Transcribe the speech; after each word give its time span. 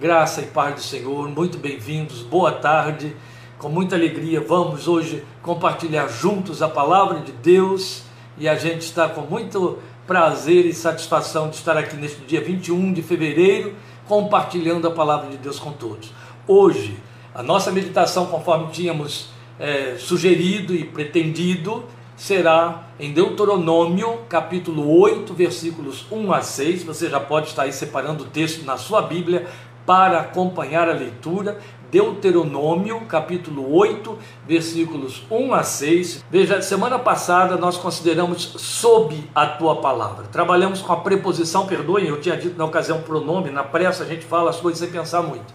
Graça 0.00 0.40
e 0.40 0.46
paz 0.46 0.74
do 0.74 0.80
Senhor, 0.80 1.28
muito 1.28 1.58
bem-vindos, 1.58 2.22
boa 2.22 2.50
tarde. 2.50 3.14
Com 3.58 3.68
muita 3.68 3.94
alegria, 3.94 4.40
vamos 4.40 4.88
hoje 4.88 5.22
compartilhar 5.42 6.08
juntos 6.08 6.62
a 6.62 6.68
palavra 6.68 7.20
de 7.20 7.30
Deus 7.30 8.02
e 8.38 8.48
a 8.48 8.54
gente 8.54 8.80
está 8.80 9.06
com 9.06 9.20
muito 9.20 9.78
prazer 10.06 10.64
e 10.64 10.72
satisfação 10.72 11.50
de 11.50 11.56
estar 11.56 11.76
aqui 11.76 11.94
neste 11.94 12.22
dia 12.22 12.40
21 12.40 12.92
de 12.92 13.02
fevereiro, 13.02 13.74
compartilhando 14.08 14.88
a 14.88 14.90
palavra 14.90 15.28
de 15.30 15.36
Deus 15.36 15.60
com 15.60 15.72
todos. 15.72 16.10
Hoje, 16.48 16.96
a 17.34 17.42
nossa 17.42 17.70
meditação, 17.70 18.26
conforme 18.26 18.72
tínhamos 18.72 19.28
é, 19.60 19.96
sugerido 19.98 20.74
e 20.74 20.84
pretendido, 20.84 21.84
será 22.16 22.88
em 22.98 23.12
Deuteronômio, 23.12 24.20
capítulo 24.28 24.98
8, 25.00 25.34
versículos 25.34 26.06
1 26.10 26.32
a 26.32 26.40
6. 26.40 26.82
Você 26.84 27.10
já 27.10 27.20
pode 27.20 27.48
estar 27.48 27.64
aí 27.64 27.72
separando 27.72 28.24
o 28.24 28.26
texto 28.26 28.64
na 28.64 28.76
sua 28.76 29.02
Bíblia 29.02 29.46
para 29.86 30.20
acompanhar 30.20 30.88
a 30.88 30.92
leitura. 30.92 31.58
Deuteronômio, 31.90 33.02
capítulo 33.02 33.74
8, 33.76 34.18
versículos 34.48 35.24
1 35.30 35.52
a 35.52 35.62
6. 35.62 36.24
Veja, 36.30 36.62
semana 36.62 36.98
passada 36.98 37.56
nós 37.56 37.76
consideramos 37.76 38.42
sob 38.56 39.22
a 39.34 39.46
tua 39.46 39.76
palavra. 39.76 40.24
Trabalhamos 40.32 40.80
com 40.80 40.92
a 40.92 40.96
preposição, 40.96 41.66
perdoem, 41.66 42.06
eu 42.06 42.18
tinha 42.18 42.34
dito 42.34 42.56
na 42.56 42.64
ocasião 42.64 43.02
pronome, 43.02 43.50
na 43.50 43.62
pressa 43.62 44.04
a 44.04 44.06
gente 44.06 44.24
fala 44.24 44.48
as 44.48 44.58
coisas 44.58 44.80
sem 44.80 44.88
pensar 44.88 45.20
muito. 45.20 45.52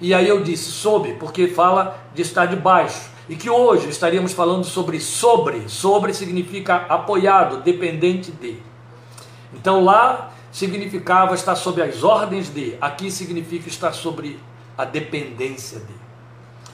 E 0.00 0.14
aí 0.14 0.28
eu 0.28 0.42
disse 0.42 0.70
sob, 0.70 1.14
porque 1.14 1.48
fala 1.48 1.98
de 2.14 2.22
estar 2.22 2.46
debaixo. 2.46 3.10
E 3.28 3.34
que 3.34 3.48
hoje 3.48 3.88
estaríamos 3.88 4.32
falando 4.32 4.64
sobre 4.64 5.00
sobre. 5.00 5.68
Sobre 5.68 6.12
significa 6.14 6.86
apoiado, 6.88 7.58
dependente 7.62 8.30
de. 8.30 8.56
Então 9.54 9.84
lá 9.84 10.32
significava 10.52 11.34
estar 11.34 11.56
sob 11.56 11.82
as 11.82 12.04
ordens 12.04 12.52
de, 12.52 12.76
aqui 12.80 13.10
significa 13.10 13.68
estar 13.68 13.92
sobre 13.92 14.38
a 14.76 14.84
dependência 14.84 15.80
de, 15.80 15.94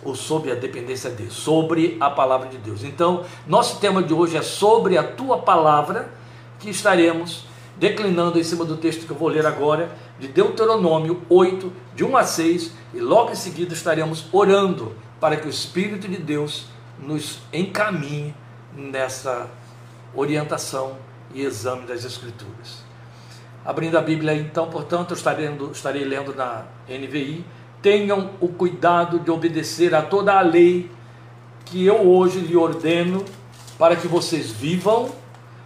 ou 0.02 0.16
sob 0.16 0.50
a 0.50 0.54
dependência 0.56 1.10
de, 1.10 1.30
sobre 1.30 1.96
a 2.00 2.10
palavra 2.10 2.48
de 2.48 2.58
Deus. 2.58 2.82
Então, 2.82 3.24
nosso 3.46 3.78
tema 3.78 4.02
de 4.02 4.12
hoje 4.12 4.36
é 4.36 4.42
sobre 4.42 4.98
a 4.98 5.04
tua 5.04 5.38
palavra, 5.38 6.12
que 6.58 6.68
estaremos 6.68 7.46
declinando 7.78 8.40
em 8.40 8.42
cima 8.42 8.64
do 8.64 8.76
texto 8.76 9.06
que 9.06 9.12
eu 9.12 9.16
vou 9.16 9.28
ler 9.28 9.46
agora, 9.46 9.96
de 10.18 10.26
Deuteronômio 10.26 11.22
8, 11.28 11.72
de 11.94 12.04
1 12.04 12.16
a 12.16 12.24
6, 12.24 12.72
e 12.94 12.98
logo 12.98 13.30
em 13.30 13.36
seguida 13.36 13.72
estaremos 13.72 14.26
orando 14.32 14.92
para 15.20 15.36
que 15.36 15.46
o 15.46 15.50
Espírito 15.50 16.08
de 16.08 16.16
Deus 16.16 16.66
nos 16.98 17.38
encaminhe 17.52 18.34
nessa 18.74 19.48
orientação 20.12 20.96
e 21.32 21.42
exame 21.42 21.86
das 21.86 22.04
Escrituras. 22.04 22.87
Abrindo 23.68 23.98
a 23.98 24.00
Bíblia, 24.00 24.32
então, 24.32 24.66
portanto, 24.70 25.10
eu 25.10 25.14
estarei 25.14 25.46
lendo, 25.46 25.70
estarei 25.70 26.02
lendo 26.02 26.34
na 26.34 26.64
NVI. 26.88 27.44
Tenham 27.82 28.30
o 28.40 28.48
cuidado 28.48 29.18
de 29.18 29.30
obedecer 29.30 29.94
a 29.94 30.00
toda 30.00 30.32
a 30.32 30.40
lei 30.40 30.90
que 31.66 31.84
eu 31.84 32.08
hoje 32.08 32.40
lhe 32.40 32.56
ordeno, 32.56 33.26
para 33.78 33.94
que 33.94 34.08
vocês 34.08 34.50
vivam, 34.50 35.10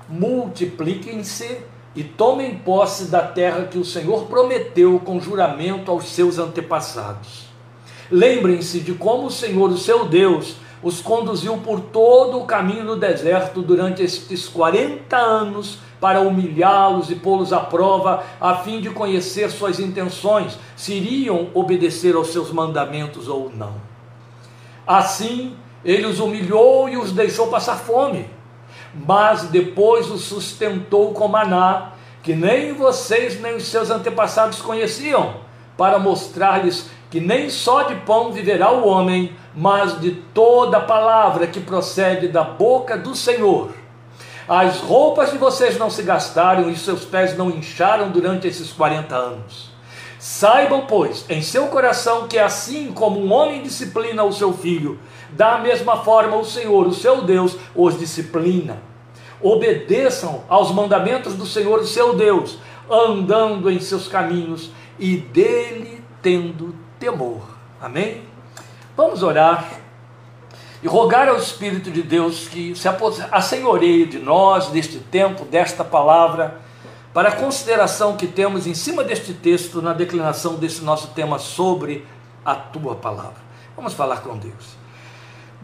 multipliquem-se 0.09 1.59
e 1.95 2.03
tomem 2.03 2.57
posse 2.57 3.05
da 3.05 3.23
terra 3.23 3.67
que 3.67 3.79
o 3.79 3.85
Senhor 3.85 4.25
prometeu 4.25 4.99
com 4.99 5.21
juramento 5.21 5.89
aos 5.89 6.07
seus 6.07 6.41
antepassados. 6.41 7.45
Lembrem-se 8.11 8.81
de 8.81 8.95
como 8.95 9.29
o 9.29 9.31
Senhor, 9.31 9.71
o 9.71 9.79
seu 9.79 10.07
Deus, 10.07 10.57
os 10.83 11.01
conduziu 11.01 11.57
por 11.59 11.79
todo 11.79 12.41
o 12.41 12.47
caminho 12.47 12.85
do 12.85 12.97
deserto 12.97 13.63
durante 13.63 14.03
estes 14.03 14.49
40 14.49 15.17
anos 15.17 15.79
para 16.03 16.21
humilhá-los 16.21 17.13
e 17.13 17.15
pô-los 17.15 17.53
à 17.53 17.61
prova, 17.61 18.25
a 18.41 18.57
fim 18.57 18.81
de 18.81 18.91
conhecer 18.91 19.49
suas 19.53 19.79
intenções, 19.79 20.59
se 20.77 20.95
iriam 20.95 21.51
obedecer 21.55 22.17
aos 22.17 22.33
seus 22.33 22.51
mandamentos 22.51 23.29
ou 23.29 23.53
não. 23.55 23.75
Assim, 24.85 25.55
ele 25.85 26.05
os 26.05 26.19
humilhou 26.19 26.89
e 26.89 26.97
os 26.97 27.13
deixou 27.13 27.47
passar 27.47 27.77
fome, 27.77 28.29
mas 28.93 29.45
depois 29.45 30.11
os 30.11 30.23
sustentou 30.23 31.13
com 31.15 31.29
maná, 31.29 31.93
que 32.21 32.35
nem 32.35 32.73
vocês 32.73 33.41
nem 33.41 33.55
os 33.55 33.69
seus 33.69 33.89
antepassados 33.89 34.61
conheciam, 34.61 35.37
para 35.77 36.01
mostrar-lhes 36.01 36.91
que 37.13 37.21
nem 37.21 37.49
só 37.49 37.85
de 37.85 37.95
pão 37.95 38.33
viverá 38.33 38.73
o 38.73 38.89
homem, 38.89 39.37
mas 39.55 40.01
de 40.01 40.11
toda 40.11 40.81
palavra 40.81 41.47
que 41.47 41.61
procede 41.61 42.27
da 42.27 42.43
boca 42.43 42.99
do 42.99 43.15
Senhor. 43.15 43.82
As 44.49 44.79
roupas 44.79 45.31
de 45.31 45.39
vocês 45.39 45.79
não 45.79 45.89
se 45.89 46.03
gastaram 46.03 46.69
e 46.69 46.77
seus 46.77 47.05
pés 47.05 47.37
não 47.37 47.51
incharam 47.51 48.11
durante 48.11 48.49
esses 48.49 48.73
40 48.73 49.15
anos. 49.15 49.71
Saibam, 50.19 50.87
pois, 50.87 51.25
em 51.29 51.43
seu 51.43 51.67
coração 51.67 52.29
que 52.29 52.39
assim 52.39 52.93
como 52.93 53.21
um 53.21 53.33
homem 53.33 53.63
disciplina 53.63 54.23
o 54.23 54.33
seu 54.33 54.53
filho, 54.53 54.99
da 55.31 55.59
mesma 55.59 56.05
forma 56.05 56.37
o 56.37 56.45
Senhor, 56.45 56.87
o 56.87 56.95
seu 56.95 57.23
Deus, 57.23 57.57
os 57.75 57.99
disciplina. 57.99 58.81
Obedeçam 59.41 60.45
aos 60.49 60.71
mandamentos 60.71 61.35
do 61.35 61.47
Senhor, 61.47 61.81
o 61.81 61.87
seu 61.87 62.15
Deus, 62.15 62.59
andando 62.89 63.71
em 63.71 63.81
seus 63.81 64.07
caminhos 64.07 64.71
e 64.99 65.17
dele 65.17 66.03
tendo 66.21 66.75
temor. 66.99 67.43
Amém? 67.81 68.23
Vamos 68.97 69.23
orar 69.23 69.82
e 70.83 70.89
rogar 70.89 71.29
ao 71.29 71.37
Espírito 71.37 71.91
de 71.91 72.03
Deus 72.03 72.49
que 72.49 72.75
se 72.75 72.89
assenhoreie 73.31 74.05
de 74.05 74.19
nós 74.19 74.71
neste 74.73 74.99
tempo, 74.99 75.45
desta 75.45 75.85
palavra, 75.85 76.61
para 77.15 77.29
a 77.29 77.37
consideração 77.37 78.17
que 78.17 78.27
temos 78.27 78.67
em 78.67 78.75
cima 78.75 79.05
deste 79.05 79.33
texto, 79.33 79.81
na 79.81 79.93
declinação 79.93 80.55
desse 80.55 80.83
nosso 80.83 81.09
tema 81.09 81.39
sobre 81.39 82.05
a 82.45 82.55
tua 82.55 82.97
palavra. 82.97 83.41
Vamos 83.77 83.93
falar 83.93 84.23
com 84.23 84.37
Deus. 84.37 84.83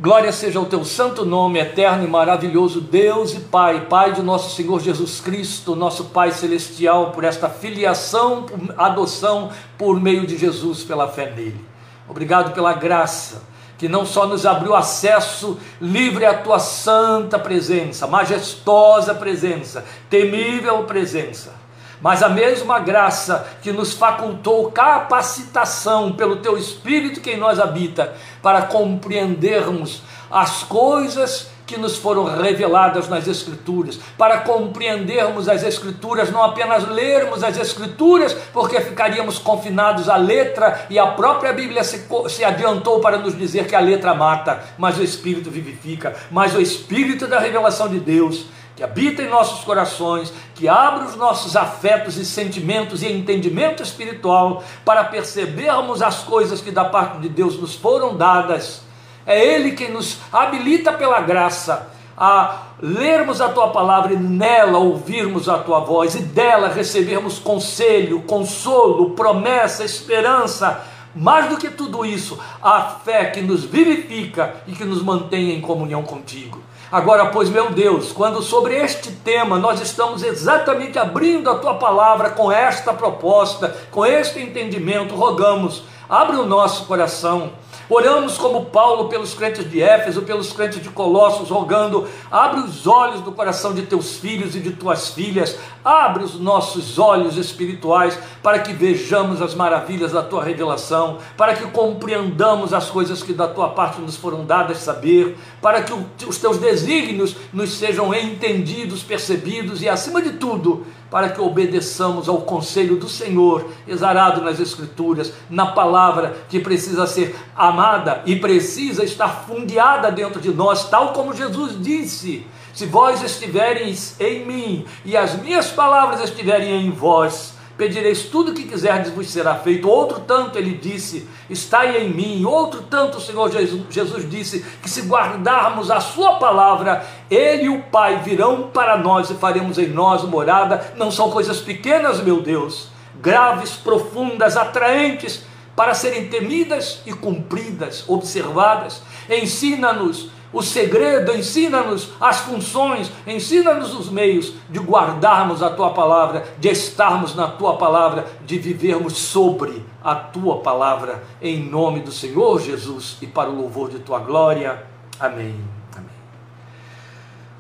Glória 0.00 0.30
seja 0.30 0.60
o 0.60 0.66
teu 0.66 0.84
santo 0.84 1.24
nome, 1.24 1.58
eterno 1.58 2.04
e 2.04 2.06
maravilhoso 2.06 2.80
Deus 2.80 3.34
e 3.34 3.40
Pai, 3.40 3.86
Pai 3.86 4.12
de 4.12 4.22
nosso 4.22 4.54
Senhor 4.54 4.78
Jesus 4.80 5.20
Cristo, 5.20 5.74
nosso 5.74 6.04
Pai 6.04 6.30
celestial, 6.30 7.10
por 7.10 7.24
esta 7.24 7.48
filiação, 7.48 8.44
por 8.44 8.74
adoção 8.78 9.50
por 9.76 10.00
meio 10.00 10.24
de 10.24 10.38
Jesus, 10.38 10.84
pela 10.84 11.08
fé 11.08 11.32
nele. 11.32 11.66
Obrigado 12.08 12.54
pela 12.54 12.72
graça 12.74 13.42
que 13.78 13.88
não 13.88 14.04
só 14.04 14.26
nos 14.26 14.44
abriu 14.44 14.74
acesso 14.74 15.58
livre 15.80 16.26
à 16.26 16.34
tua 16.34 16.58
santa 16.58 17.38
presença, 17.38 18.08
majestosa 18.08 19.14
presença, 19.14 19.84
temível 20.10 20.82
presença, 20.82 21.54
mas 22.00 22.22
a 22.22 22.28
mesma 22.28 22.80
graça 22.80 23.46
que 23.62 23.72
nos 23.72 23.92
facultou 23.92 24.72
capacitação 24.72 26.12
pelo 26.12 26.36
teu 26.36 26.58
Espírito 26.58 27.20
que 27.20 27.30
em 27.30 27.38
nós 27.38 27.60
habita, 27.60 28.14
para 28.42 28.62
compreendermos 28.62 30.02
as 30.28 30.64
coisas 30.64 31.48
que 31.68 31.78
nos 31.78 31.98
foram 31.98 32.24
reveladas 32.24 33.08
nas 33.08 33.28
Escrituras, 33.28 34.00
para 34.16 34.38
compreendermos 34.38 35.50
as 35.50 35.62
Escrituras, 35.62 36.30
não 36.30 36.42
apenas 36.42 36.88
lermos 36.88 37.44
as 37.44 37.58
Escrituras, 37.58 38.32
porque 38.54 38.80
ficaríamos 38.80 39.38
confinados 39.38 40.08
à 40.08 40.16
letra 40.16 40.86
e 40.88 40.98
a 40.98 41.08
própria 41.08 41.52
Bíblia 41.52 41.84
se, 41.84 42.06
se 42.30 42.42
adiantou 42.42 43.00
para 43.00 43.18
nos 43.18 43.36
dizer 43.36 43.66
que 43.66 43.76
a 43.76 43.80
letra 43.80 44.14
mata, 44.14 44.64
mas 44.78 44.98
o 44.98 45.02
Espírito 45.02 45.50
vivifica, 45.50 46.16
mas 46.30 46.54
o 46.54 46.60
Espírito 46.60 47.26
da 47.26 47.38
revelação 47.38 47.86
de 47.86 48.00
Deus 48.00 48.46
que 48.74 48.84
habita 48.84 49.22
em 49.22 49.28
nossos 49.28 49.64
corações, 49.64 50.32
que 50.54 50.68
abre 50.68 51.04
os 51.04 51.16
nossos 51.16 51.56
afetos 51.56 52.16
e 52.16 52.24
sentimentos 52.24 53.02
e 53.02 53.12
entendimento 53.12 53.82
espiritual 53.82 54.62
para 54.84 55.02
percebermos 55.02 56.00
as 56.00 56.22
coisas 56.22 56.60
que 56.60 56.70
da 56.70 56.84
parte 56.84 57.18
de 57.18 57.28
Deus 57.28 57.58
nos 57.60 57.74
foram 57.74 58.16
dadas 58.16 58.82
é 59.28 59.44
Ele 59.44 59.72
quem 59.72 59.92
nos 59.92 60.18
habilita 60.32 60.90
pela 60.94 61.20
graça 61.20 61.90
a 62.16 62.62
lermos 62.80 63.42
a 63.42 63.50
tua 63.50 63.68
palavra 63.68 64.14
e 64.14 64.16
nela 64.16 64.78
ouvirmos 64.78 65.48
a 65.50 65.58
tua 65.58 65.80
voz 65.80 66.14
e 66.14 66.20
dela 66.20 66.68
recebermos 66.68 67.38
conselho, 67.38 68.22
consolo, 68.22 69.10
promessa, 69.10 69.84
esperança. 69.84 70.82
Mais 71.14 71.48
do 71.48 71.58
que 71.58 71.68
tudo 71.68 72.06
isso, 72.06 72.38
a 72.62 72.82
fé 72.82 73.26
que 73.26 73.40
nos 73.42 73.64
vivifica 73.64 74.56
e 74.66 74.72
que 74.72 74.84
nos 74.84 75.02
mantém 75.02 75.52
em 75.52 75.60
comunhão 75.60 76.02
contigo. 76.02 76.60
Agora, 76.90 77.26
pois, 77.26 77.50
meu 77.50 77.70
Deus, 77.70 78.12
quando 78.12 78.42
sobre 78.42 78.76
este 78.76 79.12
tema 79.12 79.58
nós 79.58 79.80
estamos 79.80 80.22
exatamente 80.22 80.98
abrindo 80.98 81.50
a 81.50 81.58
tua 81.58 81.74
palavra 81.74 82.30
com 82.30 82.50
esta 82.50 82.94
proposta, 82.94 83.76
com 83.90 84.06
este 84.06 84.40
entendimento, 84.40 85.14
rogamos, 85.14 85.82
abre 86.08 86.36
o 86.36 86.46
nosso 86.46 86.86
coração 86.86 87.52
Oramos 87.90 88.36
como 88.36 88.66
Paulo 88.66 89.08
pelos 89.08 89.32
crentes 89.32 89.68
de 89.70 89.80
Éfeso, 89.80 90.20
pelos 90.20 90.52
crentes 90.52 90.82
de 90.82 90.90
Colossos, 90.90 91.48
rogando: 91.48 92.06
abre 92.30 92.60
os 92.60 92.86
olhos 92.86 93.22
do 93.22 93.32
coração 93.32 93.72
de 93.72 93.82
teus 93.82 94.16
filhos 94.16 94.54
e 94.54 94.60
de 94.60 94.72
tuas 94.72 95.08
filhas, 95.08 95.56
abre 95.82 96.22
os 96.22 96.38
nossos 96.38 96.98
olhos 96.98 97.38
espirituais 97.38 98.18
para 98.42 98.58
que 98.58 98.74
vejamos 98.74 99.40
as 99.40 99.54
maravilhas 99.54 100.12
da 100.12 100.22
tua 100.22 100.44
revelação, 100.44 101.18
para 101.34 101.54
que 101.54 101.66
compreendamos 101.70 102.74
as 102.74 102.90
coisas 102.90 103.22
que 103.22 103.32
da 103.32 103.48
tua 103.48 103.70
parte 103.70 104.00
nos 104.02 104.16
foram 104.16 104.44
dadas 104.44 104.78
saber, 104.78 105.38
para 105.62 105.82
que 105.82 105.94
os 106.26 106.36
teus 106.36 106.58
desígnios 106.58 107.36
nos 107.54 107.72
sejam 107.72 108.12
entendidos, 108.12 109.02
percebidos 109.02 109.80
e, 109.80 109.88
acima 109.88 110.20
de 110.20 110.32
tudo, 110.32 110.86
para 111.10 111.30
que 111.30 111.40
obedeçamos 111.40 112.28
ao 112.28 112.42
conselho 112.42 112.96
do 112.96 113.08
Senhor, 113.08 113.70
exarado 113.86 114.42
nas 114.42 114.60
Escrituras, 114.60 115.32
na 115.48 115.66
palavra 115.66 116.36
que 116.48 116.60
precisa 116.60 117.06
ser 117.06 117.36
amada 117.56 118.22
e 118.26 118.36
precisa 118.36 119.04
estar 119.04 119.28
fundeada 119.46 120.10
dentro 120.10 120.40
de 120.40 120.50
nós, 120.50 120.88
tal 120.88 121.12
como 121.12 121.34
Jesus 121.34 121.80
disse: 121.80 122.46
Se 122.74 122.86
vós 122.86 123.22
estivereis 123.22 124.14
em 124.20 124.46
mim 124.46 124.86
e 125.04 125.16
as 125.16 125.34
minhas 125.40 125.70
palavras 125.70 126.22
estiverem 126.22 126.86
em 126.86 126.90
vós, 126.90 127.57
pedireis 127.78 128.24
tudo 128.24 128.50
o 128.50 128.54
que 128.54 128.64
quiserdes 128.64 129.12
vos 129.12 129.30
será 129.30 129.54
feito. 129.54 129.88
Outro 129.88 130.20
tanto 130.20 130.58
ele 130.58 130.72
disse, 130.72 131.28
estai 131.48 131.96
em 132.02 132.10
mim. 132.10 132.44
Outro 132.44 132.82
tanto 132.82 133.18
o 133.18 133.20
Senhor 133.20 133.50
Jesus, 133.50 133.82
Jesus 133.88 134.28
disse 134.28 134.66
que 134.82 134.90
se 134.90 135.02
guardarmos 135.02 135.88
a 135.88 136.00
sua 136.00 136.34
palavra, 136.34 137.06
ele 137.30 137.62
e 137.62 137.68
o 137.68 137.84
Pai 137.84 138.20
virão 138.22 138.68
para 138.74 138.98
nós 138.98 139.30
e 139.30 139.34
faremos 139.34 139.78
em 139.78 139.86
nós 139.86 140.24
morada. 140.24 140.92
Não 140.96 141.10
são 141.10 141.30
coisas 141.30 141.60
pequenas, 141.60 142.20
meu 142.20 142.42
Deus, 142.42 142.88
graves, 143.22 143.70
profundas, 143.70 144.56
atraentes 144.56 145.46
para 145.76 145.94
serem 145.94 146.28
temidas 146.28 147.00
e 147.06 147.12
cumpridas, 147.12 148.04
observadas. 148.08 149.00
Ensina-nos 149.30 150.30
o 150.52 150.62
segredo, 150.62 151.36
ensina-nos 151.36 152.10
as 152.18 152.38
funções, 152.40 153.10
ensina-nos 153.26 153.94
os 153.94 154.08
meios 154.08 154.54
de 154.70 154.78
guardarmos 154.78 155.62
a 155.62 155.70
tua 155.70 155.90
palavra, 155.90 156.44
de 156.58 156.68
estarmos 156.68 157.34
na 157.34 157.48
tua 157.48 157.76
palavra, 157.76 158.26
de 158.46 158.58
vivermos 158.58 159.18
sobre 159.18 159.84
a 160.02 160.14
tua 160.14 160.60
palavra, 160.60 161.22
em 161.42 161.62
nome 161.62 162.00
do 162.00 162.10
Senhor 162.10 162.60
Jesus 162.60 163.18
e 163.20 163.26
para 163.26 163.50
o 163.50 163.56
louvor 163.56 163.90
de 163.90 163.98
tua 163.98 164.20
glória. 164.20 164.84
Amém. 165.20 165.54
Amém. 165.94 166.08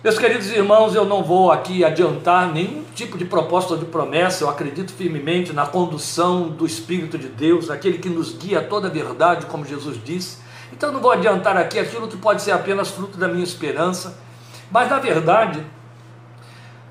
Meus 0.02 0.18
queridos 0.18 0.50
irmãos, 0.50 0.94
eu 0.94 1.04
não 1.04 1.22
vou 1.22 1.52
aqui 1.52 1.84
adiantar 1.84 2.50
nenhum 2.50 2.84
tipo 2.94 3.18
de 3.18 3.26
proposta 3.26 3.74
ou 3.74 3.78
de 3.78 3.84
promessa, 3.84 4.44
eu 4.44 4.48
acredito 4.48 4.92
firmemente 4.92 5.52
na 5.52 5.66
condução 5.66 6.48
do 6.48 6.64
Espírito 6.64 7.18
de 7.18 7.28
Deus, 7.28 7.68
aquele 7.68 7.98
que 7.98 8.08
nos 8.08 8.32
guia 8.32 8.60
a 8.60 8.64
toda 8.64 8.88
a 8.88 8.90
verdade, 8.90 9.44
como 9.44 9.66
Jesus 9.66 9.98
disse 10.02 10.47
então 10.72 10.92
não 10.92 11.00
vou 11.00 11.10
adiantar 11.10 11.56
aqui 11.56 11.78
aquilo 11.78 12.08
que 12.08 12.16
pode 12.16 12.42
ser 12.42 12.52
apenas 12.52 12.90
fruto 12.90 13.18
da 13.18 13.28
minha 13.28 13.44
esperança, 13.44 14.18
mas 14.70 14.88
na 14.90 14.98
verdade, 14.98 15.64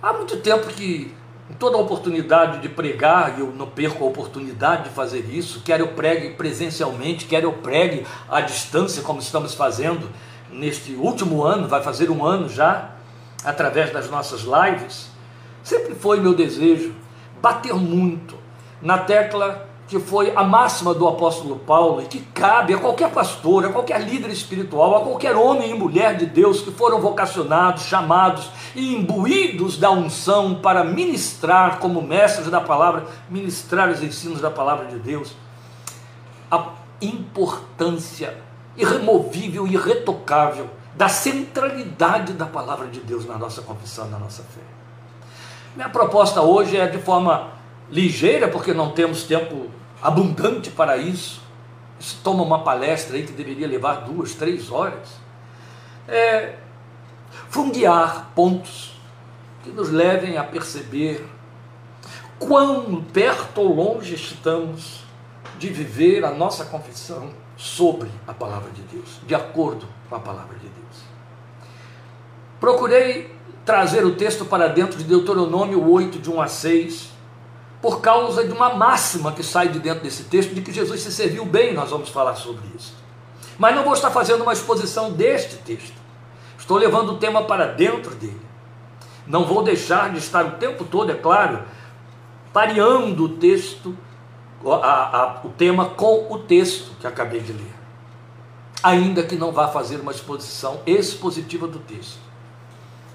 há 0.01 0.13
muito 0.13 0.37
tempo 0.37 0.67
que 0.67 1.13
toda 1.59 1.77
oportunidade 1.77 2.59
de 2.59 2.69
pregar, 2.69 3.39
eu 3.39 3.47
não 3.51 3.67
perco 3.67 4.03
a 4.03 4.07
oportunidade 4.07 4.83
de 4.83 4.89
fazer 4.89 5.25
isso, 5.29 5.61
quer 5.61 5.79
eu 5.79 5.89
pregue 5.89 6.31
presencialmente, 6.31 7.25
quer 7.25 7.43
eu 7.43 7.53
pregue 7.53 8.05
à 8.29 8.41
distância, 8.41 9.01
como 9.01 9.19
estamos 9.19 9.53
fazendo 9.53 10.09
neste 10.51 10.93
último 10.93 11.43
ano, 11.43 11.67
vai 11.67 11.81
fazer 11.81 12.09
um 12.09 12.25
ano 12.25 12.49
já, 12.49 12.91
através 13.43 13.91
das 13.91 14.09
nossas 14.09 14.41
lives, 14.41 15.09
sempre 15.63 15.95
foi 15.95 16.19
meu 16.19 16.33
desejo 16.33 16.93
bater 17.41 17.73
muito 17.73 18.35
na 18.81 18.97
tecla 18.97 19.66
que 19.87 19.99
foi 19.99 20.35
a 20.35 20.43
máxima 20.43 20.93
do 20.93 21.07
apóstolo 21.07 21.55
Paulo 21.55 22.01
e 22.01 22.05
que 22.05 22.19
cabe 22.19 22.73
a 22.73 22.77
qualquer 22.77 23.09
pastor, 23.09 23.65
a 23.65 23.69
qualquer 23.69 24.01
líder 24.01 24.29
espiritual, 24.29 24.97
a 24.97 25.01
qualquer 25.01 25.35
homem 25.35 25.71
e 25.71 25.73
mulher 25.73 26.17
de 26.17 26.25
Deus 26.25 26.61
que 26.61 26.71
foram 26.71 26.99
vocacionados, 26.99 27.83
chamados 27.83 28.49
e 28.75 28.95
imbuídos 28.95 29.77
da 29.77 29.89
unção 29.89 30.55
para 30.55 30.83
ministrar 30.83 31.79
como 31.79 32.01
mestres 32.01 32.49
da 32.49 32.59
palavra, 32.59 33.05
ministrar 33.29 33.89
os 33.89 34.03
ensinos 34.03 34.41
da 34.41 34.51
palavra 34.51 34.87
de 34.87 34.99
Deus. 34.99 35.33
A 36.51 36.73
importância 37.01 38.35
irremovível 38.75 39.65
e 39.65 39.73
irretocável 39.73 40.69
da 40.95 41.07
centralidade 41.07 42.33
da 42.33 42.45
palavra 42.45 42.87
de 42.87 42.99
Deus 42.99 43.25
na 43.25 43.37
nossa 43.37 43.61
confissão, 43.61 44.09
na 44.09 44.19
nossa 44.19 44.43
fé. 44.43 44.61
Minha 45.75 45.89
proposta 45.89 46.41
hoje 46.41 46.75
é 46.75 46.87
de 46.87 46.97
forma 46.97 47.56
ligeira, 47.89 48.47
porque 48.47 48.73
não 48.73 48.91
temos 48.91 49.23
tempo 49.23 49.69
abundante 50.01 50.69
para 50.69 50.97
isso. 50.97 51.41
Isso 51.99 52.19
toma 52.23 52.43
uma 52.43 52.63
palestra 52.63 53.15
aí 53.15 53.25
que 53.25 53.31
deveria 53.31 53.67
levar 53.67 54.01
duas, 54.01 54.33
três 54.33 54.71
horas. 54.71 55.09
É, 56.07 56.55
fundear 57.49 58.29
pontos 58.35 58.93
que 59.63 59.69
nos 59.71 59.89
levem 59.89 60.37
a 60.37 60.43
perceber 60.43 61.25
quão 62.39 63.03
perto 63.03 63.61
ou 63.61 63.73
longe 63.73 64.13
estamos 64.13 65.03
de 65.57 65.69
viver 65.69 66.23
a 66.23 66.31
nossa 66.31 66.65
confissão 66.65 67.31
sobre 67.55 68.09
a 68.27 68.33
palavra 68.33 68.69
de 68.71 68.81
Deus, 68.83 69.19
de 69.25 69.33
acordo 69.33 69.87
com 70.07 70.15
a 70.15 70.19
palavra 70.19 70.55
de 70.55 70.67
Deus. 70.67 71.03
Procurei 72.59 73.35
trazer 73.65 74.05
o 74.05 74.15
texto 74.15 74.45
para 74.45 74.67
dentro 74.67 74.97
de 74.97 75.03
Deuteronômio 75.03 75.91
8, 75.91 76.19
de 76.19 76.29
1 76.29 76.41
a 76.41 76.47
6, 76.47 77.09
por 77.87 78.01
causa 78.01 78.45
de 78.45 78.51
uma 78.51 78.73
máxima 78.75 79.31
que 79.31 79.41
sai 79.41 79.69
de 79.69 79.79
dentro 79.79 80.03
desse 80.03 80.25
texto, 80.25 80.53
de 80.53 80.61
que 80.61 80.73
Jesus 80.73 81.01
se 81.01 81.09
serviu 81.09 81.45
bem, 81.45 81.73
nós 81.73 81.89
vamos 81.89 82.09
falar 82.09 82.35
sobre 82.35 82.67
isso. 82.75 82.93
Mas 83.57 83.73
não 83.73 83.85
vou 83.85 83.93
estar 83.93 84.11
fazendo 84.11 84.41
uma 84.41 84.51
exposição 84.51 85.13
deste 85.13 85.55
texto. 85.55 85.95
Estou 86.59 86.75
levando 86.75 87.13
o 87.13 87.17
tema 87.17 87.45
para 87.45 87.65
dentro 87.65 88.13
dele. 88.13 88.41
Não 89.25 89.45
vou 89.45 89.63
deixar 89.63 90.11
de 90.11 90.17
estar 90.17 90.45
o 90.45 90.51
tempo 90.57 90.83
todo, 90.83 91.13
é 91.13 91.15
claro, 91.15 91.63
pareando 92.51 93.23
o 93.23 93.29
texto, 93.29 93.97
a, 94.65 95.21
a, 95.21 95.41
o 95.45 95.49
tema 95.51 95.85
com 95.85 96.27
o 96.29 96.39
texto 96.39 96.91
que 96.99 97.07
acabei 97.07 97.39
de 97.39 97.53
ler. 97.53 97.73
Ainda 98.83 99.23
que 99.23 99.37
não 99.37 99.53
vá 99.53 99.69
fazer 99.69 100.01
uma 100.01 100.11
exposição 100.11 100.81
expositiva 100.85 101.65
do 101.65 101.79
texto. 101.79 102.19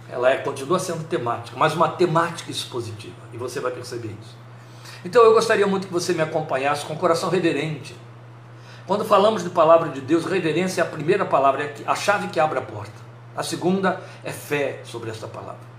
Ela 0.09 0.31
é, 0.31 0.39
continua 0.39 0.79
sendo 0.79 1.05
temática, 1.05 1.59
mas 1.59 1.75
uma 1.75 1.91
temática 1.91 2.51
expositiva. 2.51 3.21
E 3.35 3.37
você 3.37 3.61
vai 3.61 3.71
perceber 3.71 4.17
isso. 4.19 4.41
Então 5.05 5.23
eu 5.25 5.33
gostaria 5.33 5.67
muito 5.67 5.87
que 5.87 5.93
você 5.93 6.13
me 6.13 6.23
acompanhasse 6.23 6.85
com 6.85 6.97
coração 6.97 7.29
reverente. 7.29 7.95
Quando 8.87 9.05
falamos 9.05 9.43
de 9.43 9.51
palavra 9.51 9.89
de 9.89 10.01
Deus, 10.01 10.25
reverência 10.25 10.81
é 10.81 10.85
a 10.85 10.87
primeira 10.87 11.25
palavra, 11.25 11.65
é 11.65 11.75
a 11.87 11.95
chave 11.95 12.29
que 12.29 12.39
abre 12.39 12.59
a 12.59 12.63
porta. 12.63 13.01
A 13.37 13.43
segunda 13.43 14.03
é 14.23 14.33
fé 14.33 14.81
sobre 14.85 15.11
esta 15.11 15.27
palavra. 15.27 15.73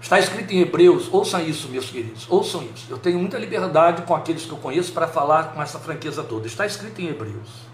Está 0.00 0.18
escrito 0.18 0.52
em 0.52 0.60
Hebreus, 0.60 1.08
ouçam 1.12 1.40
isso, 1.40 1.68
meus 1.68 1.90
queridos, 1.90 2.26
ouçam 2.28 2.62
isso. 2.62 2.86
Eu 2.88 2.98
tenho 2.98 3.18
muita 3.18 3.38
liberdade 3.38 4.02
com 4.02 4.14
aqueles 4.14 4.44
que 4.44 4.52
eu 4.52 4.58
conheço 4.58 4.92
para 4.92 5.08
falar 5.08 5.52
com 5.52 5.62
essa 5.62 5.78
franqueza 5.78 6.22
toda. 6.22 6.46
Está 6.46 6.64
escrito 6.64 7.00
em 7.00 7.08
Hebreus 7.08 7.66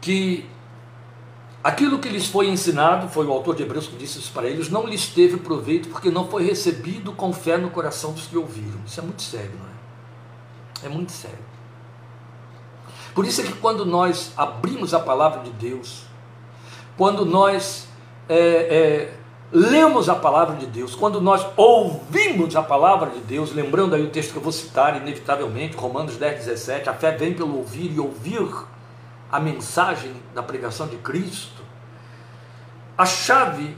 que 0.00 0.46
Aquilo 1.62 2.00
que 2.00 2.08
lhes 2.08 2.26
foi 2.26 2.48
ensinado, 2.48 3.08
foi 3.08 3.24
o 3.24 3.32
autor 3.32 3.54
de 3.54 3.62
Hebreus 3.62 3.86
que 3.86 3.94
disse 3.94 4.18
isso 4.18 4.32
para 4.32 4.48
eles, 4.48 4.68
não 4.68 4.84
lhes 4.84 5.06
teve 5.06 5.36
proveito 5.36 5.88
porque 5.88 6.10
não 6.10 6.26
foi 6.26 6.44
recebido 6.44 7.12
com 7.12 7.32
fé 7.32 7.56
no 7.56 7.70
coração 7.70 8.12
dos 8.12 8.26
que 8.26 8.36
ouviram. 8.36 8.80
Isso 8.84 8.98
é 8.98 9.02
muito 9.02 9.22
sério, 9.22 9.52
não 9.58 9.66
é? 9.66 10.86
É 10.86 10.88
muito 10.88 11.12
sério. 11.12 11.38
Por 13.14 13.24
isso 13.24 13.42
é 13.42 13.44
que 13.44 13.52
quando 13.52 13.84
nós 13.84 14.32
abrimos 14.36 14.92
a 14.92 14.98
palavra 14.98 15.42
de 15.42 15.50
Deus, 15.50 16.04
quando 16.96 17.24
nós 17.24 17.86
é, 18.28 18.36
é, 18.36 19.14
lemos 19.52 20.08
a 20.08 20.16
palavra 20.16 20.56
de 20.56 20.66
Deus, 20.66 20.96
quando 20.96 21.20
nós 21.20 21.46
ouvimos 21.56 22.56
a 22.56 22.62
palavra 22.62 23.10
de 23.10 23.20
Deus, 23.20 23.52
lembrando 23.54 23.94
aí 23.94 24.02
o 24.02 24.10
texto 24.10 24.32
que 24.32 24.38
eu 24.38 24.42
vou 24.42 24.52
citar, 24.52 24.96
inevitavelmente, 24.96 25.76
Romanos 25.76 26.16
10, 26.16 26.46
17, 26.46 26.88
a 26.88 26.94
fé 26.94 27.12
vem 27.12 27.34
pelo 27.34 27.56
ouvir 27.58 27.92
e 27.92 28.00
ouvir 28.00 28.48
a 29.32 29.40
mensagem 29.40 30.14
da 30.34 30.42
pregação 30.42 30.86
de 30.86 30.98
Cristo, 30.98 31.62
a 32.98 33.06
chave 33.06 33.74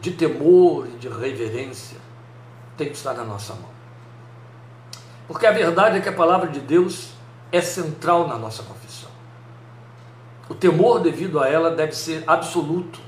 de 0.00 0.12
temor 0.12 0.86
e 0.86 0.96
de 0.96 1.06
reverência 1.06 1.98
tem 2.78 2.88
que 2.88 2.96
estar 2.96 3.12
na 3.12 3.24
nossa 3.24 3.52
mão. 3.52 3.68
Porque 5.28 5.46
a 5.46 5.52
verdade 5.52 5.98
é 5.98 6.00
que 6.00 6.08
a 6.08 6.12
palavra 6.12 6.48
de 6.48 6.60
Deus 6.60 7.10
é 7.52 7.60
central 7.60 8.26
na 8.26 8.38
nossa 8.38 8.62
confissão. 8.62 9.10
O 10.48 10.54
temor 10.54 11.00
devido 11.00 11.38
a 11.38 11.46
ela 11.46 11.70
deve 11.70 11.92
ser 11.92 12.24
absoluto. 12.26 12.98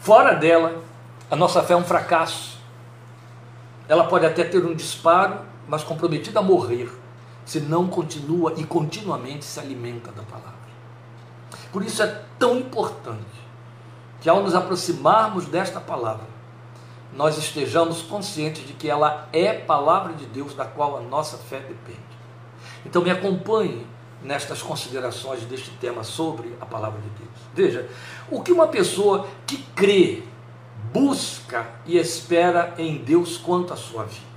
Fora 0.00 0.32
dela, 0.32 0.82
a 1.30 1.36
nossa 1.36 1.62
fé 1.62 1.74
é 1.74 1.76
um 1.76 1.84
fracasso. 1.84 2.58
Ela 3.86 4.04
pode 4.06 4.24
até 4.24 4.44
ter 4.44 4.64
um 4.64 4.74
disparo, 4.74 5.40
mas 5.68 5.84
comprometida 5.84 6.40
a 6.40 6.42
morrer 6.42 6.90
se 7.50 7.58
não 7.58 7.88
continua 7.88 8.54
e 8.56 8.62
continuamente 8.62 9.44
se 9.44 9.58
alimenta 9.58 10.12
da 10.12 10.22
palavra. 10.22 10.54
Por 11.72 11.82
isso 11.82 12.00
é 12.00 12.22
tão 12.38 12.56
importante 12.56 13.26
que 14.20 14.30
ao 14.30 14.40
nos 14.40 14.54
aproximarmos 14.54 15.46
desta 15.46 15.80
palavra, 15.80 16.28
nós 17.12 17.36
estejamos 17.36 18.02
conscientes 18.02 18.64
de 18.64 18.72
que 18.74 18.88
ela 18.88 19.28
é 19.32 19.52
palavra 19.52 20.12
de 20.12 20.26
Deus 20.26 20.54
da 20.54 20.64
qual 20.64 20.96
a 20.96 21.00
nossa 21.00 21.38
fé 21.38 21.58
depende. 21.58 21.98
Então 22.86 23.02
me 23.02 23.10
acompanhe 23.10 23.84
nestas 24.22 24.62
considerações 24.62 25.42
deste 25.42 25.72
tema 25.72 26.04
sobre 26.04 26.56
a 26.60 26.66
palavra 26.66 27.00
de 27.00 27.08
Deus. 27.08 27.30
Veja, 27.52 27.90
o 28.30 28.42
que 28.42 28.52
uma 28.52 28.68
pessoa 28.68 29.26
que 29.44 29.56
crê, 29.74 30.22
busca 30.92 31.66
e 31.84 31.98
espera 31.98 32.74
em 32.78 32.98
Deus 32.98 33.36
quanto 33.36 33.72
à 33.72 33.76
sua 33.76 34.04
vida. 34.04 34.29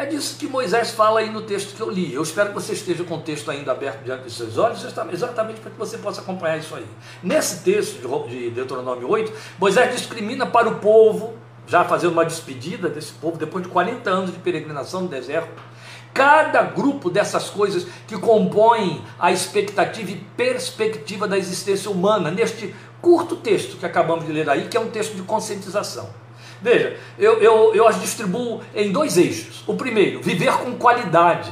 É 0.00 0.06
disso 0.06 0.38
que 0.38 0.48
Moisés 0.48 0.92
fala 0.92 1.20
aí 1.20 1.28
no 1.28 1.42
texto 1.42 1.76
que 1.76 1.82
eu 1.82 1.90
li. 1.90 2.14
Eu 2.14 2.22
espero 2.22 2.48
que 2.48 2.54
você 2.54 2.72
esteja 2.72 3.04
com 3.04 3.16
o 3.16 3.20
texto 3.20 3.50
ainda 3.50 3.72
aberto 3.72 4.02
diante 4.02 4.22
dos 4.22 4.34
seus 4.34 4.56
olhos, 4.56 4.82
exatamente 4.82 5.60
para 5.60 5.70
que 5.70 5.76
você 5.76 5.98
possa 5.98 6.22
acompanhar 6.22 6.56
isso 6.56 6.74
aí. 6.74 6.86
Nesse 7.22 7.62
texto 7.62 8.00
de 8.26 8.48
Deuteronômio 8.48 9.06
8, 9.06 9.30
Moisés 9.58 9.94
discrimina 9.94 10.46
para 10.46 10.70
o 10.70 10.76
povo 10.76 11.34
já 11.66 11.84
fazendo 11.84 12.12
uma 12.12 12.24
despedida 12.24 12.88
desse 12.88 13.12
povo, 13.12 13.36
depois 13.36 13.62
de 13.62 13.68
40 13.68 14.08
anos 14.08 14.32
de 14.32 14.38
peregrinação 14.38 15.02
no 15.02 15.08
deserto. 15.08 15.50
Cada 16.14 16.62
grupo 16.62 17.10
dessas 17.10 17.50
coisas 17.50 17.86
que 18.08 18.16
compõem 18.16 19.04
a 19.18 19.30
expectativa 19.30 20.12
e 20.12 20.16
perspectiva 20.34 21.28
da 21.28 21.36
existência 21.36 21.90
humana, 21.90 22.30
neste 22.30 22.74
curto 23.02 23.36
texto 23.36 23.76
que 23.76 23.84
acabamos 23.84 24.24
de 24.24 24.32
ler 24.32 24.48
aí, 24.48 24.66
que 24.66 24.78
é 24.78 24.80
um 24.80 24.88
texto 24.88 25.14
de 25.14 25.20
conscientização. 25.20 26.08
Veja, 26.62 26.96
eu, 27.18 27.40
eu, 27.40 27.74
eu 27.74 27.88
as 27.88 28.00
distribuo 28.00 28.60
em 28.74 28.92
dois 28.92 29.16
eixos. 29.16 29.64
O 29.66 29.74
primeiro, 29.74 30.20
viver 30.22 30.52
com 30.58 30.72
qualidade, 30.76 31.50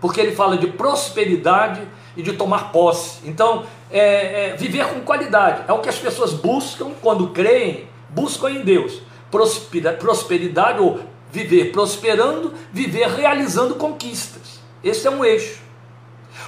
porque 0.00 0.20
ele 0.20 0.34
fala 0.34 0.56
de 0.56 0.68
prosperidade 0.68 1.80
e 2.16 2.22
de 2.22 2.32
tomar 2.32 2.70
posse. 2.72 3.20
Então, 3.24 3.64
é, 3.90 4.50
é, 4.50 4.56
viver 4.56 4.86
com 4.86 5.00
qualidade 5.00 5.62
é 5.68 5.72
o 5.72 5.80
que 5.80 5.88
as 5.88 5.98
pessoas 5.98 6.32
buscam 6.32 6.90
quando 7.02 7.28
creem, 7.28 7.88
buscam 8.10 8.50
em 8.50 8.62
Deus. 8.62 9.00
Prosperidade 9.30 10.80
ou 10.80 11.00
viver 11.30 11.72
prosperando, 11.72 12.54
viver 12.72 13.08
realizando 13.08 13.74
conquistas. 13.74 14.60
Esse 14.82 15.06
é 15.06 15.10
um 15.10 15.24
eixo. 15.24 15.60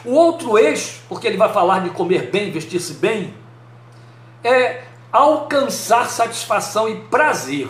O 0.04 0.12
outro 0.12 0.56
eixo, 0.58 1.02
porque 1.08 1.26
ele 1.26 1.36
vai 1.36 1.52
falar 1.52 1.80
de 1.80 1.90
comer 1.90 2.30
bem, 2.30 2.50
vestir-se 2.50 2.94
bem, 2.94 3.34
é 4.42 4.84
alcançar 5.12 6.08
satisfação 6.08 6.88
e 6.88 6.96
prazer. 6.96 7.68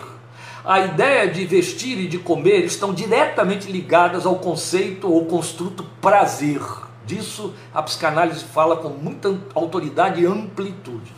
A 0.63 0.79
ideia 0.79 1.27
de 1.27 1.43
vestir 1.43 1.97
e 1.97 2.07
de 2.07 2.19
comer 2.19 2.63
estão 2.65 2.93
diretamente 2.93 3.71
ligadas 3.71 4.27
ao 4.27 4.35
conceito 4.35 5.11
ou 5.11 5.25
construto 5.25 5.83
prazer. 5.99 6.61
Disso 7.03 7.53
a 7.73 7.81
psicanálise 7.81 8.43
fala 8.43 8.77
com 8.77 8.89
muita 8.89 9.35
autoridade 9.55 10.21
e 10.21 10.25
amplitude. 10.27 11.11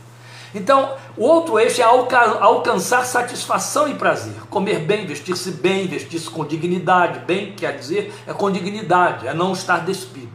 Então, 0.55 0.95
o 1.17 1.25
outro 1.25 1.59
eixo 1.59 1.81
é 1.81 1.83
alcançar 1.83 3.03
satisfação 3.05 3.88
e 3.89 3.95
prazer. 3.95 4.35
Comer 4.50 4.79
bem, 4.79 5.05
vestir-se 5.05 5.51
bem, 5.51 5.88
vestir-se 5.88 6.29
com 6.29 6.45
dignidade. 6.45 7.19
Bem 7.25 7.53
quer 7.53 7.77
dizer 7.77 8.13
é 8.25 8.31
com 8.33 8.50
dignidade, 8.50 9.27
é 9.27 9.33
não 9.33 9.51
estar 9.51 9.79
despido. 9.79 10.31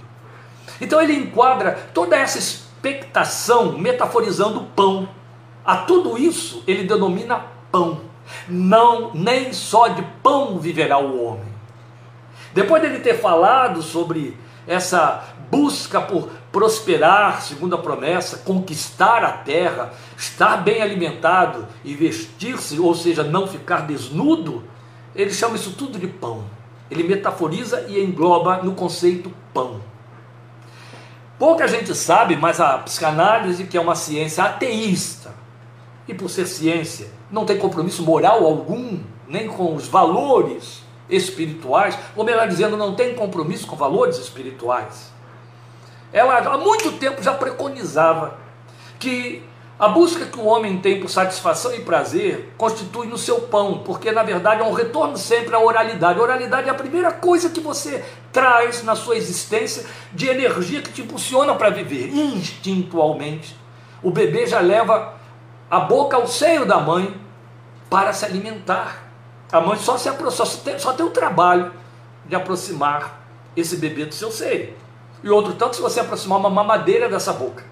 Então 0.80 1.00
ele 1.00 1.16
enquadra 1.16 1.88
toda 1.94 2.14
essa 2.14 2.38
expectação 2.38 3.78
metaforizando 3.78 4.60
o 4.60 4.64
pão. 4.66 5.08
A 5.64 5.78
tudo 5.78 6.18
isso 6.18 6.62
ele 6.66 6.84
denomina 6.84 7.46
pão. 7.72 8.07
Não, 8.48 9.12
nem 9.14 9.52
só 9.52 9.88
de 9.88 10.02
pão 10.22 10.58
viverá 10.58 10.98
o 10.98 11.24
homem. 11.24 11.48
Depois 12.54 12.82
dele 12.82 13.00
ter 13.00 13.14
falado 13.14 13.82
sobre 13.82 14.36
essa 14.66 15.24
busca 15.50 16.00
por 16.00 16.28
prosperar, 16.52 17.42
segundo 17.42 17.74
a 17.74 17.78
promessa, 17.78 18.38
conquistar 18.38 19.24
a 19.24 19.32
terra, 19.32 19.92
estar 20.16 20.58
bem 20.58 20.82
alimentado 20.82 21.66
e 21.84 21.94
vestir-se, 21.94 22.78
ou 22.78 22.94
seja, 22.94 23.22
não 23.22 23.46
ficar 23.46 23.86
desnudo, 23.86 24.64
ele 25.14 25.32
chama 25.32 25.56
isso 25.56 25.72
tudo 25.72 25.98
de 25.98 26.06
pão. 26.06 26.44
Ele 26.90 27.02
metaforiza 27.02 27.86
e 27.88 28.02
engloba 28.02 28.62
no 28.62 28.72
conceito 28.72 29.32
pão. 29.52 29.80
Pouca 31.38 31.68
gente 31.68 31.94
sabe, 31.94 32.36
mas 32.36 32.60
a 32.60 32.78
psicanálise, 32.78 33.64
que 33.64 33.76
é 33.76 33.80
uma 33.80 33.94
ciência 33.94 34.44
ateísta, 34.44 35.32
e 36.08 36.14
por 36.14 36.30
ser 36.30 36.46
ciência, 36.46 37.10
não 37.30 37.44
tem 37.44 37.58
compromisso 37.58 38.02
moral 38.02 38.44
algum, 38.44 38.98
nem 39.28 39.46
com 39.46 39.74
os 39.74 39.86
valores 39.86 40.82
espirituais, 41.08 41.96
ou 42.16 42.24
melhor 42.24 42.48
dizendo, 42.48 42.76
não 42.76 42.94
tem 42.94 43.14
compromisso 43.14 43.66
com 43.66 43.76
valores 43.76 44.16
espirituais. 44.16 45.12
Ela 46.12 46.38
há 46.38 46.56
muito 46.56 46.92
tempo 46.92 47.22
já 47.22 47.34
preconizava 47.34 48.38
que 48.98 49.42
a 49.78 49.86
busca 49.86 50.26
que 50.26 50.38
o 50.38 50.44
homem 50.44 50.78
tem 50.78 51.00
por 51.00 51.08
satisfação 51.08 51.72
e 51.72 51.80
prazer 51.82 52.52
constitui 52.56 53.06
no 53.06 53.16
seu 53.16 53.42
pão, 53.42 53.82
porque 53.84 54.10
na 54.10 54.22
verdade 54.22 54.62
é 54.62 54.64
um 54.64 54.72
retorno 54.72 55.16
sempre 55.16 55.54
à 55.54 55.60
oralidade. 55.60 56.18
A 56.18 56.22
oralidade 56.22 56.68
é 56.68 56.70
a 56.70 56.74
primeira 56.74 57.12
coisa 57.12 57.50
que 57.50 57.60
você 57.60 58.04
traz 58.32 58.82
na 58.82 58.96
sua 58.96 59.16
existência 59.16 59.84
de 60.12 60.26
energia 60.26 60.82
que 60.82 60.90
te 60.90 61.02
impulsiona 61.02 61.54
para 61.54 61.70
viver 61.70 62.08
instintualmente. 62.12 63.54
O 64.02 64.10
bebê 64.10 64.46
já 64.46 64.60
leva 64.60 65.17
a 65.70 65.80
boca 65.80 66.16
ao 66.16 66.26
seio 66.26 66.64
da 66.64 66.78
mãe 66.80 67.20
para 67.90 68.12
se 68.12 68.24
alimentar. 68.24 69.04
A 69.50 69.60
mãe 69.60 69.78
só, 69.78 69.96
se 69.96 70.10
só, 70.30 70.44
tem, 70.62 70.78
só 70.78 70.92
tem 70.92 71.06
o 71.06 71.10
trabalho 71.10 71.72
de 72.26 72.34
aproximar 72.34 73.20
esse 73.56 73.76
bebê 73.76 74.04
do 74.04 74.14
seu 74.14 74.30
seio 74.30 74.74
e 75.22 75.30
outro 75.30 75.54
tanto 75.54 75.76
se 75.76 75.82
você 75.82 76.00
aproximar 76.00 76.38
uma 76.38 76.50
mamadeira 76.50 77.08
dessa 77.08 77.32
boca. 77.32 77.64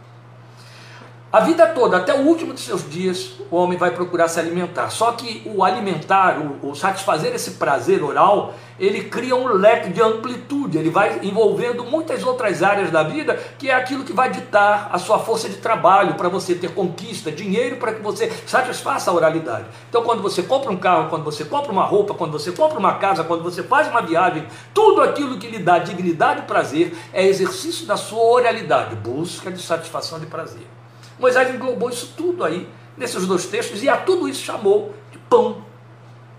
A 1.36 1.40
vida 1.40 1.66
toda, 1.66 1.98
até 1.98 2.14
o 2.14 2.22
último 2.22 2.54
de 2.54 2.60
seus 2.60 2.88
dias, 2.88 3.32
o 3.50 3.56
homem 3.56 3.76
vai 3.76 3.90
procurar 3.90 4.26
se 4.26 4.40
alimentar. 4.40 4.88
Só 4.88 5.12
que 5.12 5.42
o 5.44 5.62
alimentar, 5.62 6.38
o, 6.38 6.70
o, 6.70 6.74
satisfazer 6.74 7.34
esse 7.34 7.50
prazer 7.50 8.02
oral, 8.02 8.54
ele 8.80 9.04
cria 9.04 9.36
um 9.36 9.46
leque 9.48 9.90
de 9.90 10.00
amplitude, 10.00 10.78
ele 10.78 10.88
vai 10.88 11.20
envolvendo 11.22 11.84
muitas 11.84 12.24
outras 12.24 12.62
áreas 12.62 12.90
da 12.90 13.02
vida, 13.02 13.38
que 13.58 13.68
é 13.68 13.74
aquilo 13.74 14.02
que 14.02 14.14
vai 14.14 14.30
ditar 14.30 14.88
a 14.90 14.96
sua 14.96 15.18
força 15.18 15.46
de 15.46 15.56
trabalho 15.56 16.14
para 16.14 16.30
você 16.30 16.54
ter 16.54 16.72
conquista, 16.72 17.30
dinheiro 17.30 17.76
para 17.76 17.92
que 17.92 18.00
você 18.00 18.32
satisfaça 18.46 19.10
a 19.10 19.14
oralidade. 19.14 19.66
Então, 19.90 20.02
quando 20.04 20.22
você 20.22 20.42
compra 20.42 20.72
um 20.72 20.78
carro, 20.78 21.10
quando 21.10 21.24
você 21.24 21.44
compra 21.44 21.70
uma 21.70 21.84
roupa, 21.84 22.14
quando 22.14 22.32
você 22.32 22.50
compra 22.50 22.78
uma 22.78 22.94
casa, 22.94 23.22
quando 23.24 23.42
você 23.42 23.62
faz 23.62 23.88
uma 23.88 24.00
viagem, 24.00 24.46
tudo 24.72 25.02
aquilo 25.02 25.36
que 25.36 25.48
lhe 25.48 25.58
dá 25.58 25.78
dignidade 25.78 26.40
e 26.40 26.44
prazer 26.44 26.96
é 27.12 27.26
exercício 27.26 27.84
da 27.86 27.98
sua 27.98 28.24
oralidade, 28.24 28.96
busca 28.96 29.50
de 29.50 29.60
satisfação 29.60 30.18
de 30.18 30.24
prazer. 30.24 30.75
Moisés 31.18 31.54
englobou 31.54 31.90
isso 31.90 32.14
tudo 32.16 32.44
aí, 32.44 32.68
nesses 32.96 33.26
dois 33.26 33.46
textos, 33.46 33.82
e 33.82 33.88
a 33.88 33.96
tudo 33.96 34.28
isso 34.28 34.42
chamou 34.42 34.94
de 35.11 35.18
pão, 35.18 35.62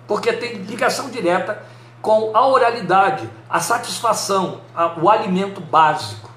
porque 0.07 0.31
tem 0.34 0.53
ligação 0.63 1.10
direta 1.10 1.63
com 2.01 2.31
a 2.36 2.48
oralidade, 2.48 3.29
a 3.50 3.60
satisfação, 3.60 4.62
a, 4.75 5.00
o 5.00 5.10
alimento 5.10 5.60
básico 5.60 6.29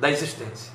da 0.00 0.10
existência. 0.10 0.72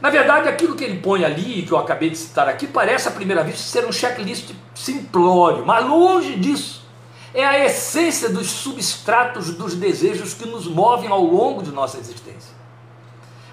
Na 0.00 0.10
verdade, 0.10 0.48
aquilo 0.48 0.74
que 0.74 0.84
ele 0.84 1.00
põe 1.00 1.24
ali, 1.24 1.62
que 1.62 1.72
eu 1.72 1.78
acabei 1.78 2.10
de 2.10 2.16
citar 2.16 2.48
aqui, 2.48 2.66
parece 2.66 3.08
à 3.08 3.10
primeira 3.10 3.42
vista 3.42 3.62
ser 3.62 3.86
um 3.86 3.92
checklist 3.92 4.52
simplório, 4.74 5.64
mas 5.64 5.86
longe 5.86 6.36
disso. 6.36 6.84
É 7.32 7.44
a 7.44 7.64
essência 7.64 8.30
dos 8.30 8.50
substratos 8.50 9.50
dos 9.54 9.74
desejos 9.74 10.32
que 10.32 10.46
nos 10.46 10.66
movem 10.66 11.10
ao 11.10 11.22
longo 11.22 11.62
de 11.62 11.70
nossa 11.70 11.98
existência. 11.98 12.54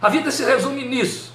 A 0.01 0.09
vida 0.09 0.31
se 0.31 0.43
resume 0.43 0.85
nisso. 0.87 1.32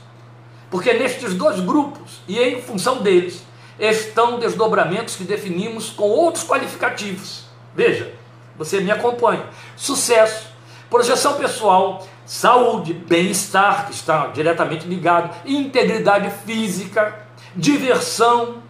Porque 0.71 0.93
nestes 0.93 1.35
dois 1.35 1.61
grupos, 1.61 2.21
e 2.27 2.39
em 2.39 2.61
função 2.61 3.03
deles, 3.03 3.43
estão 3.79 4.39
desdobramentos 4.39 5.17
que 5.17 5.25
definimos 5.25 5.91
com 5.91 6.09
outros 6.09 6.45
qualificativos. 6.45 7.45
Veja, 7.75 8.13
você 8.57 8.81
me 8.81 8.91
acompanha. 8.91 9.47
Sucesso, 9.77 10.49
projeção 10.91 11.35
pessoal, 11.35 12.07
saúde, 12.27 12.93
bem-estar, 12.93 13.87
que 13.87 13.93
está 13.93 14.27
diretamente 14.27 14.87
ligado, 14.87 15.35
integridade 15.47 16.31
física, 16.45 17.27
diversão 17.55 18.63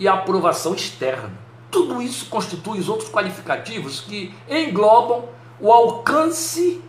e 0.00 0.08
aprovação 0.08 0.74
externa. 0.74 1.30
Tudo 1.70 2.00
isso 2.00 2.26
constitui 2.26 2.78
os 2.78 2.88
outros 2.88 3.10
qualificativos 3.10 4.00
que 4.00 4.34
englobam 4.48 5.28
o 5.60 5.70
alcance 5.70 6.82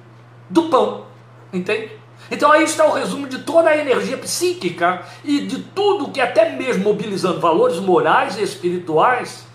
do 0.50 0.64
pão. 0.70 1.06
Entende? 1.52 1.92
Então 2.30 2.52
aí 2.52 2.64
está 2.64 2.86
o 2.86 2.94
resumo 2.94 3.28
de 3.28 3.40
toda 3.40 3.70
a 3.70 3.78
energia 3.78 4.18
psíquica 4.18 5.06
e 5.24 5.42
de 5.42 5.62
tudo 5.62 6.12
que 6.12 6.20
até 6.20 6.50
mesmo 6.52 6.84
mobilizando 6.84 7.40
valores 7.40 7.78
morais 7.78 8.38
e 8.38 8.44
espirituais 8.44 9.46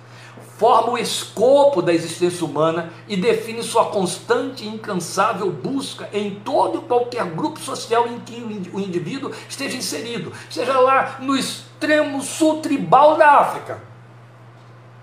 forma 0.57 0.91
o 0.91 0.99
escopo 0.99 1.81
da 1.81 1.93
existência 1.93 2.45
humana 2.45 2.93
e 3.09 3.17
define 3.17 3.63
sua 3.63 3.87
constante 3.87 4.63
e 4.63 4.69
incansável 4.69 5.51
busca 5.51 6.09
em 6.13 6.35
todo 6.41 6.79
e 6.79 6.83
qualquer 6.83 7.25
grupo 7.25 7.59
social 7.59 8.07
em 8.07 8.21
que 8.21 8.69
o 8.71 8.79
indivíduo 8.79 9.33
esteja 9.49 9.77
inserido, 9.77 10.31
seja 10.51 10.79
lá 10.79 11.17
no 11.19 11.35
extremo 11.35 12.21
sul 12.23 12.61
tribal 12.61 13.17
da 13.17 13.39
África, 13.39 13.83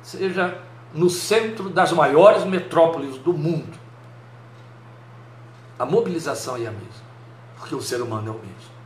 seja 0.04 0.60
no 0.94 1.10
centro 1.10 1.70
das 1.70 1.92
maiores 1.92 2.44
metrópoles 2.44 3.18
do 3.18 3.34
mundo. 3.34 3.78
A 5.80 5.86
mobilização 5.86 6.56
é 6.56 6.68
a 6.68 6.72
mesma 6.72 7.07
porque 7.68 7.76
o 7.76 7.82
ser 7.82 8.02
humano 8.02 8.30
é 8.30 8.32
o 8.32 8.34
mesmo. 8.36 8.78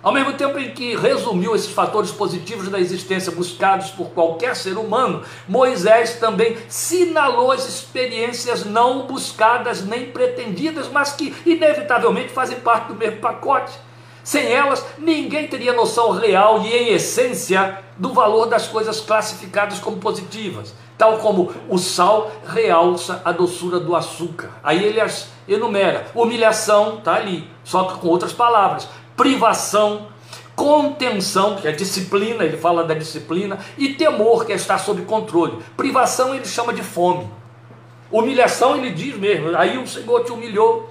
Ao 0.00 0.12
mesmo 0.12 0.32
tempo 0.34 0.56
em 0.60 0.70
que 0.70 0.94
resumiu 0.94 1.56
esses 1.56 1.72
fatores 1.72 2.12
positivos 2.12 2.68
da 2.68 2.78
existência 2.78 3.32
buscados 3.32 3.90
por 3.90 4.10
qualquer 4.10 4.54
ser 4.54 4.78
humano, 4.78 5.24
Moisés 5.48 6.14
também 6.20 6.56
sinalou 6.68 7.50
as 7.50 7.68
experiências 7.68 8.64
não 8.64 9.08
buscadas 9.08 9.84
nem 9.84 10.12
pretendidas, 10.12 10.88
mas 10.88 11.12
que 11.12 11.34
inevitavelmente 11.44 12.28
fazem 12.28 12.60
parte 12.60 12.86
do 12.88 12.94
mesmo 12.94 13.18
pacote. 13.18 13.76
Sem 14.22 14.46
elas, 14.46 14.84
ninguém 14.98 15.48
teria 15.48 15.72
noção 15.72 16.12
real 16.12 16.62
e 16.62 16.72
em 16.72 16.92
essência 16.92 17.82
do 17.96 18.12
valor 18.12 18.46
das 18.46 18.68
coisas 18.68 19.00
classificadas 19.00 19.80
como 19.80 19.96
positivas, 19.96 20.72
tal 20.98 21.18
como 21.18 21.50
o 21.68 21.78
sal 21.78 22.30
realça 22.44 23.22
a 23.24 23.32
doçura 23.32 23.78
do 23.78 23.94
açúcar. 23.94 24.50
Aí 24.62 24.84
ele 24.84 25.00
as 25.00 25.28
enumera. 25.48 26.06
Humilhação 26.14 26.98
está 26.98 27.14
ali, 27.14 27.48
só 27.64 27.84
que 27.84 27.98
com 27.98 28.08
outras 28.08 28.32
palavras. 28.32 28.88
Privação, 29.16 30.08
contenção, 30.54 31.56
que 31.56 31.66
é 31.66 31.72
disciplina, 31.72 32.44
ele 32.44 32.56
fala 32.56 32.84
da 32.84 32.94
disciplina, 32.94 33.58
e 33.78 33.94
temor, 33.94 34.44
que 34.44 34.52
é 34.52 34.56
estar 34.56 34.78
sob 34.78 35.02
controle. 35.02 35.58
Privação 35.76 36.34
ele 36.34 36.44
chama 36.44 36.72
de 36.72 36.82
fome. 36.82 37.28
Humilhação 38.10 38.76
ele 38.76 38.90
diz 38.90 39.16
mesmo, 39.16 39.56
aí 39.56 39.78
o 39.78 39.86
Senhor 39.86 40.24
te 40.24 40.32
humilhou. 40.32 40.90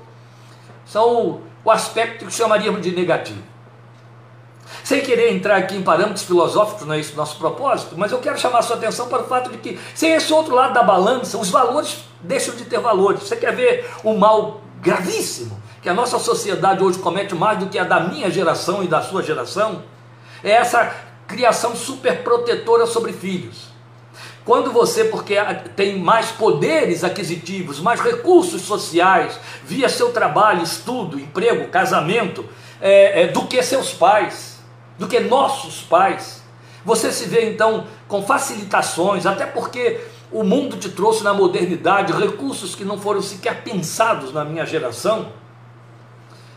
São 0.85 1.41
o, 1.65 1.71
aspecto 1.71 2.25
que 2.25 2.33
chamaríamos 2.33 2.81
de 2.81 2.91
negativo. 2.91 3.43
Sem 4.87 5.01
querer 5.01 5.33
entrar 5.33 5.57
aqui 5.57 5.75
em 5.75 5.81
parâmetros 5.81 6.23
filosóficos, 6.23 6.87
não 6.87 6.93
é 6.93 6.99
esse 7.01 7.11
o 7.11 7.17
nosso 7.17 7.37
propósito, 7.37 7.95
mas 7.97 8.09
eu 8.09 8.19
quero 8.19 8.39
chamar 8.39 8.59
a 8.59 8.61
sua 8.61 8.77
atenção 8.77 9.09
para 9.09 9.21
o 9.21 9.27
fato 9.27 9.51
de 9.51 9.57
que, 9.57 9.77
sem 9.93 10.13
esse 10.13 10.31
outro 10.31 10.55
lado 10.55 10.73
da 10.73 10.81
balança, 10.81 11.37
os 11.37 11.49
valores 11.49 12.05
deixam 12.21 12.55
de 12.55 12.63
ter 12.63 12.79
valores. 12.79 13.23
Você 13.23 13.35
quer 13.35 13.53
ver 13.53 13.85
um 14.01 14.15
mal 14.15 14.61
gravíssimo 14.81 15.61
que 15.81 15.89
a 15.89 15.93
nossa 15.93 16.17
sociedade 16.17 16.81
hoje 16.81 16.99
comete 16.99 17.35
mais 17.35 17.59
do 17.59 17.67
que 17.67 17.77
a 17.77 17.83
da 17.83 17.99
minha 17.99 18.31
geração 18.31 18.81
e 18.81 18.87
da 18.87 19.01
sua 19.01 19.21
geração? 19.21 19.83
É 20.41 20.51
essa 20.51 20.89
criação 21.27 21.75
superprotetora 21.75 22.85
sobre 22.85 23.11
filhos. 23.11 23.67
Quando 24.45 24.71
você, 24.71 25.03
porque 25.03 25.35
tem 25.75 25.99
mais 25.99 26.27
poderes 26.27 27.03
aquisitivos, 27.03 27.81
mais 27.81 27.99
recursos 27.99 28.61
sociais, 28.61 29.37
via 29.65 29.89
seu 29.89 30.13
trabalho, 30.13 30.63
estudo, 30.63 31.19
emprego, 31.19 31.67
casamento, 31.67 32.45
é, 32.79 33.23
é, 33.23 33.27
do 33.27 33.45
que 33.47 33.61
seus 33.61 33.91
pais 33.91 34.55
do 34.97 35.07
que 35.07 35.19
nossos 35.19 35.81
pais. 35.81 36.43
Você 36.83 37.11
se 37.11 37.25
vê 37.25 37.49
então 37.49 37.85
com 38.07 38.23
facilitações, 38.23 39.25
até 39.25 39.45
porque 39.45 40.01
o 40.31 40.43
mundo 40.43 40.77
te 40.77 40.89
trouxe 40.89 41.23
na 41.23 41.33
modernidade 41.33 42.13
recursos 42.13 42.75
que 42.75 42.85
não 42.85 42.97
foram 42.97 43.21
sequer 43.21 43.63
pensados 43.63 44.33
na 44.33 44.43
minha 44.43 44.65
geração. 44.65 45.31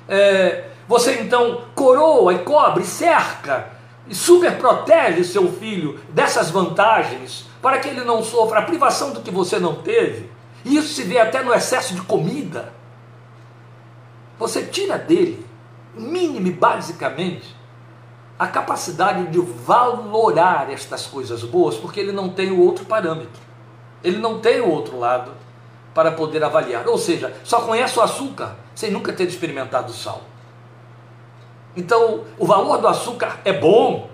É, 0.08 0.68
você 0.88 1.20
então 1.20 1.62
coroa 1.74 2.34
e 2.34 2.38
cobre, 2.40 2.84
cerca 2.84 3.70
e 4.08 4.14
super 4.14 4.58
protege 4.58 5.22
seu 5.22 5.52
filho 5.52 6.00
dessas 6.08 6.50
vantagens 6.50 7.46
para 7.62 7.78
que 7.78 7.88
ele 7.88 8.02
não 8.02 8.24
sofra 8.24 8.58
a 8.58 8.62
privação 8.62 9.12
do 9.12 9.20
que 9.20 9.30
você 9.30 9.58
não 9.58 9.76
teve. 9.76 10.30
E 10.64 10.76
isso 10.76 10.94
se 10.94 11.04
vê 11.04 11.18
até 11.18 11.42
no 11.42 11.54
excesso 11.54 11.94
de 11.94 12.02
comida. 12.02 12.72
Você 14.38 14.62
tira 14.62 14.98
dele, 14.98 15.46
mínimo 15.94 16.52
basicamente, 16.52 17.54
a 18.40 18.46
capacidade 18.46 19.26
de 19.26 19.38
valorar 19.38 20.70
estas 20.70 21.04
coisas 21.06 21.42
boas, 21.44 21.76
porque 21.76 22.00
ele 22.00 22.10
não 22.10 22.30
tem 22.30 22.50
o 22.50 22.58
outro 22.58 22.86
parâmetro, 22.86 23.38
ele 24.02 24.16
não 24.16 24.40
tem 24.40 24.62
o 24.62 24.70
outro 24.70 24.98
lado 24.98 25.32
para 25.92 26.10
poder 26.10 26.42
avaliar. 26.42 26.88
Ou 26.88 26.96
seja, 26.96 27.36
só 27.44 27.60
conhece 27.60 27.98
o 27.98 28.02
açúcar 28.02 28.56
sem 28.74 28.90
nunca 28.90 29.12
ter 29.12 29.28
experimentado 29.28 29.92
o 29.92 29.94
sal. 29.94 30.22
Então, 31.76 32.24
o 32.38 32.46
valor 32.46 32.78
do 32.78 32.88
açúcar 32.88 33.40
é 33.44 33.52
bom, 33.52 34.08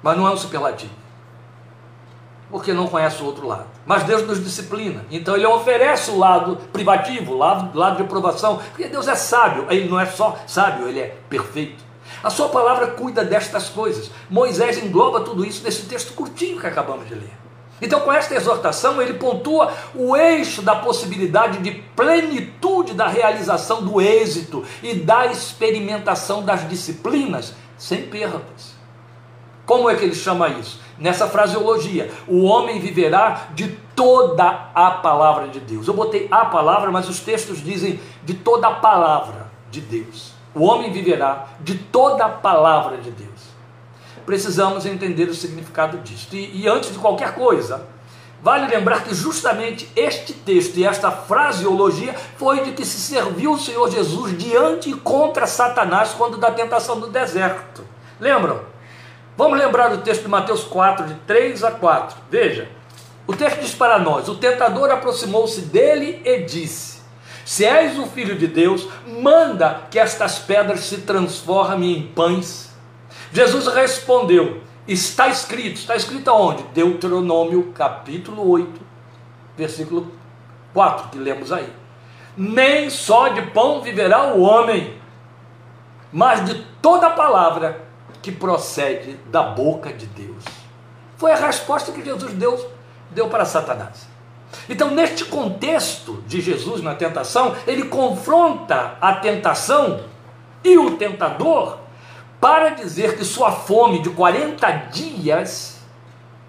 mas 0.00 0.16
não 0.16 0.28
é 0.28 0.30
um 0.30 0.36
superlativo, 0.36 0.94
porque 2.48 2.72
não 2.72 2.86
conhece 2.86 3.20
o 3.24 3.26
outro 3.26 3.44
lado. 3.44 3.66
Mas 3.84 4.04
Deus 4.04 4.24
nos 4.24 4.38
disciplina, 4.42 5.04
então 5.10 5.34
Ele 5.34 5.46
oferece 5.46 6.12
o 6.12 6.16
lado 6.16 6.58
privativo, 6.72 7.32
o 7.32 7.38
lado, 7.38 7.76
lado 7.76 7.96
de 7.96 8.02
aprovação, 8.02 8.58
porque 8.58 8.86
Deus 8.86 9.08
é 9.08 9.16
sábio, 9.16 9.66
Ele 9.68 9.88
não 9.88 9.98
é 9.98 10.06
só 10.06 10.38
sábio, 10.46 10.86
Ele 10.86 11.00
é 11.00 11.16
perfeito. 11.28 11.89
A 12.22 12.30
sua 12.30 12.48
palavra 12.48 12.88
cuida 12.88 13.24
destas 13.24 13.68
coisas. 13.68 14.10
Moisés 14.28 14.78
engloba 14.78 15.20
tudo 15.20 15.44
isso 15.44 15.62
nesse 15.64 15.82
texto 15.82 16.12
curtinho 16.12 16.60
que 16.60 16.66
acabamos 16.66 17.08
de 17.08 17.14
ler. 17.14 17.40
Então, 17.82 18.00
com 18.00 18.12
esta 18.12 18.34
exortação, 18.34 19.00
ele 19.00 19.14
pontua 19.14 19.72
o 19.94 20.14
eixo 20.14 20.60
da 20.60 20.76
possibilidade 20.76 21.58
de 21.58 21.70
plenitude 21.96 22.92
da 22.92 23.08
realização 23.08 23.82
do 23.82 24.00
êxito 24.00 24.64
e 24.82 24.94
da 24.94 25.26
experimentação 25.26 26.42
das 26.42 26.68
disciplinas 26.68 27.54
sem 27.78 28.02
perdas. 28.02 28.78
Como 29.64 29.88
é 29.88 29.94
que 29.94 30.04
ele 30.04 30.14
chama 30.14 30.48
isso? 30.48 30.80
Nessa 30.98 31.26
fraseologia, 31.26 32.12
o 32.28 32.42
homem 32.42 32.80
viverá 32.80 33.46
de 33.54 33.68
toda 33.96 34.68
a 34.74 34.90
palavra 34.90 35.48
de 35.48 35.60
Deus. 35.60 35.88
Eu 35.88 35.94
botei 35.94 36.28
a 36.30 36.44
palavra, 36.44 36.90
mas 36.90 37.08
os 37.08 37.20
textos 37.20 37.64
dizem 37.64 37.98
de 38.22 38.34
toda 38.34 38.68
a 38.68 38.74
palavra 38.74 39.50
de 39.70 39.80
Deus. 39.80 40.29
O 40.54 40.64
homem 40.64 40.92
viverá 40.92 41.46
de 41.60 41.76
toda 41.76 42.24
a 42.24 42.28
palavra 42.28 42.96
de 42.96 43.10
Deus. 43.10 43.40
Precisamos 44.26 44.84
entender 44.84 45.24
o 45.24 45.34
significado 45.34 45.98
disso. 45.98 46.28
E, 46.32 46.62
e 46.62 46.68
antes 46.68 46.92
de 46.92 46.98
qualquer 46.98 47.34
coisa, 47.34 47.86
vale 48.42 48.66
lembrar 48.66 49.04
que 49.04 49.14
justamente 49.14 49.90
este 49.94 50.32
texto 50.32 50.76
e 50.76 50.84
esta 50.84 51.10
fraseologia 51.10 52.14
foi 52.36 52.62
de 52.64 52.72
que 52.72 52.84
se 52.84 53.00
serviu 53.00 53.52
o 53.52 53.58
Senhor 53.58 53.90
Jesus 53.90 54.36
diante 54.36 54.90
e 54.90 54.94
contra 54.94 55.46
Satanás 55.46 56.14
quando 56.16 56.36
da 56.36 56.50
tentação 56.50 56.98
do 56.98 57.06
deserto. 57.06 57.84
Lembram? 58.18 58.60
Vamos 59.36 59.58
lembrar 59.58 59.88
do 59.88 59.98
texto 59.98 60.22
de 60.22 60.28
Mateus 60.28 60.64
4, 60.64 61.06
de 61.06 61.14
3 61.26 61.64
a 61.64 61.70
4. 61.70 62.18
Veja, 62.28 62.68
o 63.26 63.34
texto 63.34 63.60
diz 63.60 63.72
para 63.72 63.98
nós: 63.98 64.28
O 64.28 64.34
tentador 64.34 64.90
aproximou-se 64.90 65.62
dele 65.62 66.20
e 66.24 66.42
disse 66.42 66.89
se 67.44 67.64
és 67.64 67.98
o 67.98 68.06
filho 68.06 68.36
de 68.36 68.46
Deus, 68.46 68.86
manda 69.06 69.82
que 69.90 69.98
estas 69.98 70.38
pedras 70.38 70.80
se 70.80 70.98
transformem 70.98 71.98
em 71.98 72.06
pães. 72.08 72.70
Jesus 73.32 73.66
respondeu: 73.68 74.60
Está 74.86 75.28
escrito, 75.28 75.76
está 75.76 75.94
escrito 75.94 76.28
aonde? 76.30 76.62
Deuteronômio 76.74 77.72
capítulo 77.72 78.48
8, 78.50 78.80
versículo 79.56 80.10
4, 80.72 81.10
que 81.10 81.18
lemos 81.18 81.52
aí. 81.52 81.68
Nem 82.36 82.90
só 82.90 83.28
de 83.28 83.42
pão 83.50 83.82
viverá 83.82 84.34
o 84.34 84.40
homem, 84.40 84.98
mas 86.12 86.44
de 86.44 86.66
toda 86.80 87.10
palavra 87.10 87.84
que 88.22 88.32
procede 88.32 89.14
da 89.26 89.42
boca 89.42 89.92
de 89.92 90.06
Deus. 90.06 90.44
Foi 91.16 91.32
a 91.32 91.36
resposta 91.36 91.92
que 91.92 92.04
Jesus 92.04 92.32
deu, 92.32 92.70
deu 93.10 93.28
para 93.28 93.44
Satanás. 93.44 94.09
Então, 94.68 94.90
neste 94.90 95.24
contexto 95.24 96.22
de 96.26 96.40
Jesus 96.40 96.82
na 96.82 96.94
tentação, 96.94 97.54
ele 97.66 97.84
confronta 97.84 98.96
a 99.00 99.14
tentação 99.14 100.00
e 100.62 100.76
o 100.78 100.96
tentador 100.96 101.78
para 102.40 102.70
dizer 102.70 103.16
que 103.16 103.24
sua 103.24 103.52
fome 103.52 104.00
de 104.00 104.10
40 104.10 104.70
dias 104.90 105.80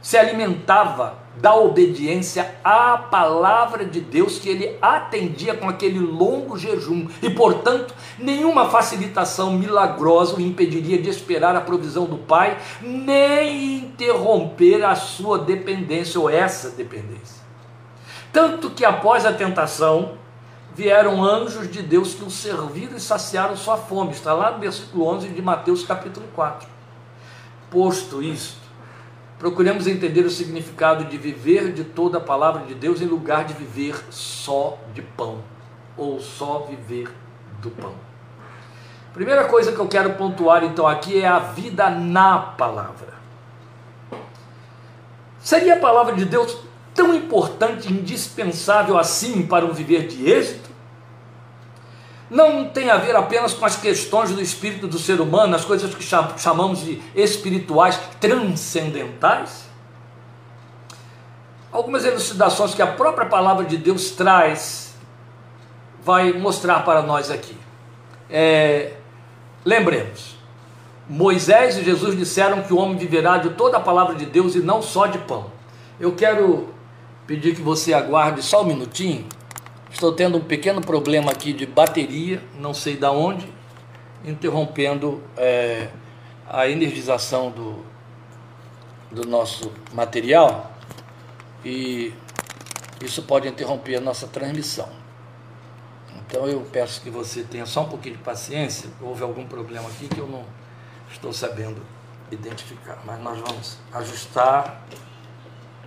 se 0.02 0.18
alimentava 0.18 1.22
da 1.36 1.56
obediência 1.56 2.56
à 2.64 2.98
palavra 2.98 3.86
de 3.86 4.02
Deus 4.02 4.40
que 4.40 4.50
ele 4.50 4.78
atendia 4.82 5.56
com 5.56 5.70
aquele 5.70 6.00
longo 6.00 6.58
jejum 6.58 7.08
e, 7.22 7.30
portanto, 7.30 7.94
nenhuma 8.20 8.70
facilitação 8.70 9.54
milagrosa 9.54 10.36
o 10.36 10.42
impediria 10.42 11.02
de 11.02 11.10
esperar 11.10 11.56
a 11.56 11.62
provisão 11.62 12.06
do 12.06 12.18
Pai, 12.18 12.58
nem 12.82 13.78
interromper 13.78 14.84
a 14.84 14.96
sua 14.96 15.40
dependência 15.40 16.20
ou 16.20 16.30
essa 16.30 16.72
dependência. 16.72 17.41
Tanto 18.32 18.70
que 18.70 18.86
após 18.86 19.26
a 19.26 19.34
tentação, 19.34 20.18
vieram 20.74 21.24
anjos 21.24 21.70
de 21.70 21.82
Deus 21.82 22.14
que 22.14 22.24
o 22.24 22.30
serviram 22.30 22.96
e 22.96 23.00
saciaram 23.00 23.56
sua 23.58 23.78
fome. 23.78 24.12
Está 24.12 24.34
lá 24.34 24.52
no 24.52 24.60
versículo 24.60 25.06
11 25.08 25.30
de 25.30 25.42
Mateus 25.42 25.84
capítulo 25.84 26.26
4. 26.34 26.68
Posto 27.70 28.22
isto, 28.22 28.60
procuremos 29.38 29.88
entender 29.88 30.26
o 30.26 30.30
significado 30.30 31.06
de 31.06 31.18
viver 31.18 31.74
de 31.74 31.84
toda 31.84 32.18
a 32.18 32.22
palavra 32.22 32.66
de 32.66 32.74
Deus 32.74 33.02
em 33.02 33.06
lugar 33.06 33.46
de 33.46 33.54
viver 33.54 33.96
só 34.10 34.78
de 34.94 35.02
pão, 35.02 35.40
ou 35.98 36.20
só 36.20 36.60
viver 36.70 37.10
do 37.62 37.70
pão. 37.72 37.94
Primeira 39.14 39.46
coisa 39.46 39.74
que 39.74 39.80
eu 39.80 39.88
quero 39.88 40.14
pontuar 40.14 40.64
então 40.64 40.88
aqui 40.88 41.20
é 41.20 41.28
a 41.28 41.40
vida 41.40 41.90
na 41.90 42.40
palavra. 42.40 43.12
Seria 45.40 45.76
a 45.76 45.80
palavra 45.80 46.16
de 46.16 46.24
Deus 46.24 46.58
tão 46.94 47.14
importante, 47.16 47.92
indispensável 47.92 48.98
assim 48.98 49.46
para 49.46 49.66
um 49.66 49.72
viver 49.72 50.08
de 50.08 50.30
êxito? 50.30 50.70
Não 52.30 52.70
tem 52.70 52.90
a 52.90 52.98
ver 52.98 53.14
apenas 53.16 53.54
com 53.54 53.66
as 53.66 53.76
questões 53.76 54.32
do 54.32 54.42
espírito 54.42 54.88
do 54.88 54.98
ser 54.98 55.20
humano, 55.20 55.54
as 55.54 55.66
coisas 55.66 55.94
que 55.94 56.04
chamamos 56.38 56.80
de 56.80 57.02
espirituais 57.14 58.00
transcendentais? 58.22 59.66
Algumas 61.72 62.06
elucidações 62.06 62.74
que 62.74 62.82
a 62.82 62.88
própria 62.88 63.28
palavra 63.28 63.66
de 63.66 63.76
Deus 63.76 64.12
traz 64.12 64.96
vai 66.04 66.32
mostrar 66.34 66.86
para 66.86 67.02
nós 67.02 67.30
aqui. 67.30 67.56
É, 68.30 68.94
lembremos, 69.66 70.38
Moisés 71.10 71.78
e 71.78 71.84
Jesus 71.84 72.18
disseram 72.18 72.62
que 72.62 72.74
o 72.74 72.78
homem 72.78 72.98
viverá 72.98 73.38
de 73.38 73.50
toda 73.52 73.76
a 73.76 73.82
palavra 73.82 74.16
de 74.16 74.26
Deus 74.26 74.56
e 74.56 74.60
não 74.60 74.82
só 74.82 75.08
de 75.08 75.18
pão. 75.18 75.52
Eu 76.00 76.14
quero 76.14 76.70
pedir 77.32 77.56
que 77.56 77.62
você 77.62 77.94
aguarde 77.94 78.44
só 78.44 78.62
um 78.62 78.66
minutinho. 78.66 79.26
Estou 79.90 80.12
tendo 80.12 80.38
um 80.38 80.42
pequeno 80.42 80.82
problema 80.82 81.32
aqui 81.32 81.54
de 81.54 81.66
bateria, 81.66 82.44
não 82.60 82.74
sei 82.74 82.98
da 82.98 83.10
onde, 83.10 83.48
interrompendo 84.26 85.24
é, 85.38 85.88
a 86.46 86.68
energização 86.68 87.50
do, 87.50 87.86
do 89.10 89.26
nosso 89.26 89.72
material 89.94 90.74
e 91.64 92.14
isso 93.02 93.24
pode 93.24 93.48
interromper 93.48 93.96
a 93.96 94.02
nossa 94.02 94.28
transmissão. 94.28 94.90
Então 96.28 96.46
eu 96.48 96.60
peço 96.70 97.00
que 97.00 97.10
você 97.10 97.44
tenha 97.44 97.66
só 97.66 97.84
um 97.84 97.90
pouquinho 97.90 98.18
de 98.18 98.24
paciência, 98.24 98.90
houve 99.00 99.24
algum 99.24 99.48
problema 99.48 99.88
aqui 99.88 100.10
que 100.10 100.20
eu 100.20 100.28
não 100.28 100.44
estou 101.10 101.32
sabendo 101.32 101.82
identificar, 102.30 103.02
mas 103.06 103.22
nós 103.22 103.40
vamos 103.40 103.78
ajustar. 103.94 104.86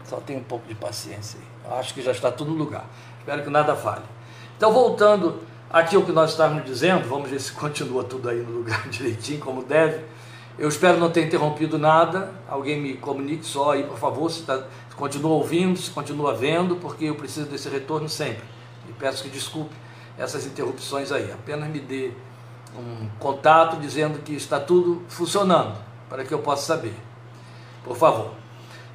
Só 0.05 0.17
tem 0.19 0.37
um 0.37 0.43
pouco 0.43 0.67
de 0.69 0.75
paciência 0.75 1.39
aí. 1.41 1.79
Acho 1.79 1.95
que 1.95 2.03
já 2.03 2.13
está 2.13 2.31
tudo 2.31 2.51
no 2.51 2.57
lugar. 2.57 2.85
Espero 3.19 3.43
que 3.43 3.51
nada 3.51 3.75
falhe. 3.75 4.05
Então, 4.57 4.73
voltando 4.73 5.41
aqui 5.71 5.97
ao 5.97 6.03
que 6.03 6.13
nós 6.13 6.31
estávamos 6.31 6.65
dizendo, 6.65 7.09
vamos 7.09 7.31
ver 7.31 7.41
se 7.41 7.53
continua 7.53 8.05
tudo 8.05 8.29
aí 8.29 8.41
no 8.43 8.53
lugar 8.59 8.87
direitinho, 8.91 9.41
como 9.41 9.65
deve. 9.65 10.05
Eu 10.57 10.69
espero 10.69 10.99
não 10.99 11.11
ter 11.11 11.27
interrompido 11.27 11.79
nada. 11.79 12.33
Alguém 12.49 12.81
me 12.81 12.95
comunique 12.95 13.45
só 13.45 13.73
aí, 13.73 13.83
por 13.83 13.99
favor, 13.99 14.31
se, 14.31 14.43
tá, 14.43 14.59
se 14.89 14.95
continua 14.95 15.33
ouvindo, 15.33 15.79
se 15.79 15.91
continua 15.91 16.35
vendo, 16.35 16.77
porque 16.77 17.07
eu 17.07 17.15
preciso 17.17 17.47
desse 17.47 17.69
retorno 17.69 18.09
sempre. 18.09 18.45
E 18.89 18.93
peço 18.93 19.23
que 19.23 19.31
desculpe 19.31 19.75
essas 20.19 20.47
interrupções 20.47 21.11
aí. 21.11 21.33
Apenas 21.33 21.69
me 21.69 21.81
dê 21.81 22.13
um 22.77 23.09
contato 23.19 23.77
dizendo 23.79 24.21
que 24.21 24.35
está 24.35 24.61
tudo 24.61 25.03
funcionando, 25.09 25.77
para 26.09 26.25
que 26.25 26.33
eu 26.33 26.39
possa 26.39 26.75
saber. 26.75 26.95
Por 27.83 27.97
favor. 27.97 28.44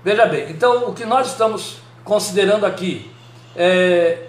Veja 0.04 0.26
bem, 0.26 0.50
então 0.50 0.90
o 0.90 0.94
que 0.94 1.06
nós 1.06 1.28
estamos 1.28 1.80
considerando 2.04 2.66
aqui 2.66 3.12
é 3.56 4.28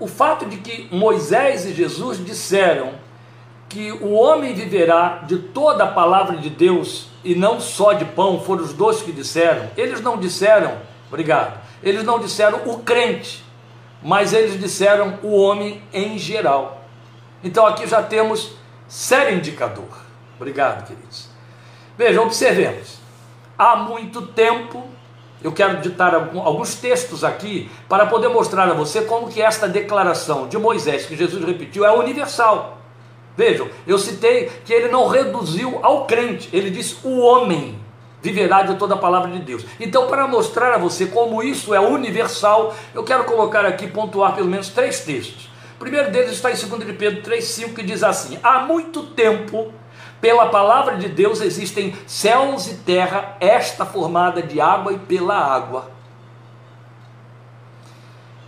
o 0.00 0.06
fato 0.06 0.46
de 0.46 0.56
que 0.58 0.88
Moisés 0.94 1.66
e 1.66 1.74
Jesus 1.74 2.24
disseram 2.24 2.92
que 3.68 3.92
o 3.92 4.12
homem 4.12 4.54
viverá 4.54 5.22
de 5.26 5.38
toda 5.38 5.84
a 5.84 5.88
palavra 5.88 6.36
de 6.36 6.48
Deus 6.48 7.08
e 7.22 7.34
não 7.34 7.60
só 7.60 7.92
de 7.92 8.04
pão, 8.04 8.40
foram 8.40 8.62
os 8.62 8.72
dois 8.72 9.02
que 9.02 9.12
disseram. 9.12 9.70
Eles 9.76 10.00
não 10.00 10.18
disseram, 10.18 10.78
obrigado, 11.08 11.60
eles 11.82 12.04
não 12.04 12.18
disseram 12.18 12.60
o 12.66 12.78
crente, 12.78 13.44
mas 14.02 14.32
eles 14.32 14.58
disseram 14.60 15.18
o 15.22 15.36
homem 15.36 15.82
em 15.92 16.18
geral. 16.18 16.84
Então 17.42 17.66
aqui 17.66 17.86
já 17.86 18.02
temos 18.02 18.52
sério 18.88 19.36
indicador. 19.36 20.04
Obrigado, 20.36 20.86
queridos. 20.86 21.28
Veja, 21.96 22.20
observemos. 22.20 22.93
Há 23.58 23.76
muito 23.76 24.22
tempo, 24.22 24.84
eu 25.42 25.52
quero 25.52 25.80
ditar 25.80 26.14
alguns 26.14 26.74
textos 26.74 27.22
aqui 27.22 27.70
para 27.88 28.06
poder 28.06 28.28
mostrar 28.28 28.68
a 28.68 28.74
você 28.74 29.02
como 29.02 29.28
que 29.28 29.40
esta 29.40 29.68
declaração 29.68 30.48
de 30.48 30.58
Moisés 30.58 31.06
que 31.06 31.16
Jesus 31.16 31.44
repetiu 31.44 31.84
é 31.84 31.92
universal. 31.92 32.78
Vejam, 33.36 33.68
eu 33.86 33.98
citei 33.98 34.50
que 34.64 34.72
ele 34.72 34.88
não 34.88 35.08
reduziu 35.08 35.80
ao 35.82 36.06
crente, 36.06 36.48
ele 36.52 36.70
disse 36.70 36.96
o 37.04 37.18
homem 37.18 37.78
viverá 38.24 38.62
de 38.62 38.76
toda 38.76 38.94
a 38.94 38.98
palavra 38.98 39.30
de 39.30 39.40
Deus. 39.40 39.66
Então, 39.78 40.06
para 40.06 40.26
mostrar 40.26 40.72
a 40.72 40.78
você 40.78 41.06
como 41.06 41.42
isso 41.42 41.74
é 41.74 41.80
universal, 41.80 42.74
eu 42.94 43.04
quero 43.04 43.24
colocar 43.24 43.66
aqui, 43.66 43.86
pontuar 43.86 44.34
pelo 44.34 44.48
menos 44.48 44.70
três 44.70 45.00
textos. 45.00 45.50
O 45.76 45.78
primeiro 45.78 46.10
deles 46.10 46.32
está 46.32 46.50
em 46.50 46.56
2 46.56 46.86
de 46.86 46.92
Pedro 46.94 47.20
3,5, 47.20 47.74
que 47.74 47.82
diz 47.82 48.02
assim: 48.02 48.38
Há 48.42 48.60
muito 48.60 49.02
tempo, 49.08 49.70
pela 50.24 50.46
palavra 50.46 50.96
de 50.96 51.06
Deus, 51.06 51.42
existem 51.42 51.94
céus 52.06 52.66
e 52.66 52.76
terra, 52.76 53.36
esta 53.40 53.84
formada 53.84 54.40
de 54.40 54.58
água 54.58 54.94
e 54.94 54.98
pela 54.98 55.36
água. 55.36 55.90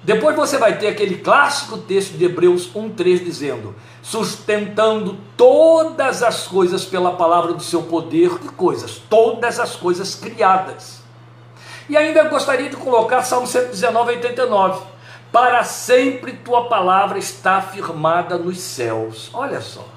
Depois 0.03 0.35
você 0.35 0.57
vai 0.57 0.79
ter 0.79 0.89
aquele 0.89 1.19
clássico 1.19 1.77
texto 1.77 2.17
de 2.17 2.25
Hebreus 2.25 2.73
1,3 2.73 3.23
dizendo: 3.23 3.75
sustentando 4.01 5.19
todas 5.37 6.23
as 6.23 6.47
coisas 6.47 6.87
pela 6.87 7.13
palavra 7.13 7.53
do 7.53 7.63
seu 7.63 7.83
poder, 7.83 8.39
que 8.39 8.49
coisas? 8.49 9.03
Todas 9.11 9.61
as 9.61 9.77
coisas 9.77 10.15
criadas. 10.15 11.03
E 11.91 11.97
ainda 11.97 12.25
gostaria 12.25 12.71
de 12.71 12.77
colocar 12.77 13.23
Salmo 13.23 13.47
119, 13.47 14.13
89 14.13 14.81
para 15.31 15.63
sempre 15.63 16.33
tua 16.33 16.71
palavra 16.71 17.19
está 17.19 17.61
firmada 17.61 18.39
nos 18.39 18.61
céus. 18.61 19.29
Olha 19.35 19.61
só. 19.61 19.96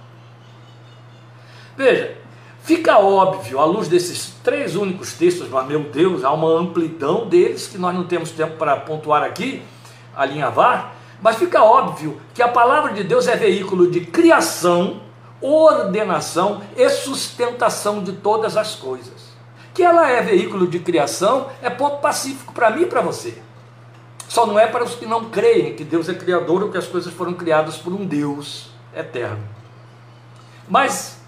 Veja, 1.80 2.18
fica 2.62 3.00
óbvio, 3.00 3.58
à 3.58 3.64
luz 3.64 3.88
desses 3.88 4.34
três 4.44 4.76
únicos 4.76 5.14
textos, 5.14 5.48
mas 5.48 5.66
meu 5.66 5.80
Deus, 5.80 6.26
há 6.26 6.32
uma 6.34 6.50
amplidão 6.60 7.26
deles 7.26 7.68
que 7.68 7.78
nós 7.78 7.96
não 7.96 8.04
temos 8.04 8.32
tempo 8.32 8.58
para 8.58 8.76
pontuar 8.76 9.24
aqui, 9.24 9.64
alinhavar, 10.14 10.94
mas 11.22 11.38
fica 11.38 11.64
óbvio 11.64 12.20
que 12.34 12.42
a 12.42 12.50
palavra 12.50 12.92
de 12.92 13.02
Deus 13.02 13.30
é 13.30 13.38
veículo 13.38 13.90
de 13.90 14.02
criação, 14.02 15.00
ordenação 15.40 16.62
e 16.76 16.90
sustentação 16.90 18.04
de 18.04 18.12
todas 18.12 18.58
as 18.58 18.76
coisas. 18.76 19.30
Que 19.74 19.82
ela 19.82 20.10
é 20.10 20.22
veículo 20.22 20.68
de 20.68 20.80
criação 20.80 21.48
é 21.62 21.70
ponto 21.70 22.02
pacífico 22.02 22.52
para 22.52 22.72
mim 22.72 22.82
e 22.82 22.88
para 22.88 23.00
você. 23.00 23.42
Só 24.28 24.46
não 24.46 24.60
é 24.60 24.68
para 24.68 24.84
os 24.84 24.96
que 24.96 25.06
não 25.06 25.30
creem 25.30 25.76
que 25.76 25.86
Deus 25.86 26.10
é 26.10 26.14
criador 26.14 26.62
ou 26.62 26.70
que 26.72 26.78
as 26.78 26.88
coisas 26.88 27.14
foram 27.14 27.36
criadas 27.36 27.78
por 27.78 27.94
um 27.94 28.06
Deus 28.06 28.70
eterno. 28.94 29.40
Mas, 30.68 31.19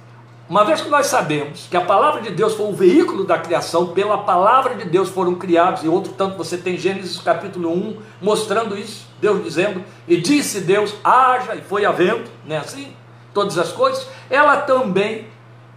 uma 0.51 0.65
vez 0.65 0.81
que 0.81 0.89
nós 0.89 1.07
sabemos 1.07 1.67
que 1.71 1.77
a 1.77 1.85
palavra 1.85 2.21
de 2.21 2.29
Deus 2.29 2.55
foi 2.55 2.65
o 2.65 2.75
veículo 2.75 3.23
da 3.23 3.39
criação, 3.39 3.93
pela 3.93 4.17
palavra 4.17 4.75
de 4.75 4.83
Deus 4.83 5.07
foram 5.07 5.33
criados, 5.35 5.81
e 5.81 5.87
outro 5.87 6.11
tanto 6.11 6.35
você 6.35 6.57
tem 6.57 6.77
Gênesis 6.77 7.21
capítulo 7.21 7.71
1 7.71 8.01
mostrando 8.21 8.77
isso, 8.77 9.07
Deus 9.21 9.41
dizendo, 9.41 9.81
e 10.05 10.17
disse 10.17 10.59
Deus, 10.59 10.93
haja, 11.05 11.55
e 11.55 11.61
foi 11.61 11.85
havendo, 11.85 12.29
não 12.45 12.57
é 12.57 12.59
assim? 12.59 12.93
Todas 13.33 13.57
as 13.57 13.71
coisas, 13.71 14.05
ela 14.29 14.57
também 14.57 15.29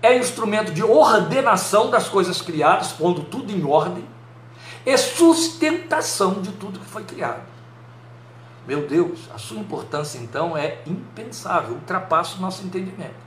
é 0.03 0.19
instrumento 0.19 0.73
de 0.73 0.83
ordenação 0.83 1.89
das 1.89 2.09
coisas 2.09 2.43
criadas, 2.43 2.91
pondo 2.91 3.23
tudo 3.23 3.53
em 3.53 3.65
ordem, 3.65 4.05
e 4.85 4.99
sustentação 4.99 6.43
de 6.43 6.51
tudo 6.51 6.81
que 6.81 6.87
foi 6.87 7.05
criado. 7.05 7.43
Meu 8.67 8.89
Deus, 8.89 9.21
a 9.33 9.39
sua 9.39 9.61
importância 9.61 10.19
então 10.19 10.57
é 10.57 10.79
impensável, 10.85 11.75
ultrapassa 11.75 12.39
o 12.39 12.41
nosso 12.41 12.67
entendimento. 12.67 13.24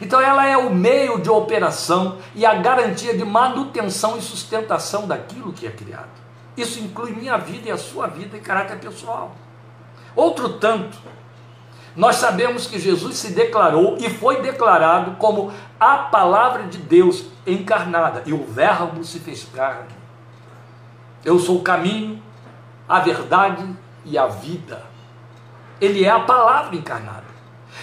Então 0.00 0.20
ela 0.20 0.46
é 0.46 0.56
o 0.56 0.70
meio 0.70 1.20
de 1.20 1.30
operação 1.30 2.18
e 2.34 2.44
a 2.44 2.54
garantia 2.54 3.16
de 3.16 3.24
manutenção 3.24 4.16
e 4.16 4.22
sustentação 4.22 5.06
daquilo 5.06 5.52
que 5.52 5.66
é 5.66 5.70
criado. 5.70 6.10
Isso 6.56 6.80
inclui 6.80 7.12
minha 7.12 7.36
vida 7.36 7.68
e 7.68 7.72
a 7.72 7.78
sua 7.78 8.06
vida 8.06 8.36
em 8.36 8.40
caráter 8.40 8.78
pessoal. 8.78 9.34
Outro 10.14 10.54
tanto, 10.54 10.96
nós 11.94 12.16
sabemos 12.16 12.66
que 12.66 12.78
Jesus 12.78 13.16
se 13.16 13.32
declarou 13.32 13.96
e 13.98 14.08
foi 14.08 14.42
declarado 14.42 15.12
como 15.12 15.52
a 15.78 15.98
palavra 15.98 16.64
de 16.64 16.78
Deus 16.78 17.26
encarnada, 17.46 18.22
e 18.26 18.32
o 18.32 18.44
Verbo 18.44 19.04
se 19.04 19.18
fez 19.18 19.44
carne 19.54 20.06
eu 21.26 21.40
sou 21.40 21.56
o 21.56 21.62
caminho, 21.62 22.22
a 22.88 23.00
verdade 23.00 23.68
e 24.04 24.16
a 24.16 24.28
vida. 24.28 24.80
Ele 25.80 26.04
é 26.04 26.08
a 26.08 26.20
palavra 26.20 26.76
encarnada. 26.76 27.26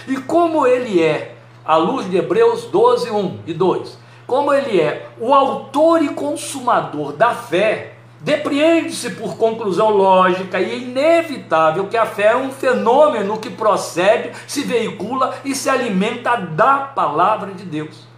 E 0.08 0.16
como 0.16 0.66
ele 0.66 1.02
é, 1.02 1.33
à 1.64 1.76
luz 1.76 2.08
de 2.10 2.16
Hebreus 2.16 2.64
12, 2.64 3.10
1 3.10 3.38
e 3.46 3.54
2, 3.54 3.98
como 4.26 4.52
ele 4.52 4.80
é 4.80 5.08
o 5.18 5.34
autor 5.34 6.02
e 6.02 6.08
consumador 6.08 7.12
da 7.12 7.34
fé, 7.34 7.94
depreende-se 8.20 9.10
por 9.10 9.36
conclusão 9.36 9.90
lógica 9.90 10.58
e 10.58 10.82
inevitável 10.82 11.86
que 11.88 11.96
a 11.96 12.06
fé 12.06 12.28
é 12.28 12.36
um 12.36 12.50
fenômeno 12.50 13.38
que 13.38 13.50
procede, 13.50 14.32
se 14.46 14.62
veicula 14.62 15.34
e 15.44 15.54
se 15.54 15.68
alimenta 15.68 16.36
da 16.36 16.78
palavra 16.78 17.52
de 17.52 17.64
Deus. 17.64 18.08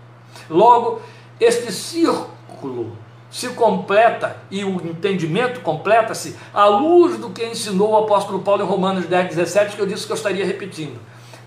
Logo, 0.48 1.00
este 1.40 1.72
círculo 1.72 2.96
se 3.28 3.48
completa 3.50 4.36
e 4.48 4.64
o 4.64 4.76
entendimento 4.76 5.60
completa-se 5.60 6.36
à 6.54 6.66
luz 6.66 7.18
do 7.18 7.30
que 7.30 7.44
ensinou 7.44 7.90
o 7.90 7.96
apóstolo 7.98 8.38
Paulo 8.38 8.62
em 8.62 8.66
Romanos 8.66 9.06
10, 9.06 9.34
17, 9.34 9.74
que 9.74 9.82
eu 9.82 9.86
disse 9.86 10.06
que 10.06 10.12
eu 10.12 10.16
estaria 10.16 10.46
repetindo. 10.46 10.98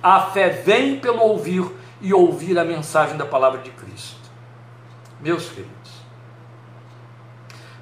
A 0.03 0.19
fé 0.21 0.49
vem 0.49 0.97
pelo 0.97 1.21
ouvir 1.21 1.65
e 2.01 2.13
ouvir 2.13 2.57
a 2.57 2.65
mensagem 2.65 3.17
da 3.17 3.25
palavra 3.25 3.62
de 3.62 3.71
Cristo. 3.71 4.29
Meus 5.19 5.49
queridos, 5.49 5.91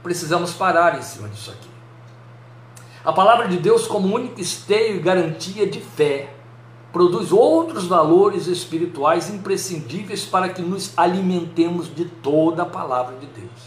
precisamos 0.01 0.53
parar 0.53 0.97
em 0.97 1.01
cima 1.01 1.29
disso 1.29 1.51
aqui. 1.51 1.69
A 3.05 3.13
palavra 3.13 3.47
de 3.47 3.57
Deus, 3.57 3.87
como 3.87 4.13
único 4.13 4.41
esteio 4.41 4.97
e 4.97 4.99
garantia 4.99 5.65
de 5.65 5.79
fé, 5.79 6.33
produz 6.91 7.31
outros 7.31 7.85
valores 7.85 8.47
espirituais 8.47 9.29
imprescindíveis 9.29 10.25
para 10.25 10.49
que 10.49 10.61
nos 10.61 10.97
alimentemos 10.97 11.93
de 11.93 12.05
toda 12.05 12.63
a 12.63 12.65
palavra 12.65 13.15
de 13.17 13.27
Deus. 13.27 13.66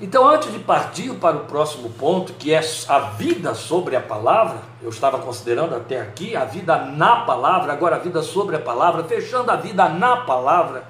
Então, 0.00 0.28
antes 0.28 0.52
de 0.52 0.60
partir 0.60 1.12
para 1.14 1.36
o 1.36 1.44
próximo 1.44 1.90
ponto, 1.90 2.32
que 2.34 2.54
é 2.54 2.60
a 2.86 2.98
vida 3.00 3.52
sobre 3.52 3.96
a 3.96 4.00
palavra, 4.00 4.60
eu 4.80 4.90
estava 4.90 5.18
considerando 5.18 5.74
até 5.74 6.00
aqui 6.00 6.36
a 6.36 6.44
vida 6.44 6.76
na 6.76 7.22
palavra, 7.22 7.72
agora 7.72 7.96
a 7.96 7.98
vida 7.98 8.22
sobre 8.22 8.54
a 8.54 8.60
palavra, 8.60 9.02
fechando 9.02 9.50
a 9.50 9.56
vida 9.56 9.88
na 9.88 10.18
palavra. 10.18 10.84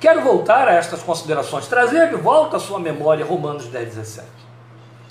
Quero 0.00 0.22
voltar 0.22 0.66
a 0.66 0.72
estas 0.72 1.04
considerações, 1.04 1.68
trazer 1.68 2.10
de 2.10 2.16
volta 2.16 2.56
à 2.56 2.60
sua 2.60 2.80
memória 2.80 3.24
Romanos 3.24 3.66
10, 3.66 3.94
17. 3.94 4.26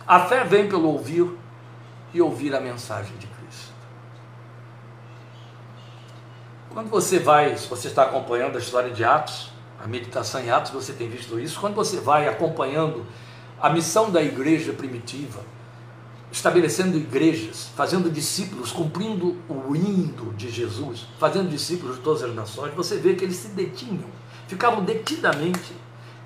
A 0.06 0.20
fé 0.20 0.44
vem 0.44 0.68
pelo 0.68 0.90
ouvir 0.90 1.26
e 2.14 2.22
ouvir 2.22 2.54
a 2.54 2.60
mensagem 2.60 3.16
de 3.18 3.28
Cristo. 3.28 3.74
Quando 6.70 6.90
você 6.90 7.18
vai, 7.18 7.56
se 7.58 7.68
você 7.70 7.88
está 7.88 8.04
acompanhando 8.04 8.58
a 8.58 8.60
história 8.60 8.92
de 8.92 9.06
Atos, 9.06 9.55
a 9.86 9.88
meditação 9.88 10.42
em 10.42 10.50
Atos, 10.50 10.72
você 10.72 10.94
tem 10.94 11.08
visto 11.08 11.40
isso. 11.40 11.60
Quando 11.60 11.76
você 11.76 12.00
vai 12.00 12.28
acompanhando 12.28 13.06
a 13.62 13.70
missão 13.70 14.10
da 14.10 14.20
igreja 14.20 14.74
primitiva, 14.74 15.42
estabelecendo 16.32 16.98
igrejas, 16.98 17.70
fazendo 17.76 18.10
discípulos, 18.10 18.72
cumprindo 18.72 19.38
o 19.48 19.76
indo 19.76 20.34
de 20.34 20.50
Jesus, 20.50 21.06
fazendo 21.20 21.52
discípulos 21.52 21.98
de 21.98 22.02
todas 22.02 22.24
as 22.24 22.34
nações, 22.34 22.74
você 22.74 22.98
vê 22.98 23.14
que 23.14 23.24
eles 23.24 23.36
se 23.36 23.50
detinham, 23.50 24.10
ficavam 24.48 24.84
detidamente 24.84 25.72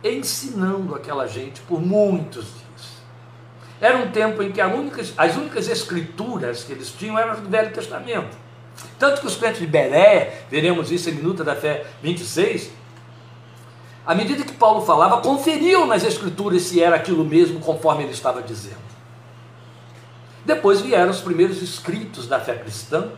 ensinando 0.01 0.95
aquela 0.95 1.27
gente 1.27 1.59
por 1.63 1.81
muitos 1.81 2.45
dias. 2.45 2.99
Era 3.81 3.97
um 3.97 4.09
tempo 4.09 4.41
em 4.41 4.53
que 4.53 4.61
as 4.61 5.35
únicas 5.35 5.67
escrituras 5.67 6.63
que 6.63 6.71
eles 6.71 6.93
tinham 6.93 7.19
eram 7.19 7.41
do 7.41 7.49
Velho 7.49 7.73
Testamento. 7.73 8.37
Tanto 8.97 9.19
que 9.19 9.27
os 9.27 9.35
crentes 9.35 9.59
de 9.59 9.67
Belé, 9.67 10.45
veremos 10.49 10.93
isso 10.93 11.09
em 11.09 11.13
Minuta 11.13 11.43
da 11.43 11.57
Fé 11.57 11.85
26, 12.01 12.78
à 14.05 14.15
medida 14.15 14.43
que 14.43 14.53
Paulo 14.53 14.85
falava, 14.85 15.21
conferiam 15.21 15.85
nas 15.85 16.03
escrituras 16.03 16.63
se 16.63 16.81
era 16.81 16.95
aquilo 16.95 17.23
mesmo 17.23 17.59
conforme 17.59 18.03
ele 18.03 18.11
estava 18.11 18.41
dizendo. 18.41 18.89
Depois 20.45 20.81
vieram 20.81 21.11
os 21.11 21.21
primeiros 21.21 21.61
escritos 21.61 22.27
da 22.27 22.39
fé 22.39 22.55
cristã, 22.55 23.11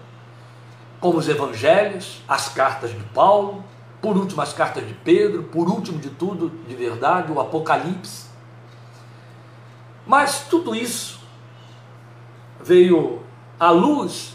como 0.99 1.17
os 1.17 1.29
evangelhos, 1.29 2.21
as 2.27 2.49
cartas 2.49 2.91
de 2.91 3.03
Paulo, 3.13 3.63
por 4.01 4.17
último 4.17 4.41
as 4.41 4.53
cartas 4.53 4.85
de 4.87 4.93
Pedro, 4.93 5.43
por 5.43 5.69
último 5.69 5.99
de 5.99 6.09
tudo, 6.09 6.49
de 6.67 6.75
verdade, 6.75 7.31
o 7.31 7.39
Apocalipse. 7.39 8.25
Mas 10.05 10.45
tudo 10.49 10.75
isso 10.75 11.19
veio 12.63 13.21
à 13.59 13.69
luz 13.69 14.33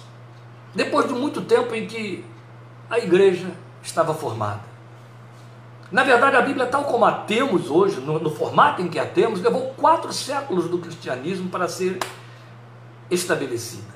depois 0.74 1.08
de 1.08 1.14
muito 1.14 1.42
tempo 1.42 1.74
em 1.74 1.86
que 1.86 2.24
a 2.88 2.98
igreja 2.98 3.50
estava 3.82 4.14
formada. 4.14 4.75
Na 5.90 6.02
verdade, 6.02 6.36
a 6.36 6.42
Bíblia, 6.42 6.66
tal 6.66 6.84
como 6.84 7.04
a 7.04 7.12
temos 7.12 7.70
hoje, 7.70 8.00
no, 8.00 8.18
no 8.18 8.30
formato 8.30 8.82
em 8.82 8.88
que 8.88 8.98
a 8.98 9.06
temos, 9.06 9.40
levou 9.40 9.72
quatro 9.76 10.12
séculos 10.12 10.68
do 10.68 10.78
cristianismo 10.78 11.48
para 11.48 11.68
ser 11.68 11.98
estabelecida. 13.10 13.94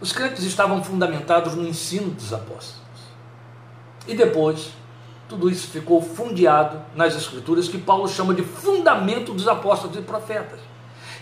Os 0.00 0.12
crentes 0.12 0.44
estavam 0.44 0.82
fundamentados 0.82 1.54
no 1.54 1.66
ensino 1.66 2.10
dos 2.10 2.32
apóstolos. 2.32 2.82
E 4.06 4.14
depois, 4.14 4.72
tudo 5.28 5.48
isso 5.48 5.68
ficou 5.68 6.02
fundeado 6.02 6.82
nas 6.94 7.14
Escrituras, 7.14 7.68
que 7.68 7.78
Paulo 7.78 8.06
chama 8.08 8.34
de 8.34 8.42
fundamento 8.42 9.32
dos 9.32 9.48
apóstolos 9.48 9.96
e 9.96 10.02
profetas. 10.02 10.60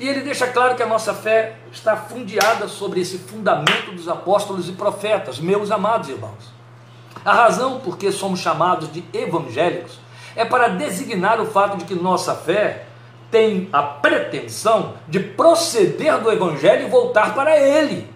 E 0.00 0.08
ele 0.08 0.22
deixa 0.22 0.48
claro 0.48 0.74
que 0.74 0.82
a 0.82 0.86
nossa 0.86 1.14
fé 1.14 1.58
está 1.70 1.94
fundeada 1.94 2.66
sobre 2.66 3.00
esse 3.00 3.18
fundamento 3.18 3.92
dos 3.92 4.08
apóstolos 4.08 4.68
e 4.68 4.72
profetas, 4.72 5.38
meus 5.38 5.70
amados 5.70 6.08
irmãos. 6.08 6.59
A 7.24 7.32
razão 7.32 7.80
por 7.80 7.98
que 7.98 8.10
somos 8.10 8.40
chamados 8.40 8.90
de 8.92 9.04
evangélicos 9.12 9.98
é 10.34 10.44
para 10.44 10.68
designar 10.68 11.40
o 11.40 11.46
fato 11.46 11.76
de 11.76 11.84
que 11.84 11.94
nossa 11.94 12.34
fé 12.34 12.86
tem 13.30 13.68
a 13.72 13.82
pretensão 13.82 14.94
de 15.06 15.20
proceder 15.20 16.18
do 16.18 16.32
Evangelho 16.32 16.86
e 16.86 16.90
voltar 16.90 17.34
para 17.34 17.56
ele. 17.58 18.08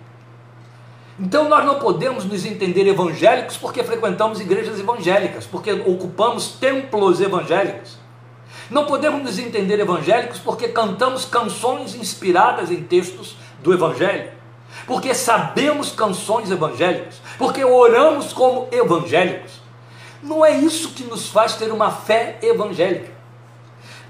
Então 1.19 1.49
nós 1.49 1.65
não 1.65 1.79
podemos 1.79 2.25
nos 2.25 2.45
entender 2.45 2.87
evangélicos 2.89 3.57
porque 3.57 3.85
frequentamos 3.85 4.41
igrejas 4.41 4.81
evangélicas, 4.81 5.47
porque 5.47 5.73
ocupamos 5.73 6.53
templos 6.53 7.21
evangélicos. 7.21 7.97
Não 8.69 8.87
podemos 8.87 9.23
nos 9.23 9.39
entender 9.39 9.79
evangélicos 9.79 10.39
porque 10.39 10.69
cantamos 10.69 11.25
canções 11.25 11.95
inspiradas 11.95 12.71
em 12.71 12.83
textos 12.83 13.37
do 13.63 13.73
Evangelho, 13.73 14.31
porque 14.87 15.15
sabemos 15.15 15.93
canções 15.93 16.51
evangélicas, 16.51 17.21
porque 17.39 17.65
oramos 17.65 18.33
como 18.33 18.69
evangélicos. 18.71 19.53
Não 20.23 20.45
é 20.45 20.53
isso 20.53 20.91
que 20.91 21.05
nos 21.05 21.29
faz 21.29 21.55
ter 21.55 21.71
uma 21.71 21.91
fé 21.91 22.39
evangélica. 22.43 23.13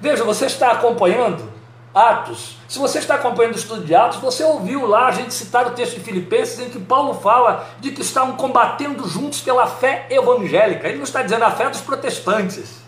Veja, 0.00 0.22
você 0.22 0.46
está 0.46 0.70
acompanhando 0.70 1.52
Atos. 1.94 2.56
Se 2.68 2.78
você 2.78 2.98
está 2.98 3.14
acompanhando 3.14 3.54
o 3.54 3.58
estudo 3.58 3.84
de 3.84 3.94
Atos, 3.94 4.18
você 4.18 4.42
ouviu 4.42 4.86
lá 4.86 5.06
a 5.06 5.12
gente 5.12 5.32
citar 5.32 5.66
o 5.66 5.70
texto 5.70 5.94
de 5.94 6.00
Filipenses 6.00 6.58
em 6.58 6.68
que 6.68 6.78
Paulo 6.78 7.14
fala 7.14 7.68
de 7.80 7.92
que 7.92 8.02
estavam 8.02 8.36
combatendo 8.36 9.08
juntos 9.08 9.40
pela 9.40 9.66
fé 9.66 10.06
evangélica. 10.10 10.88
Ele 10.88 10.98
não 10.98 11.04
está 11.04 11.22
dizendo 11.22 11.44
a 11.44 11.50
fé 11.50 11.70
dos 11.70 11.80
protestantes. 11.80 12.83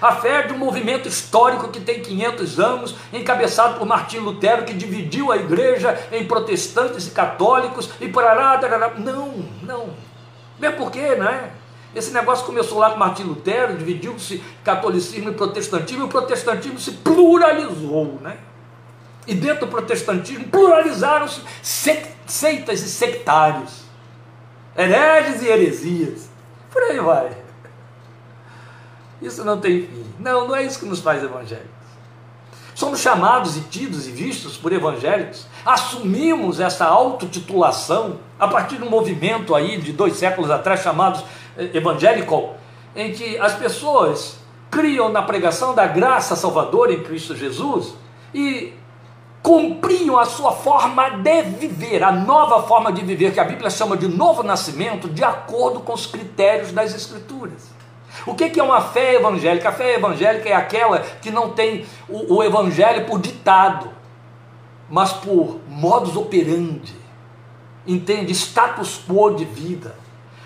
A 0.00 0.16
fé 0.16 0.42
de 0.42 0.52
um 0.52 0.58
movimento 0.58 1.08
histórico 1.08 1.68
que 1.68 1.80
tem 1.80 2.00
500 2.00 2.60
anos, 2.60 2.94
encabeçado 3.12 3.78
por 3.78 3.86
Martim 3.86 4.18
Lutero, 4.18 4.64
que 4.64 4.74
dividiu 4.74 5.32
a 5.32 5.36
igreja 5.36 5.98
em 6.12 6.26
protestantes 6.26 7.06
e 7.06 7.10
católicos 7.10 7.90
e 8.00 8.08
parará, 8.08 8.58
tarará. 8.58 8.90
Não, 8.98 9.44
não. 9.62 9.90
Mesmo 10.58 10.76
porque, 10.76 11.14
não 11.14 11.28
é? 11.28 11.50
Esse 11.94 12.12
negócio 12.12 12.44
começou 12.44 12.78
lá 12.78 12.90
com 12.90 12.98
Martim 12.98 13.22
Lutero, 13.22 13.76
dividiu-se 13.76 14.42
catolicismo 14.64 15.30
e 15.30 15.34
protestantismo, 15.34 16.02
e 16.02 16.06
o 16.06 16.08
protestantismo 16.08 16.78
se 16.78 16.90
pluralizou, 16.92 18.18
né? 18.20 18.36
E 19.26 19.34
dentro 19.34 19.66
do 19.66 19.70
protestantismo 19.70 20.48
pluralizaram-se 20.48 21.40
seitas 21.62 22.80
e 22.82 22.88
sectários, 22.88 23.84
hereges 24.76 25.40
e 25.40 25.46
heresias. 25.46 26.28
Por 26.70 26.82
aí 26.82 26.98
vai. 26.98 27.43
Isso 29.24 29.44
não 29.44 29.58
tem 29.58 29.82
fim. 29.82 30.04
Não, 30.18 30.46
não 30.48 30.54
é 30.54 30.62
isso 30.62 30.78
que 30.78 30.84
nos 30.84 31.00
faz 31.00 31.22
evangélicos. 31.22 31.70
Somos 32.74 33.00
chamados 33.00 33.56
e 33.56 33.60
tidos 33.60 34.06
e 34.06 34.10
vistos 34.10 34.56
por 34.56 34.72
evangélicos. 34.72 35.46
Assumimos 35.64 36.58
essa 36.58 36.84
autotitulação 36.84 38.18
a 38.38 38.48
partir 38.48 38.76
de 38.76 38.82
um 38.82 38.90
movimento 38.90 39.54
aí 39.54 39.80
de 39.80 39.92
dois 39.92 40.16
séculos 40.16 40.50
atrás 40.50 40.82
chamados 40.82 41.24
evangélico, 41.72 42.50
em 42.96 43.12
que 43.12 43.38
as 43.38 43.54
pessoas 43.54 44.38
criam 44.70 45.08
na 45.08 45.22
pregação 45.22 45.72
da 45.72 45.86
graça 45.86 46.34
salvadora 46.34 46.92
em 46.92 47.02
Cristo 47.02 47.36
Jesus 47.36 47.94
e 48.34 48.72
cumpriam 49.40 50.18
a 50.18 50.24
sua 50.24 50.52
forma 50.52 51.10
de 51.10 51.42
viver, 51.42 52.02
a 52.02 52.10
nova 52.10 52.66
forma 52.66 52.92
de 52.92 53.04
viver, 53.04 53.32
que 53.32 53.38
a 53.38 53.44
Bíblia 53.44 53.70
chama 53.70 53.96
de 53.96 54.08
novo 54.08 54.42
nascimento, 54.42 55.08
de 55.08 55.22
acordo 55.22 55.80
com 55.80 55.92
os 55.92 56.06
critérios 56.06 56.72
das 56.72 56.94
Escrituras. 56.94 57.73
O 58.26 58.34
que 58.34 58.58
é 58.58 58.62
uma 58.62 58.80
fé 58.80 59.14
evangélica? 59.14 59.68
A 59.68 59.72
fé 59.72 59.94
evangélica 59.94 60.48
é 60.48 60.54
aquela 60.54 61.00
que 61.00 61.30
não 61.30 61.50
tem 61.50 61.84
o, 62.08 62.36
o 62.36 62.42
evangelho 62.42 63.06
por 63.06 63.20
ditado, 63.20 63.90
mas 64.88 65.12
por 65.12 65.60
modus 65.68 66.16
operandi, 66.16 66.94
entende? 67.86 68.32
Status 68.32 69.00
quo 69.06 69.34
de 69.34 69.44
vida 69.44 70.04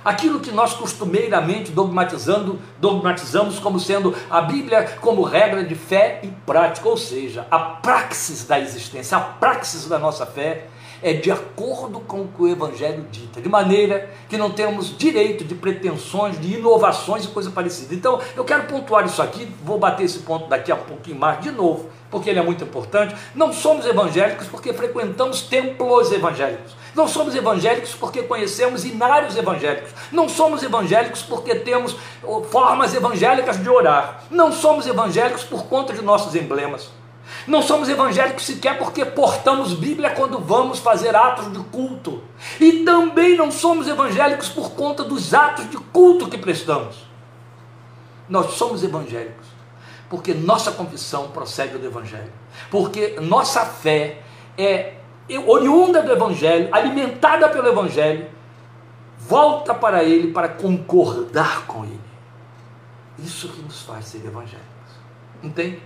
aquilo 0.09 0.41
que 0.41 0.51
nós 0.51 0.73
costumeiramente 0.73 1.71
dogmatizando, 1.71 2.59
dogmatizamos 2.79 3.59
como 3.59 3.79
sendo 3.79 4.15
a 4.31 4.41
Bíblia 4.41 4.97
como 5.01 5.23
regra 5.23 5.63
de 5.63 5.75
fé 5.75 6.21
e 6.23 6.29
prática, 6.29 6.89
ou 6.89 6.97
seja, 6.97 7.47
a 7.51 7.59
praxis 7.59 8.45
da 8.45 8.59
existência, 8.59 9.19
a 9.19 9.21
praxis 9.21 9.87
da 9.87 9.99
nossa 9.99 10.25
fé 10.25 10.69
é 11.03 11.13
de 11.13 11.31
acordo 11.31 12.01
com 12.01 12.23
o 12.23 12.29
que 12.29 12.43
o 12.43 12.49
Evangelho 12.49 13.07
dita, 13.11 13.41
de 13.41 13.49
maneira 13.49 14.11
que 14.29 14.37
não 14.37 14.51
temos 14.51 14.97
direito 14.97 15.45
de 15.45 15.55
pretensões, 15.55 16.41
de 16.41 16.55
inovações 16.55 17.25
e 17.25 17.29
coisa 17.29 17.51
parecida. 17.51 17.95
Então, 17.95 18.21
eu 18.37 18.45
quero 18.45 18.65
pontuar 18.65 19.07
isso 19.07 19.23
aqui, 19.23 19.49
vou 19.65 19.79
bater 19.79 20.05
esse 20.05 20.21
ponto 20.21 20.49
daqui 20.49 20.73
a 20.73 20.77
pouquinho 20.77 21.19
mais 21.19 21.41
de 21.41 21.51
novo, 21.51 21.89
porque 22.11 22.31
ele 22.31 22.39
é 22.39 22.43
muito 22.43 22.65
importante. 22.65 23.15
Não 23.35 23.53
somos 23.53 23.87
evangélicos 23.87 24.47
porque 24.49 24.73
frequentamos 24.73 25.43
templos 25.43 26.11
evangélicos. 26.13 26.77
Não 26.95 27.07
somos 27.07 27.35
evangélicos 27.35 27.95
porque 27.95 28.23
conhecemos 28.23 28.85
inários 28.85 29.37
evangélicos. 29.37 29.93
Não 30.11 30.29
somos 30.29 30.63
evangélicos 30.63 31.23
porque 31.23 31.55
temos 31.55 31.97
formas 32.51 32.95
evangélicas 32.95 33.63
de 33.63 33.69
orar. 33.69 34.25
Não 34.31 34.51
somos 34.51 34.87
evangélicos 34.87 35.45
por 35.45 35.67
conta 35.67 35.93
de 35.93 36.03
nossos 36.03 36.35
emblemas. 36.35 36.98
Não 37.49 37.63
somos 37.63 37.89
evangélicos 37.89 38.45
sequer 38.45 38.79
porque 38.79 39.05
portamos 39.05 39.73
Bíblia 39.73 40.11
quando 40.11 40.39
vamos 40.39 40.79
fazer 40.79 41.17
atos 41.17 41.51
de 41.53 41.59
culto. 41.71 42.23
E 42.61 42.85
também 42.85 43.37
não 43.37 43.51
somos 43.51 43.89
evangélicos 43.89 44.49
por 44.49 44.73
conta 44.73 45.03
dos 45.03 45.33
atos 45.33 45.69
de 45.71 45.79
culto 45.79 46.29
que 46.29 46.39
prestamos. 46.39 46.97
Nós 48.29 48.53
somos 48.53 48.85
evangélicos 48.85 49.59
porque 50.09 50.33
nossa 50.33 50.73
confissão 50.73 51.29
procede 51.29 51.77
do 51.79 51.87
Evangelho. 51.87 52.33
Porque 52.71 53.19
nossa 53.21 53.65
fé 53.65 54.23
é 54.57 54.95
oriunda 55.47 56.03
do 56.03 56.13
Evangelho, 56.13 56.69
alimentada 56.73 57.49
pelo 57.49 57.69
Evangelho, 57.69 58.29
volta 59.19 59.75
para 59.75 60.03
Ele 60.03 60.33
para 60.33 60.49
concordar 60.49 61.67
com 61.67 61.85
Ele. 61.85 62.01
Isso 63.19 63.49
que 63.49 63.61
nos 63.61 63.83
faz 63.83 64.07
ser 64.07 64.19
evangélicos. 64.19 64.69
Entende? 65.43 65.83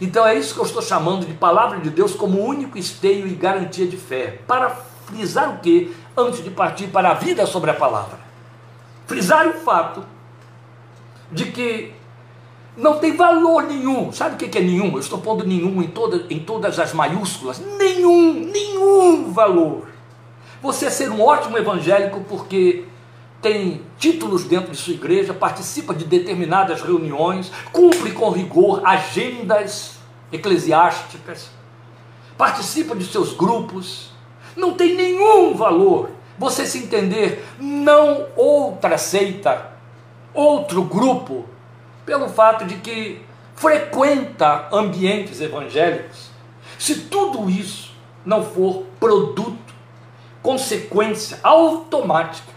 Então 0.00 0.26
é 0.26 0.34
isso 0.34 0.54
que 0.54 0.60
eu 0.60 0.64
estou 0.64 0.82
chamando 0.82 1.26
de 1.26 1.34
palavra 1.34 1.78
de 1.80 1.90
Deus 1.90 2.14
como 2.14 2.44
único 2.44 2.78
esteio 2.78 3.26
e 3.26 3.34
garantia 3.34 3.86
de 3.86 3.96
fé. 3.96 4.40
Para 4.46 4.70
frisar 5.06 5.50
o 5.54 5.58
que? 5.58 5.94
Antes 6.16 6.42
de 6.42 6.50
partir 6.50 6.88
para 6.88 7.10
a 7.10 7.14
vida 7.14 7.46
sobre 7.46 7.70
a 7.70 7.74
palavra. 7.74 8.18
Frisar 9.06 9.46
o 9.48 9.54
fato 9.54 10.04
de 11.30 11.46
que 11.46 11.92
não 12.76 12.98
tem 12.98 13.16
valor 13.16 13.62
nenhum. 13.62 14.12
Sabe 14.12 14.34
o 14.34 14.38
que 14.38 14.58
é 14.58 14.60
nenhum? 14.60 14.92
Eu 14.92 15.00
estou 15.00 15.18
pondo 15.18 15.44
nenhum 15.46 15.80
em, 15.82 15.88
toda, 15.88 16.26
em 16.28 16.40
todas 16.40 16.78
as 16.78 16.92
maiúsculas. 16.92 17.58
Nenhum, 17.78 18.32
nenhum 18.52 19.32
valor. 19.32 19.88
Você 20.60 20.86
é 20.86 20.90
ser 20.90 21.10
um 21.10 21.22
ótimo 21.22 21.56
evangélico 21.56 22.20
porque 22.28 22.84
tem 23.46 23.80
títulos 23.96 24.42
dentro 24.42 24.72
de 24.72 24.76
sua 24.76 24.94
igreja, 24.94 25.32
participa 25.32 25.94
de 25.94 26.04
determinadas 26.04 26.82
reuniões, 26.82 27.52
cumpre 27.72 28.10
com 28.10 28.28
rigor 28.30 28.84
agendas 28.84 30.00
eclesiásticas, 30.32 31.48
participa 32.36 32.96
de 32.96 33.04
seus 33.04 33.32
grupos, 33.34 34.10
não 34.56 34.74
tem 34.74 34.96
nenhum 34.96 35.54
valor 35.54 36.10
você 36.36 36.66
se 36.66 36.78
entender 36.78 37.46
não 37.60 38.26
outra 38.34 38.98
seita, 38.98 39.70
outro 40.34 40.82
grupo, 40.82 41.46
pelo 42.04 42.28
fato 42.28 42.64
de 42.64 42.74
que 42.78 43.22
frequenta 43.54 44.66
ambientes 44.72 45.40
evangélicos. 45.40 46.30
Se 46.80 47.02
tudo 47.02 47.48
isso 47.48 47.94
não 48.24 48.42
for 48.42 48.86
produto, 48.98 49.72
consequência 50.42 51.38
automática 51.44 52.55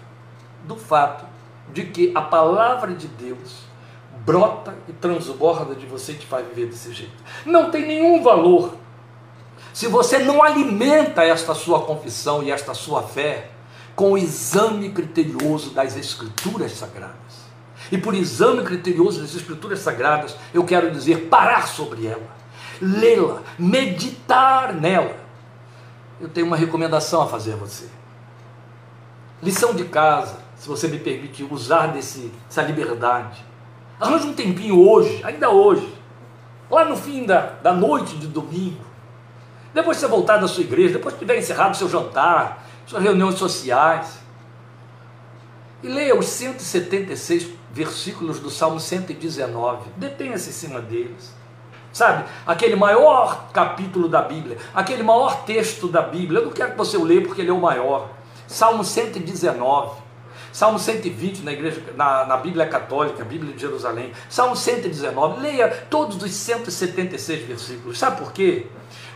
do 0.69 0.75
fato 0.75 1.25
de 1.73 1.84
que 1.86 2.12
a 2.15 2.21
palavra 2.21 2.93
de 2.93 3.08
Deus 3.08 3.63
brota 4.23 4.77
e 4.88 4.93
transborda 4.93 5.73
de 5.73 5.88
você 5.88 6.12
e 6.12 6.17
te 6.17 6.27
faz 6.27 6.47
viver 6.47 6.67
desse 6.67 6.93
jeito. 6.93 7.23
Não 7.45 7.71
tem 7.71 7.86
nenhum 7.86 8.21
valor 8.21 8.75
se 9.73 9.88
você 9.88 10.19
não 10.19 10.43
alimenta 10.43 11.23
esta 11.23 11.55
sua 11.55 11.82
confissão 11.82 12.43
e 12.43 12.51
esta 12.51 12.73
sua 12.73 13.01
fé 13.01 13.49
com 13.95 14.13
o 14.13 14.17
exame 14.17 14.91
criterioso 14.91 15.71
das 15.71 15.97
Escrituras 15.97 16.73
Sagradas. 16.73 17.49
E 17.91 17.97
por 17.97 18.13
exame 18.13 18.63
criterioso 18.63 19.21
das 19.21 19.36
Escrituras 19.36 19.79
Sagradas, 19.79 20.36
eu 20.53 20.63
quero 20.63 20.91
dizer 20.91 21.27
parar 21.29 21.67
sobre 21.67 22.05
ela, 22.05 22.29
lê-la, 22.79 23.41
meditar 23.58 24.73
nela. 24.73 25.17
Eu 26.21 26.29
tenho 26.29 26.45
uma 26.45 26.58
recomendação 26.58 27.21
a 27.21 27.27
fazer 27.27 27.53
a 27.53 27.58
você. 27.58 27.88
Lição 29.41 29.73
de 29.73 29.86
casa, 29.86 30.48
se 30.60 30.67
você 30.67 30.89
me 30.89 31.00
permite 31.00 31.43
usar 31.50 31.88
desse, 31.88 32.32
dessa 32.48 32.62
liberdade. 32.62 33.43
Arranje 34.00 34.28
um 34.28 34.34
tempinho 34.34 34.88
hoje, 34.88 35.22
ainda 35.24 35.50
hoje, 35.50 35.91
lá 36.69 36.84
no 36.84 36.98
fim 36.98 37.26
da, 37.26 37.54
da 37.63 37.74
noite 37.74 38.17
de 38.17 38.28
domingo, 38.28 38.84
depois 39.74 39.98
de 39.98 40.02
você 40.02 40.08
voltar 40.08 40.38
da 40.38 40.48
sua 40.48 40.63
igreja, 40.63 40.93
depois 40.93 41.13
que 41.13 41.19
tiver 41.19 41.38
encerrado 41.38 41.78
seu 41.78 41.89
jantar, 41.89 42.65
suas 42.86 43.02
reuniões 43.02 43.36
sociais, 43.36 44.19
e 45.82 45.88
leia 45.88 46.17
os 46.17 46.26
176 46.28 47.48
versículos 47.72 48.39
do 48.39 48.50
Salmo 48.50 48.82
119, 48.82 49.89
detenha-se 49.95 50.50
em 50.50 50.54
cima 50.54 50.82
deles. 50.82 51.34
Sabe, 51.93 52.26
aquele 52.45 52.76
maior 52.76 53.50
capítulo 53.54 54.10
da 54.10 54.22
Bíblia, 54.22 54.58
aquele 54.76 55.04
maior 55.04 55.43
texto 55.45 55.88
da 55.88 56.02
Bíblia, 56.02 56.39
eu 56.39 56.45
não 56.45 56.52
quero 56.52 56.72
que 56.72 56.78
você 56.78 56.98
o 56.98 57.04
leia 57.04 57.22
porque 57.22 57.41
ele 57.41 57.50
é 57.50 57.54
o 57.54 57.62
maior. 57.62 58.10
Salmo 58.45 58.84
119. 58.84 60.09
Salmo 60.51 60.79
120 60.79 61.41
na 61.41 61.51
igreja, 61.51 61.81
na, 61.95 62.25
na 62.25 62.38
Bíblia 62.38 62.65
Católica, 62.65 63.23
Bíblia 63.23 63.53
de 63.53 63.62
Jerusalém, 63.62 64.12
Salmo 64.27 64.55
119, 64.55 65.41
leia 65.41 65.67
todos 65.89 66.21
os 66.21 66.31
176 66.31 67.45
versículos. 67.45 67.99
Sabe 67.99 68.17
por 68.17 68.31
quê? 68.31 68.65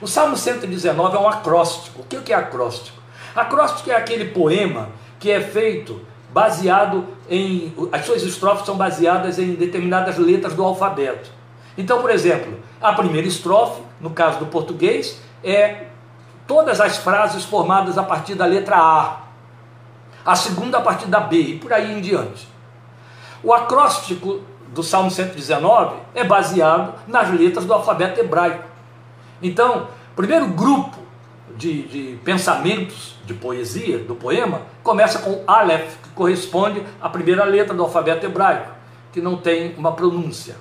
O 0.01 0.07
Salmo 0.07 0.37
119 0.37 1.15
é 1.15 1.19
um 1.19 1.27
acróstico. 1.27 2.01
O 2.01 2.05
que 2.05 2.31
é 2.31 2.35
acróstico? 2.35 3.01
Acróstico 3.35 3.89
é 3.89 3.95
aquele 3.95 4.25
poema 4.25 4.89
que 5.19 5.31
é 5.31 5.41
feito 5.41 6.01
baseado 6.31 7.05
em. 7.29 7.73
As 7.91 8.05
suas 8.05 8.23
estrofes 8.23 8.65
são 8.65 8.75
baseadas 8.75 9.39
em 9.39 9.53
determinadas 9.53 10.17
letras 10.17 10.53
do 10.53 10.63
alfabeto. 10.63 11.29
Então, 11.77 12.01
por 12.01 12.09
exemplo, 12.09 12.59
a 12.81 12.93
primeira 12.93 13.27
estrofe, 13.27 13.81
no 13.99 14.11
caso 14.11 14.39
do 14.39 14.45
português, 14.47 15.19
é 15.43 15.85
todas 16.45 16.79
as 16.79 16.97
frases 16.97 17.43
formadas 17.43 17.97
a 17.97 18.03
partir 18.03 18.35
da 18.35 18.45
letra 18.45 18.77
A 18.77 19.22
a 20.25 20.35
segunda 20.35 20.77
a 20.77 20.81
partir 20.81 21.07
da 21.07 21.19
B 21.19 21.37
e 21.37 21.59
por 21.59 21.71
aí 21.73 21.97
em 21.97 22.01
diante. 22.01 22.47
O 23.43 23.53
acróstico 23.53 24.41
do 24.69 24.81
Salmo 24.81 25.11
119 25.11 25.95
é 26.15 26.23
baseado 26.23 26.95
nas 27.07 27.29
letras 27.31 27.65
do 27.65 27.73
alfabeto 27.73 28.19
hebraico. 28.19 28.63
Então, 29.41 29.87
o 30.11 30.15
primeiro 30.15 30.47
grupo 30.47 30.97
de, 31.55 31.83
de, 31.83 32.17
pensamentos 32.23 33.15
de 33.25 33.33
poesia, 33.33 33.99
do 33.99 34.15
poema, 34.15 34.61
começa 34.81 35.19
com 35.19 35.43
Aleph, 35.45 35.97
que 36.01 36.09
corresponde 36.09 36.81
à 37.01 37.09
primeira 37.09 37.43
letra 37.43 37.75
do 37.75 37.83
alfabeto 37.83 38.25
hebraico, 38.25 38.71
que 39.11 39.21
não 39.21 39.37
tem 39.37 39.75
uma 39.77 39.91
pronúncia. 39.91 40.55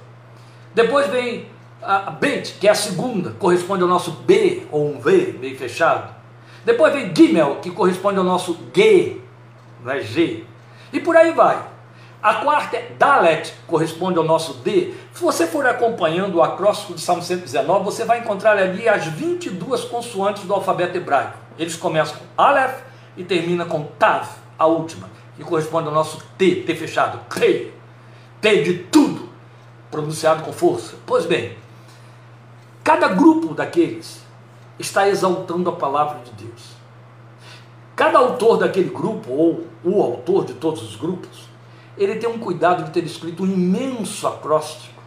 Depois 0.75 1.07
vem 1.07 1.47
a 1.81 2.11
Bet, 2.11 2.55
que 2.61 2.69
é 2.69 2.71
a 2.71 2.75
segunda, 2.75 3.31
corresponde 3.39 3.83
ao 3.83 3.89
nosso 3.89 4.11
B, 4.11 4.67
ou 4.71 4.95
um 4.95 5.01
V, 5.01 5.37
meio 5.41 5.57
fechado. 5.57 6.15
Depois 6.65 6.93
vem 6.93 7.13
Gimel, 7.15 7.57
que 7.57 7.71
corresponde 7.71 8.19
ao 8.19 8.25
nosso 8.25 8.57
G, 8.75 9.22
não 9.83 9.93
é 9.93 10.01
G. 10.01 10.45
E 10.93 11.01
por 11.01 11.17
aí 11.17 11.33
vai. 11.33 11.63
A 12.23 12.35
quarta 12.35 12.77
é 12.77 12.93
Dalet, 12.97 13.53
corresponde 13.67 14.17
ao 14.17 14.25
nosso 14.25 14.55
D. 14.55 14.95
Se 15.13 15.21
você 15.21 15.45
for 15.45 15.67
acompanhando 15.67 16.37
o 16.37 16.43
acróstico 16.43 16.93
do 16.95 17.01
Salmo 17.01 17.21
119, 17.21 17.85
você 17.85 18.05
vai 18.05 18.21
encontrar 18.21 18.57
ali 18.57 18.89
as 18.89 19.07
22 19.07 19.85
consoantes 19.87 20.45
do 20.45 20.55
alfabeto 20.55 20.97
hebraico. 20.97 21.37
Eles 21.59 21.75
começam 21.75 22.17
com 22.17 22.25
Aleph 22.41 22.81
e 23.17 23.25
terminam 23.25 23.67
com 23.67 23.83
Tav, 23.99 24.29
a 24.57 24.67
última, 24.67 25.11
que 25.37 25.43
corresponde 25.43 25.89
ao 25.89 25.95
nosso 25.95 26.23
T, 26.39 26.63
T 26.63 26.75
fechado, 26.77 27.19
Krei. 27.29 27.75
T 28.41 28.63
de 28.63 28.75
tudo, 28.85 29.29
pronunciado 29.91 30.45
com 30.45 30.53
força. 30.53 30.95
Pois 31.05 31.27
bem, 31.27 31.57
cada 32.85 33.09
grupo 33.09 33.53
daqueles 33.53 34.23
está 34.79 35.09
exaltando 35.09 35.71
a 35.71 35.73
palavra 35.73 36.21
de 36.25 36.45
Deus. 36.45 36.72
Cada 37.95 38.19
autor 38.19 38.59
daquele 38.59 38.89
grupo, 38.89 39.33
ou 39.33 39.67
o 39.85 40.03
autor 40.03 40.45
de 40.45 40.55
todos 40.55 40.83
os 40.83 40.97
grupos, 40.97 41.49
ele 41.97 42.17
tem 42.17 42.29
um 42.29 42.39
cuidado 42.39 42.85
de 42.85 42.91
ter 42.91 43.05
escrito 43.05 43.43
um 43.43 43.47
imenso 43.47 44.27
acróstico. 44.27 45.03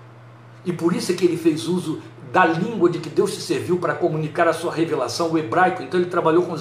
E 0.64 0.72
por 0.72 0.96
isso 0.96 1.12
é 1.12 1.16
que 1.16 1.26
ele 1.26 1.38
fez 1.38 1.68
uso 1.68 2.02
da 2.32 2.46
língua 2.46 2.90
de 2.90 3.00
que 3.00 3.10
Deus 3.10 3.34
se 3.34 3.42
serviu 3.42 3.78
para 3.78 3.96
comunicar 3.96 4.48
a 4.48 4.54
sua 4.54 4.74
revelação, 4.74 5.32
o 5.32 5.38
hebraico. 5.38 5.82
Então 5.82 6.00
ele 6.00 6.10
trabalhou 6.10 6.44
com, 6.44 6.56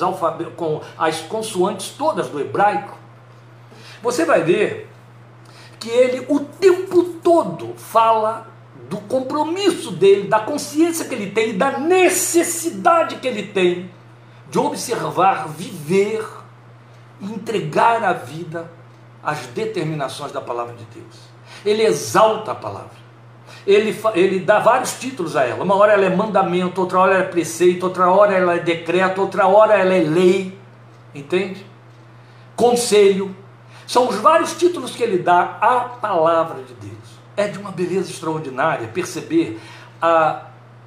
com 0.56 0.80
as 0.96 1.20
consoantes 1.20 1.90
todas 1.90 2.28
do 2.28 2.40
hebraico. 2.40 2.96
Você 4.02 4.24
vai 4.24 4.42
ver 4.42 4.88
que 5.78 5.88
ele 5.88 6.24
o 6.28 6.40
tempo 6.40 7.04
todo 7.22 7.74
fala 7.76 8.46
do 8.88 8.98
compromisso 8.98 9.90
dele, 9.90 10.28
da 10.28 10.40
consciência 10.40 11.06
que 11.06 11.14
ele 11.14 11.30
tem, 11.30 11.56
da 11.56 11.78
necessidade 11.78 13.16
que 13.16 13.26
ele 13.26 13.44
tem 13.44 13.90
de 14.54 14.58
observar, 14.60 15.48
viver 15.48 16.24
e 17.20 17.24
entregar 17.24 18.04
a 18.04 18.12
vida 18.12 18.70
às 19.20 19.48
determinações 19.48 20.30
da 20.30 20.40
palavra 20.40 20.74
de 20.74 20.84
Deus. 20.84 21.16
Ele 21.66 21.82
exalta 21.82 22.52
a 22.52 22.54
palavra. 22.54 23.04
Ele, 23.66 24.00
ele 24.14 24.38
dá 24.38 24.60
vários 24.60 24.92
títulos 24.92 25.34
a 25.34 25.42
ela. 25.42 25.64
Uma 25.64 25.74
hora 25.74 25.94
ela 25.94 26.04
é 26.04 26.14
mandamento, 26.14 26.80
outra 26.80 27.00
hora 27.00 27.14
ela 27.14 27.24
é 27.24 27.26
preceito, 27.26 27.82
outra 27.82 28.08
hora 28.08 28.32
ela 28.32 28.54
é 28.54 28.60
decreto, 28.60 29.22
outra 29.22 29.48
hora 29.48 29.74
ela 29.74 29.92
é 29.92 30.02
lei. 30.02 30.56
Entende? 31.12 31.66
Conselho. 32.54 33.34
São 33.88 34.08
os 34.08 34.14
vários 34.18 34.54
títulos 34.54 34.94
que 34.94 35.02
ele 35.02 35.18
dá 35.18 35.58
à 35.60 35.80
palavra 36.00 36.62
de 36.62 36.74
Deus. 36.74 37.18
É 37.36 37.48
de 37.48 37.58
uma 37.58 37.72
beleza 37.72 38.08
extraordinária 38.08 38.86
perceber 38.86 39.60
a 40.00 40.42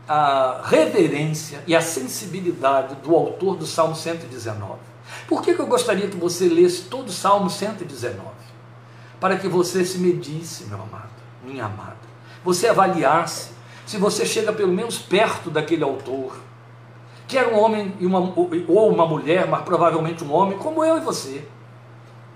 a 0.08 0.62
reverência 0.64 1.62
e 1.68 1.76
a 1.76 1.82
sensibilidade 1.82 2.96
do 2.96 3.14
autor 3.16 3.58
do 3.58 3.66
Salmo 3.66 3.96
119. 3.96 4.80
Por 5.28 5.42
que, 5.42 5.54
que 5.54 5.60
eu 5.60 5.68
gostaria 5.68 6.08
que 6.08 6.16
você 6.16 6.48
lesse 6.48 6.84
todo 6.84 7.10
o 7.10 7.12
Salmo 7.12 7.50
119? 7.50 8.22
Para 9.20 9.38
que 9.38 9.48
você 9.48 9.84
se 9.84 9.98
medisse, 9.98 10.66
meu 10.66 10.82
amado, 10.82 11.10
minha 11.44 11.66
amada. 11.66 11.98
Você 12.44 12.68
avaliasse 12.68 13.52
se 13.86 13.98
você 13.98 14.26
chega 14.26 14.54
pelo 14.54 14.72
menos 14.72 14.98
perto 14.98 15.50
daquele 15.50 15.84
autor, 15.84 16.38
que 17.28 17.38
era 17.38 17.50
um 17.50 17.60
homem 17.60 17.94
e 18.00 18.06
uma, 18.06 18.20
ou 18.20 18.90
uma 18.90 19.06
mulher, 19.06 19.48
mas 19.48 19.62
provavelmente 19.64 20.24
um 20.24 20.32
homem, 20.32 20.58
como 20.58 20.84
eu 20.84 20.98
e 20.98 21.02
você. 21.02 21.46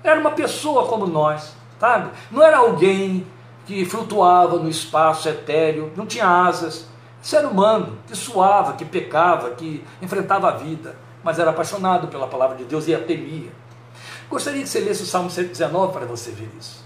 Era 0.04 0.20
uma 0.20 0.32
pessoa 0.32 0.88
como 0.88 1.08
nós, 1.08 1.54
sabe? 1.80 2.10
Não 2.30 2.44
era 2.44 2.58
alguém 2.58 3.26
que 3.66 3.86
flutuava 3.86 4.58
no 4.58 4.68
espaço 4.68 5.30
etéreo, 5.30 5.92
não 5.96 6.06
tinha 6.06 6.28
asas, 6.28 6.91
Ser 7.22 7.46
humano 7.46 8.00
que 8.08 8.16
suava, 8.16 8.74
que 8.74 8.84
pecava, 8.84 9.52
que 9.52 9.84
enfrentava 10.02 10.50
a 10.50 10.52
vida, 10.52 10.96
mas 11.24 11.38
era 11.38 11.52
apaixonado 11.52 12.08
pela 12.08 12.26
palavra 12.26 12.58
de 12.58 12.64
Deus 12.64 12.88
e 12.88 12.96
a 12.96 13.00
temia. 13.00 13.52
Gostaria 14.28 14.64
que 14.64 14.70
você 14.70 14.80
lesse 14.80 15.04
o 15.04 15.06
Salmo 15.06 15.30
119 15.30 15.94
para 15.94 16.06
você 16.08 16.32
ver 16.32 16.50
isso. 16.60 16.84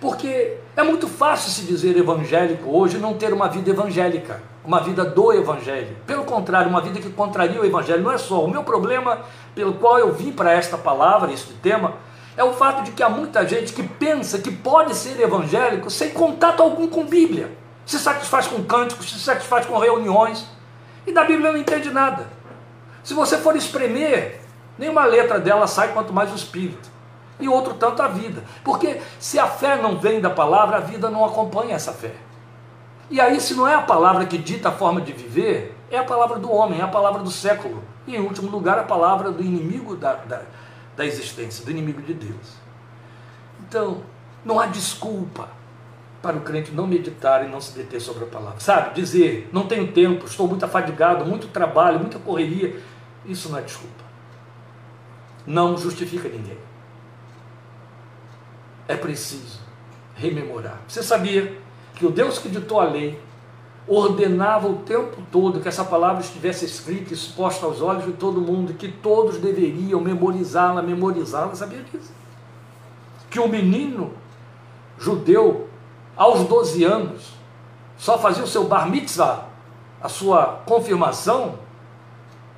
Porque 0.00 0.58
é 0.76 0.82
muito 0.84 1.08
fácil 1.08 1.50
se 1.50 1.62
dizer 1.62 1.96
evangélico 1.96 2.70
hoje 2.70 2.96
e 2.96 3.00
não 3.00 3.14
ter 3.14 3.32
uma 3.32 3.48
vida 3.48 3.70
evangélica, 3.70 4.40
uma 4.64 4.80
vida 4.80 5.04
do 5.04 5.32
evangelho. 5.32 5.96
Pelo 6.06 6.24
contrário, 6.24 6.68
uma 6.68 6.80
vida 6.80 7.00
que 7.00 7.10
contraria 7.10 7.60
o 7.60 7.64
evangelho. 7.64 8.02
Não 8.02 8.12
é 8.12 8.18
só. 8.18 8.44
O 8.44 8.50
meu 8.50 8.62
problema 8.62 9.20
pelo 9.54 9.74
qual 9.74 9.98
eu 9.98 10.12
vim 10.12 10.32
para 10.32 10.52
esta 10.52 10.78
palavra, 10.78 11.32
este 11.32 11.54
tema, 11.54 11.94
é 12.36 12.44
o 12.44 12.52
fato 12.52 12.84
de 12.84 12.92
que 12.92 13.02
há 13.02 13.08
muita 13.08 13.46
gente 13.46 13.72
que 13.72 13.82
pensa 13.82 14.38
que 14.38 14.50
pode 14.50 14.94
ser 14.94 15.20
evangélico 15.20 15.90
sem 15.90 16.10
contato 16.10 16.62
algum 16.62 16.86
com 16.86 17.04
Bíblia 17.04 17.61
se 17.84 17.98
satisfaz 17.98 18.46
com 18.46 18.62
cânticos, 18.64 19.10
se 19.10 19.18
satisfaz 19.18 19.66
com 19.66 19.78
reuniões, 19.78 20.46
e 21.06 21.12
da 21.12 21.24
Bíblia 21.24 21.52
não 21.52 21.58
entende 21.58 21.90
nada. 21.90 22.26
Se 23.02 23.14
você 23.14 23.36
for 23.36 23.56
espremer, 23.56 24.40
nenhuma 24.78 25.04
letra 25.04 25.40
dela 25.40 25.66
sai, 25.66 25.92
quanto 25.92 26.12
mais 26.12 26.30
o 26.30 26.36
Espírito. 26.36 26.90
E 27.40 27.48
outro 27.48 27.74
tanto 27.74 28.00
a 28.02 28.08
vida. 28.08 28.44
Porque 28.62 29.00
se 29.18 29.38
a 29.38 29.46
fé 29.46 29.76
não 29.76 29.98
vem 29.98 30.20
da 30.20 30.30
palavra, 30.30 30.76
a 30.76 30.80
vida 30.80 31.10
não 31.10 31.24
acompanha 31.24 31.74
essa 31.74 31.92
fé. 31.92 32.14
E 33.10 33.20
aí, 33.20 33.40
se 33.40 33.54
não 33.54 33.66
é 33.66 33.74
a 33.74 33.82
palavra 33.82 34.24
que 34.26 34.38
dita 34.38 34.68
a 34.68 34.72
forma 34.72 35.00
de 35.00 35.12
viver, 35.12 35.76
é 35.90 35.98
a 35.98 36.04
palavra 36.04 36.38
do 36.38 36.50
homem, 36.50 36.80
é 36.80 36.82
a 36.82 36.88
palavra 36.88 37.22
do 37.22 37.30
século. 37.30 37.82
E, 38.06 38.14
em 38.14 38.20
último 38.20 38.48
lugar, 38.48 38.78
a 38.78 38.84
palavra 38.84 39.32
do 39.32 39.42
inimigo 39.42 39.96
da, 39.96 40.14
da, 40.14 40.42
da 40.96 41.04
existência, 41.04 41.64
do 41.64 41.70
inimigo 41.70 42.00
de 42.00 42.14
Deus. 42.14 42.54
Então, 43.60 44.02
não 44.44 44.60
há 44.60 44.66
desculpa 44.66 45.48
para 46.22 46.36
o 46.36 46.40
crente 46.40 46.70
não 46.70 46.86
meditar 46.86 47.44
e 47.44 47.48
não 47.48 47.60
se 47.60 47.76
deter 47.76 48.00
sobre 48.00 48.24
a 48.24 48.26
palavra. 48.28 48.60
Sabe, 48.60 48.94
dizer, 48.94 49.50
não 49.52 49.66
tenho 49.66 49.90
tempo, 49.92 50.24
estou 50.24 50.46
muito 50.46 50.64
afadigado, 50.64 51.26
muito 51.26 51.48
trabalho, 51.48 51.98
muita 51.98 52.18
correria. 52.18 52.80
Isso 53.26 53.48
não 53.48 53.58
é 53.58 53.62
desculpa. 53.62 54.04
Não 55.44 55.76
justifica 55.76 56.28
ninguém. 56.28 56.58
É 58.86 58.96
preciso 58.96 59.60
rememorar. 60.14 60.78
Você 60.86 61.02
sabia 61.02 61.58
que 61.94 62.06
o 62.06 62.10
Deus 62.10 62.38
que 62.38 62.48
ditou 62.48 62.80
a 62.80 62.84
lei 62.84 63.18
ordenava 63.86 64.68
o 64.68 64.76
tempo 64.76 65.22
todo 65.30 65.60
que 65.60 65.68
essa 65.68 65.84
palavra 65.84 66.22
estivesse 66.22 66.64
escrita, 66.64 67.12
exposta 67.12 67.66
aos 67.66 67.80
olhos 67.80 68.04
de 68.04 68.12
todo 68.12 68.40
mundo, 68.40 68.74
que 68.74 68.88
todos 68.88 69.38
deveriam 69.38 70.00
memorizá-la, 70.00 70.82
memorizá-la, 70.82 71.54
sabia 71.54 71.82
disso? 71.82 72.12
Que 73.28 73.40
o 73.40 73.48
menino 73.48 74.12
judeu, 74.98 75.68
aos 76.16 76.46
12 76.46 76.84
anos, 76.84 77.34
só 77.96 78.18
fazia 78.18 78.42
o 78.42 78.46
seu 78.46 78.64
bar 78.64 78.88
mitzvah, 78.88 79.46
a 80.02 80.08
sua 80.08 80.60
confirmação, 80.66 81.58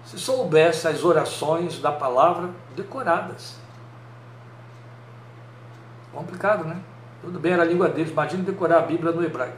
se 0.05 0.19
soubesse 0.19 0.87
as 0.87 1.05
orações 1.05 1.79
da 1.79 1.93
palavra 1.93 2.51
decoradas. 2.77 3.57
Complicado, 6.13 6.65
né? 6.65 6.79
Tudo 7.23 7.39
bem, 7.39 7.53
era 7.53 7.63
a 7.63 7.67
língua 7.67 7.89
deles, 7.89 8.11
imagina 8.11 8.43
decorar 8.43 8.79
a 8.79 8.83
Bíblia 8.83 9.13
no 9.13 9.25
hebraico. 9.25 9.57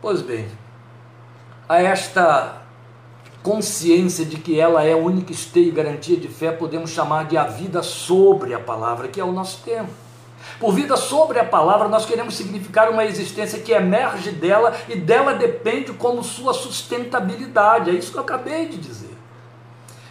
Pois 0.00 0.22
bem, 0.22 0.48
a 1.68 1.82
esta 1.82 2.62
consciência 3.42 4.24
de 4.24 4.36
que 4.36 4.60
ela 4.60 4.84
é 4.84 4.92
a 4.92 4.96
única 4.96 5.32
esteia 5.32 5.68
e 5.68 5.70
garantia 5.70 6.16
de 6.16 6.28
fé, 6.28 6.52
podemos 6.52 6.90
chamar 6.90 7.26
de 7.26 7.36
a 7.36 7.44
vida 7.44 7.82
sobre 7.82 8.54
a 8.54 8.60
palavra, 8.60 9.08
que 9.08 9.20
é 9.20 9.24
o 9.24 9.32
nosso 9.32 9.62
tema. 9.64 9.88
Por 10.58 10.72
vida 10.72 10.96
sobre 10.96 11.38
a 11.38 11.44
palavra, 11.44 11.88
nós 11.88 12.04
queremos 12.04 12.36
significar 12.36 12.90
uma 12.90 13.04
existência 13.04 13.60
que 13.60 13.72
emerge 13.72 14.32
dela 14.32 14.74
e 14.88 14.96
dela 14.96 15.34
depende 15.34 15.92
como 15.92 16.22
sua 16.24 16.52
sustentabilidade. 16.52 17.90
É 17.90 17.92
isso 17.92 18.10
que 18.10 18.18
eu 18.18 18.22
acabei 18.22 18.66
de 18.66 18.76
dizer. 18.76 19.16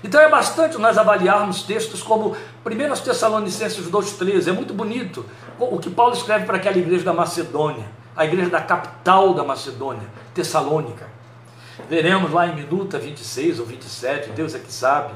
Então 0.03 0.21
é 0.21 0.29
bastante 0.29 0.77
nós 0.77 0.97
avaliarmos 0.97 1.63
textos 1.63 2.01
como 2.01 2.35
1 2.65 3.03
Tessalonicenses 3.03 3.89
2,13, 3.89 4.47
é 4.47 4.51
muito 4.51 4.73
bonito 4.73 5.25
o 5.59 5.79
que 5.79 5.89
Paulo 5.89 6.13
escreve 6.13 6.45
para 6.45 6.57
aquela 6.57 6.77
igreja 6.77 7.03
da 7.03 7.13
Macedônia 7.13 7.97
a 8.17 8.25
igreja 8.25 8.49
da 8.49 8.59
capital 8.59 9.35
da 9.35 9.43
Macedônia, 9.43 10.07
Tessalônica. 10.33 11.07
Veremos 11.87 12.31
lá 12.31 12.47
em 12.47 12.55
minuta 12.55 12.97
26 12.97 13.59
ou 13.59 13.65
27, 13.67 14.31
Deus 14.31 14.55
é 14.55 14.59
que 14.59 14.73
sabe. 14.73 15.13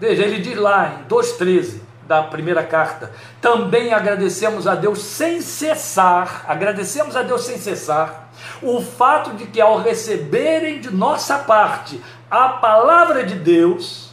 Veja, 0.00 0.22
ele 0.22 0.40
diz 0.40 0.56
lá 0.56 1.00
em 1.00 1.08
2,13 1.08 1.80
da 2.12 2.22
primeira 2.24 2.62
carta: 2.62 3.10
também 3.40 3.94
agradecemos 3.94 4.66
a 4.66 4.74
Deus 4.74 5.02
sem 5.02 5.40
cessar, 5.40 6.44
agradecemos 6.46 7.16
a 7.16 7.22
Deus 7.22 7.44
sem 7.44 7.56
cessar, 7.56 8.30
o 8.60 8.82
fato 8.82 9.30
de 9.30 9.46
que 9.46 9.60
ao 9.60 9.78
receberem 9.78 10.78
de 10.78 10.90
nossa 10.90 11.38
parte 11.38 12.02
a 12.30 12.50
palavra 12.50 13.24
de 13.24 13.36
Deus, 13.36 14.12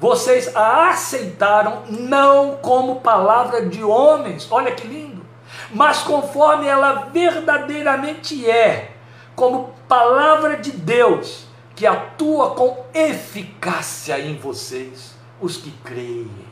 vocês 0.00 0.54
a 0.56 0.88
aceitaram 0.90 1.84
não 1.88 2.56
como 2.56 3.00
palavra 3.00 3.64
de 3.64 3.82
homens, 3.82 4.48
olha 4.50 4.72
que 4.72 4.86
lindo. 4.86 5.24
Mas 5.70 5.98
conforme 5.98 6.66
ela 6.66 7.08
verdadeiramente 7.12 8.48
é, 8.48 8.90
como 9.34 9.74
palavra 9.88 10.56
de 10.56 10.72
Deus, 10.72 11.46
que 11.74 11.86
atua 11.86 12.50
com 12.50 12.84
eficácia 12.92 14.18
em 14.18 14.36
vocês, 14.36 15.14
os 15.40 15.56
que 15.56 15.70
creem. 15.84 16.45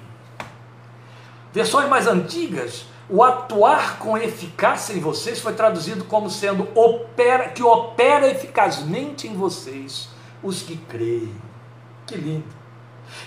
Versões 1.54 1.88
mais 1.88 2.08
antigas, 2.08 2.84
o 3.08 3.22
atuar 3.22 4.00
com 4.00 4.18
eficácia 4.18 4.92
em 4.92 4.98
vocês 4.98 5.38
foi 5.38 5.52
traduzido 5.52 6.02
como 6.02 6.28
sendo 6.28 6.66
opera, 6.74 7.48
que 7.50 7.62
opera 7.62 8.28
eficazmente 8.28 9.28
em 9.28 9.36
vocês, 9.36 10.08
os 10.42 10.62
que 10.62 10.76
creem. 10.76 11.32
Que 12.08 12.16
lindo. 12.16 12.48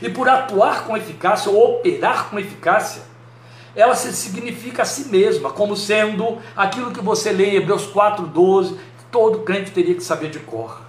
E 0.02 0.10
por 0.10 0.28
atuar 0.28 0.86
com 0.86 0.98
eficácia, 0.98 1.50
ou 1.50 1.78
operar 1.78 2.30
com 2.30 2.38
eficácia, 2.38 3.02
ela 3.74 3.96
se 3.96 4.12
significa 4.12 4.82
a 4.82 4.86
si 4.86 5.08
mesma, 5.08 5.52
como 5.52 5.78
sendo 5.78 6.38
aquilo 6.54 6.92
que 6.92 7.00
você 7.00 7.32
lê 7.32 7.52
em 7.52 7.56
Hebreus 7.56 7.88
4,12, 7.88 8.72
que 8.72 9.06
todo 9.10 9.40
crente 9.40 9.72
teria 9.72 9.96
que 9.96 10.04
saber 10.04 10.32
de 10.32 10.40
cor. 10.40 10.87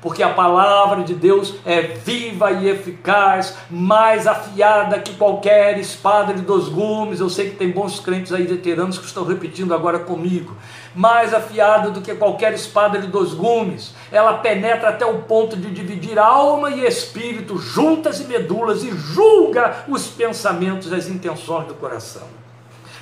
Porque 0.00 0.22
a 0.22 0.30
palavra 0.30 1.02
de 1.02 1.14
Deus 1.14 1.54
é 1.66 1.80
viva 1.80 2.52
e 2.52 2.68
eficaz, 2.68 3.56
mais 3.70 4.26
afiada 4.26 5.00
que 5.00 5.14
qualquer 5.14 5.78
espada 5.78 6.32
de 6.32 6.42
dois 6.42 6.68
gumes. 6.68 7.20
Eu 7.20 7.28
sei 7.28 7.50
que 7.50 7.56
tem 7.56 7.70
bons 7.70 7.98
crentes 7.98 8.32
aí 8.32 8.44
veteranos 8.44 8.98
que 8.98 9.06
estão 9.06 9.24
repetindo 9.24 9.74
agora 9.74 9.98
comigo 9.98 10.56
mais 10.98 11.32
afiada 11.32 11.90
do 11.90 12.00
que 12.00 12.14
qualquer 12.14 12.52
espada 12.52 12.98
de 12.98 13.06
dois 13.06 13.32
gumes. 13.32 13.94
Ela 14.10 14.38
penetra 14.38 14.88
até 14.88 15.06
o 15.06 15.22
ponto 15.22 15.56
de 15.56 15.70
dividir 15.70 16.18
alma 16.18 16.70
e 16.70 16.84
espírito, 16.84 17.56
juntas 17.56 18.20
e 18.20 18.24
medulas, 18.24 18.82
e 18.82 18.90
julga 18.90 19.84
os 19.86 20.08
pensamentos 20.08 20.90
e 20.90 20.94
as 20.94 21.08
intenções 21.08 21.68
do 21.68 21.74
coração. 21.74 22.37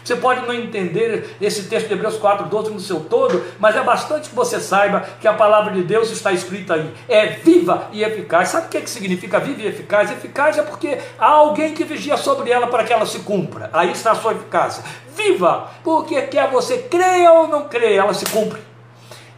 Você 0.07 0.15
pode 0.15 0.47
não 0.47 0.55
entender 0.55 1.37
esse 1.41 1.65
texto 1.65 1.89
de 1.89 1.95
Hebreus 1.95 2.17
4,12 2.17 2.69
no 2.69 2.79
seu 2.79 3.01
todo, 3.01 3.43
mas 3.59 3.75
é 3.75 3.83
bastante 3.83 4.29
que 4.29 4.37
você 4.37 4.61
saiba 4.61 5.01
que 5.21 5.27
a 5.27 5.33
palavra 5.33 5.73
de 5.73 5.83
Deus 5.83 6.13
está 6.13 6.31
escrita 6.31 6.75
aí. 6.75 6.95
É 7.09 7.27
viva 7.27 7.89
e 7.91 8.05
eficaz. 8.05 8.51
Sabe 8.51 8.67
o 8.67 8.69
que, 8.69 8.77
é 8.77 8.81
que 8.83 8.89
significa 8.89 9.41
viva 9.41 9.63
e 9.63 9.67
eficaz? 9.67 10.13
Eficaz 10.13 10.59
é 10.59 10.63
porque 10.63 10.97
há 11.19 11.27
alguém 11.27 11.75
que 11.75 11.83
vigia 11.83 12.17
sobre 12.17 12.53
ela 12.53 12.69
para 12.69 12.85
que 12.85 12.93
ela 12.93 13.05
se 13.05 13.19
cumpra. 13.19 13.69
Aí 13.73 13.91
está 13.91 14.13
a 14.13 14.15
sua 14.15 14.31
eficácia. 14.31 14.85
Viva, 15.17 15.71
porque 15.83 16.23
quer 16.23 16.53
você 16.53 16.79
creia 16.79 17.33
ou 17.33 17.49
não 17.49 17.65
creia, 17.65 18.03
ela 18.03 18.15
se 18.15 18.27
cumpre. 18.27 18.61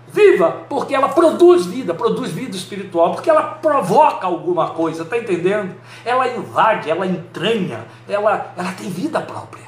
Viva, 0.09 0.65
porque 0.69 0.95
ela 0.95 1.09
produz 1.09 1.65
vida, 1.65 1.95
produz 1.95 2.31
vida 2.31 2.55
espiritual, 2.55 3.13
porque 3.13 3.31
ela 3.31 3.43
provoca 3.43 4.27
alguma 4.27 4.69
coisa, 4.69 5.03
está 5.03 5.17
entendendo? 5.17 5.75
Ela 6.05 6.29
invade, 6.29 6.91
ela 6.91 7.07
entranha, 7.07 7.87
ela, 8.07 8.53
ela 8.55 8.73
tem 8.73 8.91
vida 8.91 9.19
própria. 9.23 9.68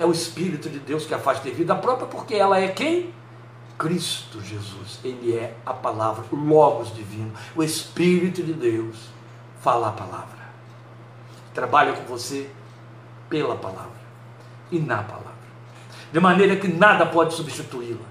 É 0.00 0.06
o 0.06 0.12
Espírito 0.12 0.70
de 0.70 0.78
Deus 0.78 1.04
que 1.04 1.12
a 1.12 1.18
faz 1.18 1.40
ter 1.40 1.50
vida 1.50 1.74
própria, 1.74 2.06
porque 2.06 2.34
ela 2.34 2.58
é 2.58 2.68
quem? 2.68 3.12
Cristo 3.78 4.40
Jesus. 4.40 4.98
Ele 5.04 5.36
é 5.36 5.54
a 5.64 5.74
palavra, 5.74 6.24
o 6.32 6.36
Logos 6.36 6.94
divino. 6.94 7.30
O 7.54 7.62
Espírito 7.62 8.42
de 8.42 8.54
Deus 8.54 8.96
fala 9.60 9.88
a 9.88 9.92
palavra. 9.92 10.40
Trabalha 11.52 11.92
com 11.92 12.04
você 12.04 12.48
pela 13.28 13.56
palavra 13.56 14.00
e 14.72 14.78
na 14.78 15.02
palavra. 15.02 15.30
De 16.10 16.18
maneira 16.18 16.56
que 16.56 16.66
nada 16.66 17.04
pode 17.04 17.34
substituí-la. 17.34 18.08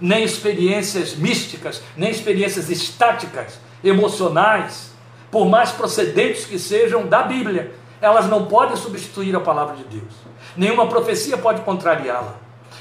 Nem 0.00 0.24
experiências 0.24 1.14
místicas, 1.16 1.82
nem 1.98 2.10
experiências 2.10 2.70
estáticas, 2.70 3.60
emocionais, 3.82 4.94
por 5.30 5.44
mais 5.46 5.70
procedentes 5.70 6.46
que 6.46 6.58
sejam 6.58 7.06
da 7.06 7.24
Bíblia, 7.24 7.74
elas 8.00 8.26
não 8.26 8.46
podem 8.46 8.76
substituir 8.76 9.34
a 9.34 9.40
palavra 9.40 9.76
de 9.76 9.84
Deus 9.84 10.34
nenhuma 10.56 10.86
profecia 10.86 11.36
pode 11.36 11.62
contrariá-la. 11.62 12.34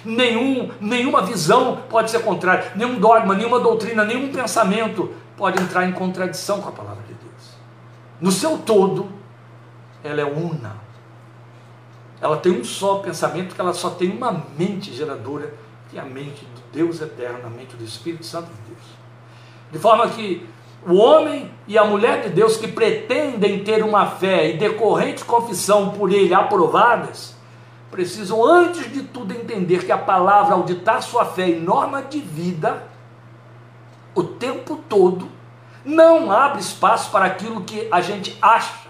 Nenhum, 0.04 0.72
nenhuma 0.82 1.22
visão 1.22 1.84
pode 1.90 2.12
ser 2.12 2.20
contrária, 2.24 2.72
nenhum 2.76 3.00
dogma, 3.00 3.36
nenhuma 3.36 3.60
doutrina, 3.60 4.04
nenhum 4.04 4.32
pensamento 4.32 5.14
pode 5.38 5.62
entrar 5.62 5.88
em 5.88 5.94
contradição 5.94 6.62
com 6.62 6.70
a 6.70 6.72
palavra 6.72 7.04
de 7.04 7.14
Deus. 7.14 7.58
No 8.20 8.32
seu 8.32 8.58
todo, 8.58 9.10
ela 10.04 10.20
é 10.20 10.26
una. 10.26 10.76
Ela 12.20 12.38
tem 12.38 12.52
um 12.52 12.64
só 12.64 12.96
pensamento, 12.96 13.56
que 13.56 13.62
ela 13.62 13.74
só 13.74 13.92
tem 13.92 14.10
uma 14.10 14.44
mente 14.58 14.94
geradora, 14.94 15.54
que 15.90 15.98
é 15.98 16.02
a 16.02 16.06
mente 16.06 16.46
do 16.46 16.62
Deus 16.72 17.02
eterno, 17.02 17.46
a 17.46 17.50
mente 17.50 17.76
do 17.76 17.84
Espírito 17.84 18.26
Santo 18.26 18.48
de 18.48 18.74
Deus. 18.74 18.86
De 19.72 19.80
forma 19.80 20.08
que 20.10 20.48
o 20.86 20.96
homem 20.96 21.52
e 21.68 21.78
a 21.78 21.86
mulher 21.86 22.24
de 22.24 22.30
Deus 22.30 22.58
que 22.58 22.68
pretendem 22.68 23.64
ter 23.64 23.84
uma 23.84 24.06
fé 24.06 24.50
e 24.50 24.58
decorrente 24.58 25.24
confissão 25.24 25.92
por 25.92 26.12
ele 26.12 26.34
aprovadas, 26.34 27.36
precisam, 27.90 28.44
antes 28.44 28.92
de 28.92 29.04
tudo, 29.04 29.34
entender 29.34 29.86
que 29.86 29.92
a 29.92 29.98
palavra, 29.98 30.56
ao 30.56 30.64
ditar 30.64 31.02
sua 31.02 31.26
fé 31.26 31.48
em 31.48 31.60
norma 31.60 32.02
de 32.02 32.20
vida, 32.20 32.84
o 34.16 34.24
tempo 34.24 34.78
todo, 34.90 35.30
não 35.86 36.32
abre 36.32 36.60
espaço 36.60 37.12
para 37.12 37.26
aquilo 37.26 37.62
que 37.62 37.88
a 37.92 38.02
gente 38.02 38.38
acha 38.42 38.90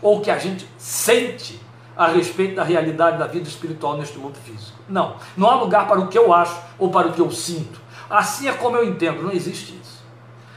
ou 0.00 0.20
que 0.20 0.30
a 0.30 0.38
gente 0.38 0.66
sente 0.76 1.60
a 1.96 2.08
respeito 2.08 2.56
da 2.56 2.64
realidade 2.64 3.18
da 3.18 3.26
vida 3.26 3.48
espiritual 3.48 3.96
neste 3.96 4.18
mundo 4.18 4.36
físico. 4.44 4.78
Não, 4.88 5.16
não 5.36 5.48
há 5.48 5.54
lugar 5.54 5.86
para 5.86 6.00
o 6.00 6.08
que 6.08 6.18
eu 6.18 6.32
acho 6.32 6.58
ou 6.78 6.90
para 6.90 7.08
o 7.08 7.12
que 7.12 7.20
eu 7.20 7.30
sinto. 7.30 7.80
Assim 8.10 8.48
é 8.48 8.52
como 8.52 8.76
eu 8.76 8.84
entendo, 8.84 9.22
não 9.22 9.30
existe 9.30 9.78
isso. 9.80 10.01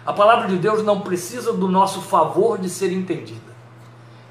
A 0.06 0.14
palavra 0.14 0.48
de 0.48 0.58
Deus 0.58 0.84
não 0.84 1.02
precisa 1.02 1.52
do 1.52 1.68
nosso 1.68 2.02
favor 2.02 2.60
de 2.60 2.70
ser 2.70 2.92
entendida. 2.92 3.56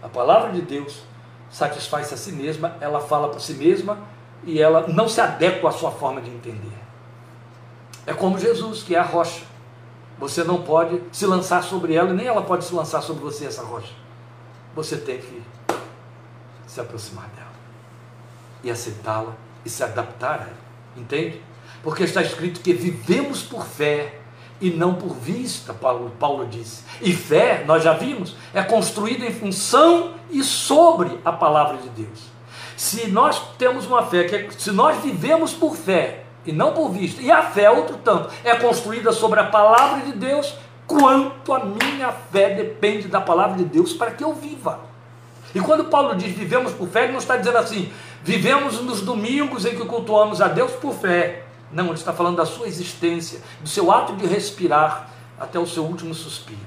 A 0.02 0.08
palavra 0.08 0.52
de 0.52 0.62
Deus 0.62 1.02
satisfaz 1.50 2.12
a 2.12 2.16
si 2.16 2.32
mesma, 2.32 2.76
ela 2.80 3.00
fala 3.00 3.28
por 3.28 3.40
si 3.40 3.54
mesma 3.54 3.98
e 4.44 4.60
ela 4.60 4.86
não 4.86 5.08
se 5.08 5.20
adequa 5.20 5.68
à 5.68 5.72
sua 5.72 5.90
forma 5.90 6.20
de 6.20 6.30
entender. 6.30 6.78
É 8.06 8.12
como 8.12 8.38
Jesus, 8.38 8.82
que 8.82 8.94
é 8.94 8.98
a 8.98 9.02
rocha. 9.02 9.42
Você 10.18 10.44
não 10.44 10.62
pode 10.62 11.02
se 11.10 11.26
lançar 11.26 11.62
sobre 11.64 11.94
ela, 11.94 12.12
nem 12.12 12.26
ela 12.26 12.42
pode 12.42 12.64
se 12.64 12.74
lançar 12.74 13.02
sobre 13.02 13.22
você, 13.22 13.46
essa 13.46 13.62
rocha. 13.62 13.92
Você 14.76 14.96
tem 14.96 15.18
que 15.18 15.42
se 16.66 16.80
aproximar 16.80 17.28
dela 17.30 17.48
e 18.62 18.70
aceitá-la 18.70 19.32
e 19.64 19.70
se 19.70 19.82
adaptar 19.82 20.40
a 20.40 20.42
ela. 20.44 20.64
Entende? 20.96 21.42
Porque 21.82 22.04
está 22.04 22.22
escrito 22.22 22.60
que 22.60 22.72
vivemos 22.72 23.42
por 23.42 23.64
fé 23.64 24.20
e 24.64 24.70
não 24.70 24.94
por 24.94 25.14
vista, 25.14 25.74
Paulo, 25.74 26.10
Paulo 26.18 26.46
disse. 26.46 26.84
E 27.02 27.12
fé, 27.12 27.64
nós 27.66 27.84
já 27.84 27.92
vimos, 27.92 28.34
é 28.54 28.62
construída 28.62 29.26
em 29.26 29.30
função 29.30 30.14
e 30.30 30.42
sobre 30.42 31.20
a 31.22 31.30
palavra 31.30 31.76
de 31.76 31.90
Deus. 31.90 32.32
Se 32.74 33.08
nós 33.08 33.38
temos 33.58 33.84
uma 33.86 34.04
fé, 34.06 34.24
que 34.24 34.34
é, 34.34 34.48
se 34.56 34.72
nós 34.72 34.96
vivemos 35.02 35.52
por 35.52 35.76
fé 35.76 36.22
e 36.46 36.52
não 36.52 36.72
por 36.72 36.88
vista, 36.88 37.20
e 37.20 37.30
a 37.30 37.42
fé, 37.42 37.68
outro 37.68 37.98
tanto, 38.02 38.30
é 38.42 38.54
construída 38.54 39.12
sobre 39.12 39.38
a 39.38 39.44
palavra 39.44 40.00
de 40.00 40.12
Deus, 40.12 40.54
quanto 40.86 41.52
a 41.52 41.62
minha 41.62 42.10
fé 42.10 42.54
depende 42.54 43.06
da 43.06 43.20
palavra 43.20 43.58
de 43.58 43.64
Deus 43.64 43.92
para 43.92 44.12
que 44.12 44.24
eu 44.24 44.32
viva. 44.32 44.80
E 45.54 45.60
quando 45.60 45.84
Paulo 45.84 46.16
diz 46.16 46.34
vivemos 46.34 46.72
por 46.72 46.88
fé, 46.88 47.04
ele 47.04 47.12
não 47.12 47.18
está 47.18 47.36
dizendo 47.36 47.58
assim, 47.58 47.92
vivemos 48.22 48.80
nos 48.80 49.02
domingos 49.02 49.66
em 49.66 49.76
que 49.76 49.84
cultuamos 49.84 50.40
a 50.40 50.48
Deus 50.48 50.72
por 50.72 50.94
fé. 50.94 51.43
Não, 51.74 51.86
ele 51.86 51.94
está 51.94 52.12
falando 52.12 52.36
da 52.36 52.46
sua 52.46 52.68
existência, 52.68 53.42
do 53.60 53.68
seu 53.68 53.90
ato 53.90 54.14
de 54.14 54.24
respirar 54.26 55.10
até 55.38 55.58
o 55.58 55.66
seu 55.66 55.84
último 55.84 56.14
suspiro. 56.14 56.60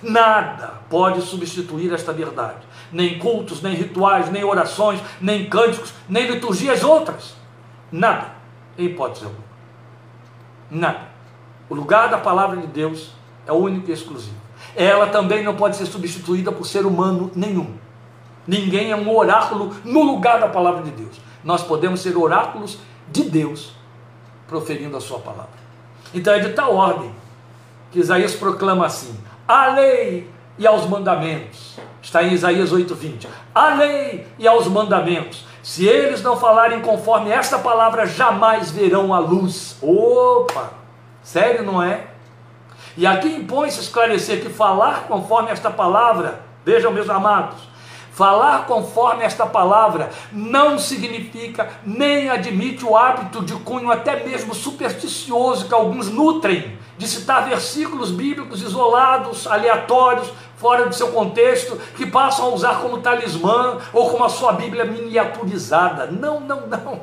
Nada 0.00 0.74
pode 0.88 1.20
substituir 1.22 1.92
esta 1.92 2.12
verdade. 2.12 2.60
Nem 2.92 3.18
cultos, 3.18 3.60
nem 3.60 3.74
rituais, 3.74 4.30
nem 4.30 4.44
orações, 4.44 5.00
nem 5.20 5.50
cânticos, 5.50 5.92
nem 6.08 6.30
liturgias 6.30 6.84
outras. 6.84 7.34
Nada, 7.90 8.28
em 8.78 8.86
hipótese 8.86 9.24
alguma. 9.24 9.44
Nada. 10.70 11.08
O 11.68 11.74
lugar 11.74 12.08
da 12.08 12.18
palavra 12.18 12.60
de 12.60 12.68
Deus 12.68 13.10
é 13.46 13.52
único 13.52 13.90
e 13.90 13.92
exclusivo. 13.92 14.36
Ela 14.76 15.08
também 15.08 15.42
não 15.42 15.56
pode 15.56 15.76
ser 15.76 15.86
substituída 15.86 16.52
por 16.52 16.66
ser 16.66 16.86
humano 16.86 17.32
nenhum. 17.34 17.74
Ninguém 18.46 18.92
é 18.92 18.96
um 18.96 19.12
oráculo 19.12 19.74
no 19.84 20.04
lugar 20.04 20.38
da 20.38 20.48
palavra 20.48 20.84
de 20.84 20.92
Deus. 20.92 21.20
Nós 21.42 21.64
podemos 21.64 22.00
ser 22.00 22.16
oráculos 22.16 22.78
de 23.10 23.24
Deus 23.24 23.75
proferindo 24.48 24.96
a 24.96 25.00
sua 25.00 25.18
palavra. 25.18 25.66
Então 26.14 26.32
é 26.32 26.38
de 26.38 26.50
tal 26.50 26.74
ordem 26.74 27.12
que 27.90 27.98
Isaías 27.98 28.34
proclama 28.34 28.86
assim: 28.86 29.18
a 29.46 29.68
lei 29.68 30.30
e 30.58 30.66
aos 30.66 30.86
mandamentos. 30.86 31.78
Está 32.02 32.22
em 32.22 32.32
Isaías 32.32 32.72
8:20. 32.72 33.26
A 33.54 33.74
lei 33.74 34.26
e 34.38 34.46
aos 34.46 34.68
mandamentos. 34.68 35.44
Se 35.62 35.84
eles 35.84 36.22
não 36.22 36.36
falarem 36.36 36.80
conforme 36.80 37.30
esta 37.30 37.58
palavra, 37.58 38.06
jamais 38.06 38.70
verão 38.70 39.12
a 39.12 39.18
luz. 39.18 39.76
Opa! 39.82 40.70
Sério, 41.22 41.64
não 41.64 41.82
é? 41.82 42.06
E 42.96 43.04
aqui 43.06 43.28
impõe-se 43.28 43.80
esclarecer 43.80 44.40
que 44.40 44.48
falar 44.48 45.06
conforme 45.08 45.50
esta 45.50 45.70
palavra, 45.70 46.40
vejam, 46.64 46.92
meus 46.92 47.10
amados, 47.10 47.58
Falar 48.16 48.64
conforme 48.64 49.24
esta 49.24 49.44
palavra 49.44 50.08
não 50.32 50.78
significa 50.78 51.68
nem 51.84 52.30
admite 52.30 52.82
o 52.82 52.96
hábito 52.96 53.44
de 53.44 53.52
cunho 53.56 53.92
até 53.92 54.24
mesmo 54.24 54.54
supersticioso 54.54 55.68
que 55.68 55.74
alguns 55.74 56.08
nutrem, 56.08 56.78
de 56.96 57.06
citar 57.06 57.46
versículos 57.46 58.10
bíblicos 58.10 58.62
isolados, 58.62 59.46
aleatórios, 59.46 60.32
fora 60.56 60.88
de 60.88 60.96
seu 60.96 61.08
contexto, 61.08 61.76
que 61.94 62.06
passam 62.06 62.46
a 62.46 62.54
usar 62.54 62.80
como 62.80 63.02
talismã 63.02 63.76
ou 63.92 64.08
como 64.08 64.24
a 64.24 64.30
sua 64.30 64.52
Bíblia 64.52 64.86
miniaturizada. 64.86 66.06
Não, 66.06 66.40
não, 66.40 66.66
não. 66.66 67.02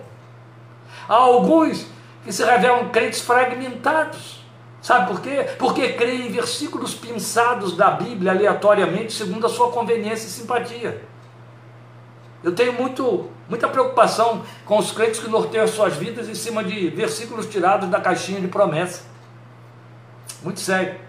Há 1.08 1.14
alguns 1.14 1.86
que 2.24 2.34
se 2.34 2.44
revelam 2.44 2.90
crentes 2.90 3.22
fragmentados 3.22 4.43
Sabe 4.84 5.08
por 5.08 5.22
quê? 5.22 5.48
Porque 5.58 5.94
crê 5.94 6.28
em 6.28 6.30
versículos 6.30 6.94
pensados 6.94 7.78
da 7.78 7.90
Bíblia 7.90 8.34
aleatoriamente, 8.34 9.14
segundo 9.14 9.46
a 9.46 9.50
sua 9.50 9.72
conveniência 9.72 10.28
e 10.28 10.30
simpatia. 10.30 11.02
Eu 12.44 12.54
tenho 12.54 12.74
muito, 12.74 13.30
muita 13.48 13.70
preocupação 13.70 14.44
com 14.66 14.78
os 14.78 14.92
crentes 14.92 15.22
que 15.22 15.30
norteiam 15.30 15.66
suas 15.70 15.96
vidas 15.96 16.28
em 16.28 16.36
cima 16.36 16.62
de 16.62 16.90
versículos 16.90 17.46
tirados 17.46 17.90
da 17.90 18.02
caixinha 18.02 18.42
de 18.42 18.50
promessa. 18.50 19.04
Muito 20.44 20.60
sério. 20.60 21.00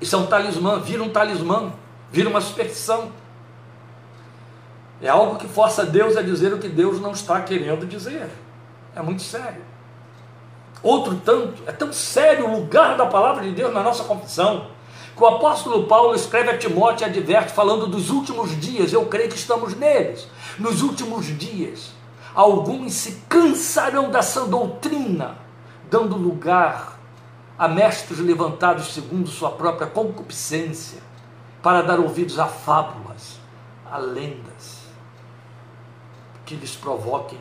Isso 0.00 0.14
é 0.14 0.18
um 0.20 0.26
talismã, 0.26 0.78
vira 0.78 1.02
um 1.02 1.10
talismã, 1.10 1.72
vira 2.12 2.28
uma 2.28 2.40
superstição. 2.40 3.10
É 5.02 5.08
algo 5.08 5.34
que 5.34 5.48
força 5.48 5.84
Deus 5.84 6.16
a 6.16 6.22
dizer 6.22 6.52
o 6.52 6.60
que 6.60 6.68
Deus 6.68 7.00
não 7.00 7.10
está 7.10 7.40
querendo 7.40 7.84
dizer. 7.84 8.30
É 8.94 9.02
muito 9.02 9.22
sério. 9.22 9.62
Outro 10.82 11.16
tanto, 11.24 11.62
é 11.66 11.72
tão 11.72 11.92
sério 11.92 12.48
o 12.48 12.60
lugar 12.60 12.96
da 12.96 13.06
palavra 13.06 13.42
de 13.42 13.52
Deus 13.52 13.74
na 13.74 13.82
nossa 13.82 14.04
confissão, 14.04 14.66
que 15.16 15.22
o 15.22 15.26
apóstolo 15.26 15.88
Paulo 15.88 16.14
escreve 16.14 16.50
a 16.50 16.58
Timóteo 16.58 17.04
e 17.04 17.10
adverte, 17.10 17.52
falando 17.52 17.88
dos 17.88 18.10
últimos 18.10 18.58
dias, 18.60 18.92
eu 18.92 19.06
creio 19.06 19.28
que 19.28 19.36
estamos 19.36 19.74
neles. 19.74 20.28
Nos 20.58 20.82
últimos 20.82 21.26
dias, 21.36 21.90
alguns 22.34 22.94
se 22.94 23.22
cansarão 23.28 24.10
da 24.10 24.20
doutrina, 24.20 25.36
dando 25.90 26.16
lugar 26.16 26.96
a 27.58 27.66
mestres 27.66 28.20
levantados 28.20 28.94
segundo 28.94 29.28
sua 29.28 29.50
própria 29.50 29.88
concupiscência, 29.88 31.00
para 31.60 31.82
dar 31.82 31.98
ouvidos 31.98 32.38
a 32.38 32.46
fábulas, 32.46 33.40
a 33.90 33.98
lendas, 33.98 34.78
que 36.46 36.54
lhes 36.54 36.76
provoquem 36.76 37.40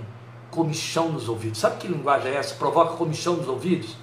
comichão 0.57 1.09
nos 1.09 1.29
ouvidos. 1.29 1.59
Sabe 1.59 1.77
que 1.77 1.87
linguagem 1.87 2.31
é 2.31 2.35
essa? 2.35 2.55
Provoca 2.55 2.97
comichão 2.97 3.35
nos 3.35 3.47
ouvidos? 3.47 3.95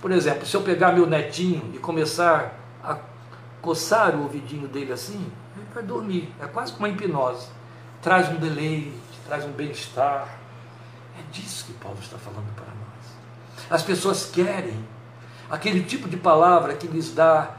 Por 0.00 0.10
exemplo, 0.10 0.44
se 0.44 0.56
eu 0.56 0.62
pegar 0.62 0.90
meu 0.90 1.06
netinho 1.06 1.70
e 1.72 1.78
começar 1.78 2.58
a 2.82 2.98
coçar 3.60 4.16
o 4.16 4.24
ouvidinho 4.24 4.66
dele 4.66 4.92
assim, 4.92 5.24
ele 5.56 5.66
vai 5.72 5.84
dormir. 5.84 6.34
É 6.40 6.46
quase 6.46 6.72
como 6.72 6.86
uma 6.86 6.92
hipnose. 6.92 7.46
Traz 8.02 8.28
um 8.28 8.34
deleite, 8.34 8.98
traz 9.24 9.44
um 9.44 9.52
bem-estar. 9.52 10.26
É 11.16 11.22
disso 11.30 11.66
que 11.66 11.72
Paulo 11.74 11.98
está 12.02 12.18
falando 12.18 12.52
para 12.56 12.66
nós. 12.66 13.70
As 13.70 13.84
pessoas 13.84 14.28
querem 14.28 14.84
aquele 15.48 15.84
tipo 15.84 16.08
de 16.08 16.16
palavra 16.16 16.74
que 16.74 16.88
lhes 16.88 17.14
dá 17.14 17.54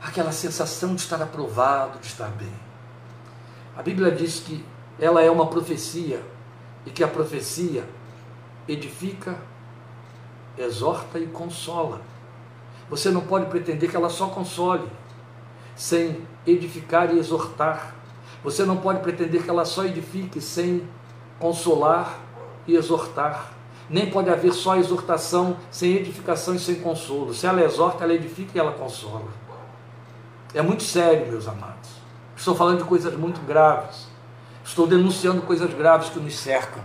aquela 0.00 0.30
sensação 0.30 0.94
de 0.94 1.00
estar 1.00 1.20
aprovado, 1.20 1.98
de 1.98 2.06
estar 2.06 2.28
bem. 2.28 2.54
A 3.76 3.82
Bíblia 3.82 4.12
diz 4.12 4.38
que 4.38 4.64
ela 4.96 5.20
é 5.20 5.30
uma 5.30 5.46
profecia 5.48 6.22
e 6.86 6.90
que 6.90 7.04
a 7.04 7.08
profecia 7.08 7.84
edifica, 8.66 9.36
exorta 10.56 11.18
e 11.18 11.26
consola. 11.26 12.00
Você 12.88 13.10
não 13.10 13.20
pode 13.20 13.46
pretender 13.46 13.88
que 13.88 13.96
ela 13.96 14.10
só 14.10 14.26
console, 14.28 14.88
sem 15.76 16.26
edificar 16.46 17.14
e 17.14 17.18
exortar. 17.18 17.94
Você 18.42 18.64
não 18.64 18.76
pode 18.76 19.00
pretender 19.00 19.42
que 19.42 19.50
ela 19.50 19.64
só 19.64 19.84
edifique 19.84 20.40
sem 20.40 20.86
consolar 21.38 22.18
e 22.66 22.74
exortar. 22.74 23.52
Nem 23.88 24.10
pode 24.10 24.30
haver 24.30 24.52
só 24.52 24.76
exortação 24.76 25.56
sem 25.70 25.94
edificação 25.96 26.54
e 26.54 26.58
sem 26.58 26.76
consolo. 26.76 27.34
Se 27.34 27.46
ela 27.46 27.62
exorta, 27.62 28.04
ela 28.04 28.14
edifica 28.14 28.52
e 28.54 28.60
ela 28.60 28.72
consola. 28.72 29.28
É 30.54 30.62
muito 30.62 30.82
sério, 30.82 31.26
meus 31.28 31.46
amados. 31.46 31.90
Estou 32.36 32.54
falando 32.54 32.78
de 32.78 32.84
coisas 32.84 33.14
muito 33.16 33.40
graves. 33.46 34.09
Estou 34.64 34.86
denunciando 34.86 35.42
coisas 35.42 35.72
graves 35.74 36.10
que 36.10 36.18
nos 36.20 36.38
cercam. 36.38 36.82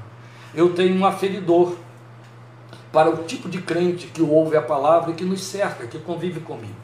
Eu 0.54 0.74
tenho 0.74 0.98
um 1.00 1.06
aferidor 1.06 1.76
para 2.92 3.10
o 3.10 3.24
tipo 3.24 3.50
de 3.50 3.62
crente 3.62 4.08
que 4.08 4.22
ouve 4.22 4.56
a 4.56 4.62
palavra 4.62 5.12
e 5.12 5.14
que 5.14 5.26
nos 5.26 5.44
cerca, 5.44 5.86
que 5.86 6.00
convive 6.00 6.40
comigo. 6.40 6.76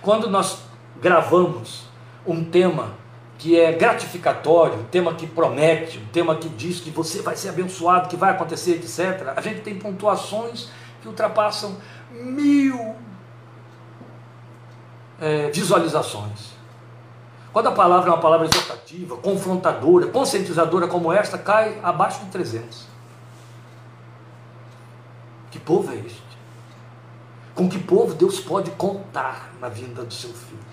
Quando 0.00 0.30
nós 0.30 0.58
gravamos 1.00 1.84
um 2.26 2.44
tema 2.44 2.94
que 3.38 3.58
é 3.58 3.72
gratificatório, 3.72 4.78
um 4.78 4.84
tema 4.84 5.14
que 5.14 5.26
promete, 5.26 5.98
um 5.98 6.06
tema 6.06 6.36
que 6.36 6.48
diz 6.48 6.78
que 6.78 6.90
você 6.90 7.20
vai 7.22 7.34
ser 7.34 7.48
abençoado, 7.48 8.08
que 8.08 8.16
vai 8.16 8.30
acontecer, 8.30 8.76
etc., 8.76 9.32
a 9.34 9.40
gente 9.40 9.62
tem 9.62 9.76
pontuações 9.76 10.68
que 11.00 11.08
ultrapassam 11.08 11.76
mil 12.12 12.94
é, 15.20 15.50
visualizações. 15.50 16.51
Quando 17.52 17.66
a 17.66 17.72
palavra 17.72 18.08
é 18.08 18.12
uma 18.12 18.20
palavra 18.20 18.46
exortativa, 18.46 19.16
confrontadora, 19.16 20.06
conscientizadora 20.06 20.88
como 20.88 21.12
esta, 21.12 21.36
cai 21.36 21.78
abaixo 21.82 22.24
de 22.24 22.30
300. 22.30 22.86
Que 25.50 25.58
povo 25.58 25.92
é 25.92 25.96
este? 25.96 26.22
Com 27.54 27.68
que 27.68 27.78
povo 27.78 28.14
Deus 28.14 28.40
pode 28.40 28.70
contar 28.70 29.52
na 29.60 29.68
vinda 29.68 30.02
do 30.02 30.14
seu 30.14 30.30
filho? 30.30 30.72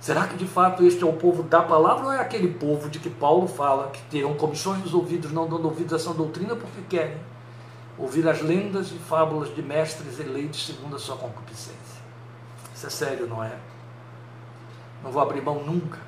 Será 0.00 0.26
que 0.26 0.36
de 0.36 0.46
fato 0.46 0.84
este 0.84 1.02
é 1.04 1.06
o 1.06 1.12
povo 1.12 1.44
da 1.44 1.62
palavra 1.62 2.06
ou 2.06 2.12
é 2.12 2.18
aquele 2.18 2.48
povo 2.48 2.90
de 2.90 2.98
que 2.98 3.08
Paulo 3.08 3.46
fala 3.46 3.90
que 3.90 4.02
terão 4.10 4.34
comissões 4.34 4.80
nos 4.80 4.92
ouvidos, 4.92 5.30
não 5.30 5.48
dando 5.48 5.64
ouvidos 5.66 5.92
a 5.92 5.96
essa 5.96 6.12
doutrina 6.12 6.56
porque 6.56 6.82
querem 6.88 7.16
ouvir 7.96 8.28
as 8.28 8.42
lendas 8.42 8.90
e 8.90 8.98
fábulas 8.98 9.54
de 9.54 9.62
mestres 9.62 10.18
eleitos 10.18 10.66
segundo 10.66 10.96
a 10.96 10.98
sua 10.98 11.16
concupiscência? 11.16 12.02
Isso 12.74 12.86
é 12.86 12.90
sério, 12.90 13.28
não 13.28 13.42
é? 13.42 13.52
Não 15.04 15.12
vou 15.12 15.20
abrir 15.20 15.42
mão 15.42 15.62
nunca 15.62 15.98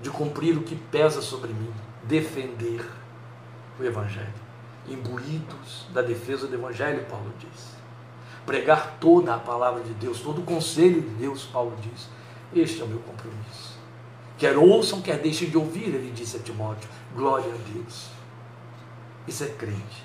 de 0.00 0.08
cumprir 0.08 0.56
o 0.56 0.62
que 0.62 0.74
pesa 0.74 1.20
sobre 1.20 1.52
mim, 1.52 1.72
defender 2.04 2.88
o 3.78 3.84
Evangelho. 3.84 4.48
Imbuídos 4.88 5.86
da 5.92 6.00
defesa 6.00 6.46
do 6.46 6.54
Evangelho, 6.54 7.04
Paulo 7.04 7.30
diz. 7.38 7.76
pregar 8.46 8.96
toda 8.98 9.34
a 9.34 9.38
palavra 9.38 9.82
de 9.82 9.92
Deus, 9.92 10.20
todo 10.20 10.40
o 10.40 10.44
conselho 10.44 11.02
de 11.02 11.08
Deus, 11.16 11.44
Paulo 11.44 11.76
diz. 11.82 12.08
Este 12.54 12.80
é 12.80 12.84
o 12.84 12.88
meu 12.88 13.00
compromisso. 13.00 13.76
Quer 14.38 14.56
ouçam, 14.56 15.02
quer 15.02 15.18
deixem 15.18 15.50
de 15.50 15.58
ouvir, 15.58 15.88
ele 15.88 16.10
disse 16.12 16.38
a 16.38 16.40
Timóteo. 16.40 16.88
Glória 17.14 17.52
a 17.52 17.72
Deus. 17.72 18.06
Isso 19.26 19.44
é 19.44 19.48
crente. 19.48 20.02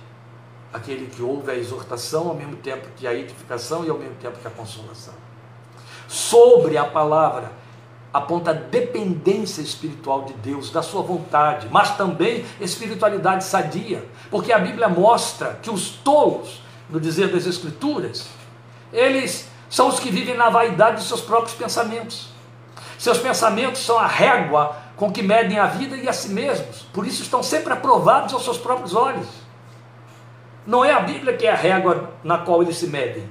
Aquele 0.73 1.07
que 1.07 1.21
ouve 1.21 1.49
a 1.49 1.55
exortação 1.55 2.27
ao 2.27 2.35
mesmo 2.35 2.57
tempo 2.57 2.85
que 2.97 3.07
a 3.07 3.13
edificação 3.13 3.85
e 3.85 3.89
ao 3.89 3.97
mesmo 3.97 4.15
tempo 4.15 4.37
que 4.39 4.47
a 4.47 4.51
consolação. 4.51 5.13
Sobre 6.09 6.77
a 6.77 6.83
palavra, 6.83 7.62
aponta 8.13 8.53
dependência 8.53 9.61
espiritual 9.61 10.23
de 10.23 10.33
Deus, 10.33 10.69
da 10.69 10.83
sua 10.83 11.01
vontade, 11.01 11.67
mas 11.71 11.97
também 11.97 12.45
espiritualidade 12.61 13.43
sadia, 13.43 14.07
porque 14.29 14.53
a 14.53 14.59
Bíblia 14.59 14.87
mostra 14.87 15.57
que 15.61 15.71
os 15.71 15.89
tolos, 15.89 16.61
no 16.89 16.99
dizer 16.99 17.29
das 17.29 17.47
Escrituras, 17.47 18.27
eles 18.91 19.49
são 19.67 19.87
os 19.87 19.99
que 19.99 20.11
vivem 20.11 20.37
na 20.37 20.49
vaidade 20.49 21.01
de 21.01 21.07
seus 21.07 21.21
próprios 21.21 21.55
pensamentos. 21.55 22.29
Seus 22.99 23.17
pensamentos 23.17 23.83
são 23.83 23.97
a 23.97 24.05
régua 24.05 24.77
com 24.95 25.11
que 25.11 25.23
medem 25.23 25.57
a 25.57 25.65
vida 25.65 25.97
e 25.97 26.07
a 26.07 26.13
si 26.13 26.29
mesmos. 26.29 26.83
Por 26.93 27.07
isso 27.07 27.23
estão 27.23 27.41
sempre 27.41 27.73
aprovados 27.73 28.33
aos 28.33 28.43
seus 28.43 28.59
próprios 28.59 28.93
olhos. 28.93 29.27
Não 30.65 30.85
é 30.85 30.93
a 30.93 30.99
Bíblia 30.99 31.35
que 31.35 31.47
é 31.47 31.51
a 31.51 31.55
régua 31.55 32.11
na 32.23 32.37
qual 32.37 32.61
eles 32.61 32.77
se 32.77 32.87
medem. 32.87 33.27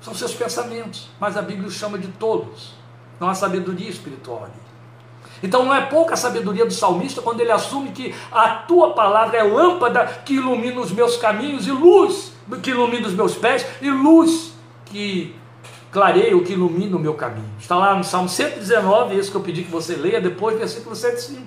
São 0.00 0.14
seus 0.14 0.34
pensamentos. 0.34 1.08
Mas 1.20 1.36
a 1.36 1.42
Bíblia 1.42 1.68
os 1.68 1.74
chama 1.74 1.96
de 1.96 2.08
tolos. 2.08 2.79
Não 3.20 3.28
há 3.28 3.34
sabedoria 3.34 3.88
espiritual 3.88 4.44
ali. 4.44 4.70
Então 5.42 5.64
não 5.64 5.74
é 5.74 5.82
pouca 5.82 6.14
a 6.14 6.16
sabedoria 6.16 6.66
do 6.66 6.72
salmista 6.72 7.22
quando 7.22 7.40
ele 7.40 7.52
assume 7.52 7.90
que 7.90 8.14
a 8.32 8.48
tua 8.48 8.92
palavra 8.92 9.38
é 9.38 9.42
lâmpada 9.42 10.04
que 10.24 10.34
ilumina 10.34 10.80
os 10.80 10.90
meus 10.90 11.16
caminhos 11.16 11.66
e 11.66 11.70
luz 11.70 12.32
que 12.62 12.70
ilumina 12.70 13.06
os 13.06 13.14
meus 13.14 13.36
pés 13.36 13.64
e 13.80 13.90
luz 13.90 14.52
que 14.86 15.36
clareia 15.90 16.36
o 16.36 16.42
que 16.42 16.52
ilumina 16.52 16.96
o 16.96 17.00
meu 17.00 17.14
caminho. 17.14 17.50
Está 17.58 17.76
lá 17.76 17.94
no 17.94 18.04
Salmo 18.04 18.28
119, 18.28 19.16
esse 19.16 19.30
que 19.30 19.36
eu 19.36 19.40
pedi 19.40 19.62
que 19.62 19.70
você 19.70 19.94
leia 19.94 20.20
depois, 20.20 20.58
versículo 20.58 20.94
105. 20.94 21.42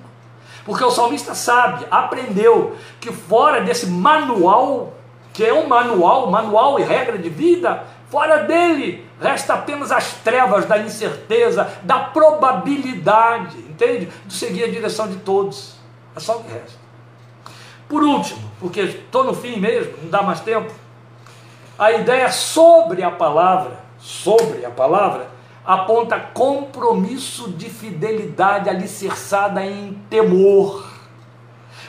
Porque 0.65 0.84
o 0.84 0.91
salmista 0.91 1.36
sabe, 1.36 1.86
aprendeu 1.91 2.76
que 2.99 3.11
fora 3.11 3.61
desse 3.61 3.88
manual, 3.88 4.93
que 5.34 5.43
é 5.43 5.53
um 5.53 5.67
manual, 5.67 6.30
manual 6.32 6.80
e 6.80 6.84
regra 6.84 7.17
de 7.17 7.30
vida, 7.30 7.84
fora 8.09 8.43
dele 8.43 9.05
resta 9.24 9.55
apenas 9.55 9.91
as 9.91 10.13
trevas 10.15 10.65
da 10.65 10.78
incerteza, 10.78 11.67
da 11.84 11.99
probabilidade, 11.99 13.57
entende? 13.57 14.09
De 14.26 14.34
seguir 14.34 14.65
a 14.65 14.67
direção 14.69 15.07
de 15.07 15.17
todos. 15.17 15.76
É 16.15 16.19
só 16.19 16.38
o 16.38 16.43
que 16.43 16.51
resta. 16.51 16.84
Por 17.89 18.03
último, 18.03 18.51
porque 18.59 18.82
estou 18.82 19.24
no 19.24 19.34
fim 19.34 19.59
mesmo, 19.59 19.93
não 20.03 20.09
dá 20.09 20.21
mais 20.21 20.39
tempo, 20.41 20.71
a 21.78 21.91
ideia 21.91 22.32
sobre 22.32 23.03
a 23.03 23.09
palavra 23.09 23.84
sobre 24.03 24.65
a 24.65 24.69
palavra, 24.69 25.28
aponta 25.65 26.19
compromisso 26.19 27.49
de 27.51 27.69
fidelidade 27.69 28.69
alicerçada 28.69 29.65
em 29.65 29.93
temor. 30.09 30.92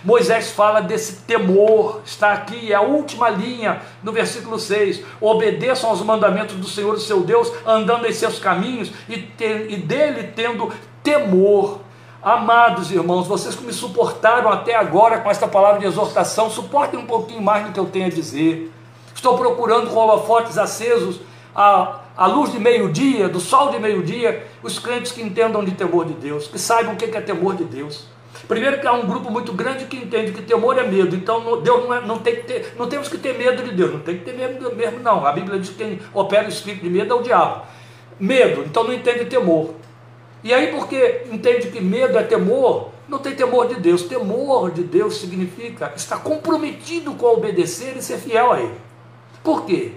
Moisés 0.05 0.50
fala 0.50 0.80
desse 0.80 1.22
temor, 1.22 2.02
está 2.05 2.32
aqui, 2.32 2.70
é 2.70 2.74
a 2.74 2.82
última 2.82 3.30
linha 3.30 3.80
no 4.02 4.12
versículo 4.12 4.59
6. 4.59 5.02
Obedeçam 5.20 5.88
aos 5.88 6.02
mandamentos 6.02 6.57
do 6.57 6.66
Senhor, 6.66 6.98
seu 7.00 7.22
Deus, 7.22 7.50
andando 7.66 8.07
em 8.07 8.12
seus 8.12 8.38
caminhos 8.38 8.92
e, 9.09 9.16
te, 9.16 9.66
e 9.70 9.76
dele 9.76 10.32
tendo 10.36 10.70
temor. 11.02 11.80
Amados 12.22 12.90
irmãos, 12.90 13.26
vocês 13.26 13.55
que 13.55 13.64
me 13.64 13.72
suportaram 13.72 14.50
até 14.50 14.74
agora 14.74 15.20
com 15.20 15.30
esta 15.30 15.48
palavra 15.48 15.80
de 15.80 15.86
exortação, 15.86 16.50
suportem 16.50 17.00
um 17.00 17.07
pouquinho 17.07 17.42
mais 17.42 17.66
do 17.66 17.72
que 17.72 17.80
eu 17.80 17.86
tenho 17.86 18.07
a 18.07 18.11
dizer. 18.11 18.70
Estou 19.14 19.38
procurando 19.38 19.90
com 19.90 19.96
holofotes 19.96 20.59
acesos 20.59 21.20
a 21.55 22.00
à 22.16 22.26
luz 22.26 22.52
de 22.52 22.59
meio-dia, 22.59 23.28
do 23.28 23.40
sol 23.40 23.70
de 23.70 23.78
meio-dia, 23.78 24.46
os 24.62 24.78
crentes 24.78 25.11
que 25.11 25.20
entendam 25.20 25.64
de 25.64 25.72
temor 25.72 26.07
de 26.07 26.14
Deus, 26.14 26.46
que 26.46 26.59
saibam 26.59 26.94
o 26.94 26.96
que 26.96 27.05
é 27.05 27.20
temor 27.20 27.57
de 27.57 27.64
Deus. 27.64 28.07
Primeiro 28.47 28.80
que 28.80 28.86
há 28.86 28.92
um 28.92 29.07
grupo 29.07 29.30
muito 29.30 29.53
grande 29.53 29.86
que 29.86 29.97
entende 29.97 30.32
que 30.32 30.42
temor 30.42 30.78
é 30.78 30.86
medo, 30.86 31.16
então 31.16 31.62
Deus 31.62 31.84
não, 31.84 31.95
é, 31.95 32.01
não 32.01 32.18
tem 32.18 32.36
que 32.36 32.42
ter, 32.42 32.74
não 32.78 32.88
temos 32.88 33.09
que 33.09 33.16
ter 33.16 33.36
medo 33.38 33.62
de 33.62 33.72
Deus, 33.72 33.92
não 33.92 34.01
tem 34.01 34.18
que 34.18 34.24
ter 34.24 34.34
medo 34.34 34.74
mesmo 34.74 35.01
não. 35.01 35.26
A 35.26 35.32
Bíblia 35.32 35.59
diz 35.59 35.70
que 35.70 35.76
quem 35.76 36.01
opera 36.12 36.47
o 36.47 36.49
espírito 36.49 36.82
de 36.82 36.90
medo 36.90 37.14
é 37.14 37.16
o 37.16 37.22
diabo. 37.22 37.62
Medo, 38.20 38.62
então 38.66 38.84
não 38.84 38.92
entende 38.92 39.24
temor. 39.24 39.74
E 40.42 40.53
aí 40.53 40.68
porque 40.68 41.22
entende 41.30 41.68
que 41.68 41.80
medo 41.80 42.18
é 42.18 42.22
temor, 42.22 42.90
não 43.09 43.18
tem 43.18 43.34
temor 43.34 43.66
de 43.66 43.76
Deus. 43.76 44.03
Temor 44.03 44.70
de 44.70 44.82
Deus 44.82 45.16
significa 45.16 45.92
estar 45.97 46.18
comprometido 46.18 47.14
com 47.14 47.26
obedecer 47.26 47.97
e 47.97 48.03
ser 48.03 48.18
fiel 48.18 48.53
a 48.53 48.61
Ele. 48.61 48.74
Por 49.42 49.64
quê? 49.64 49.92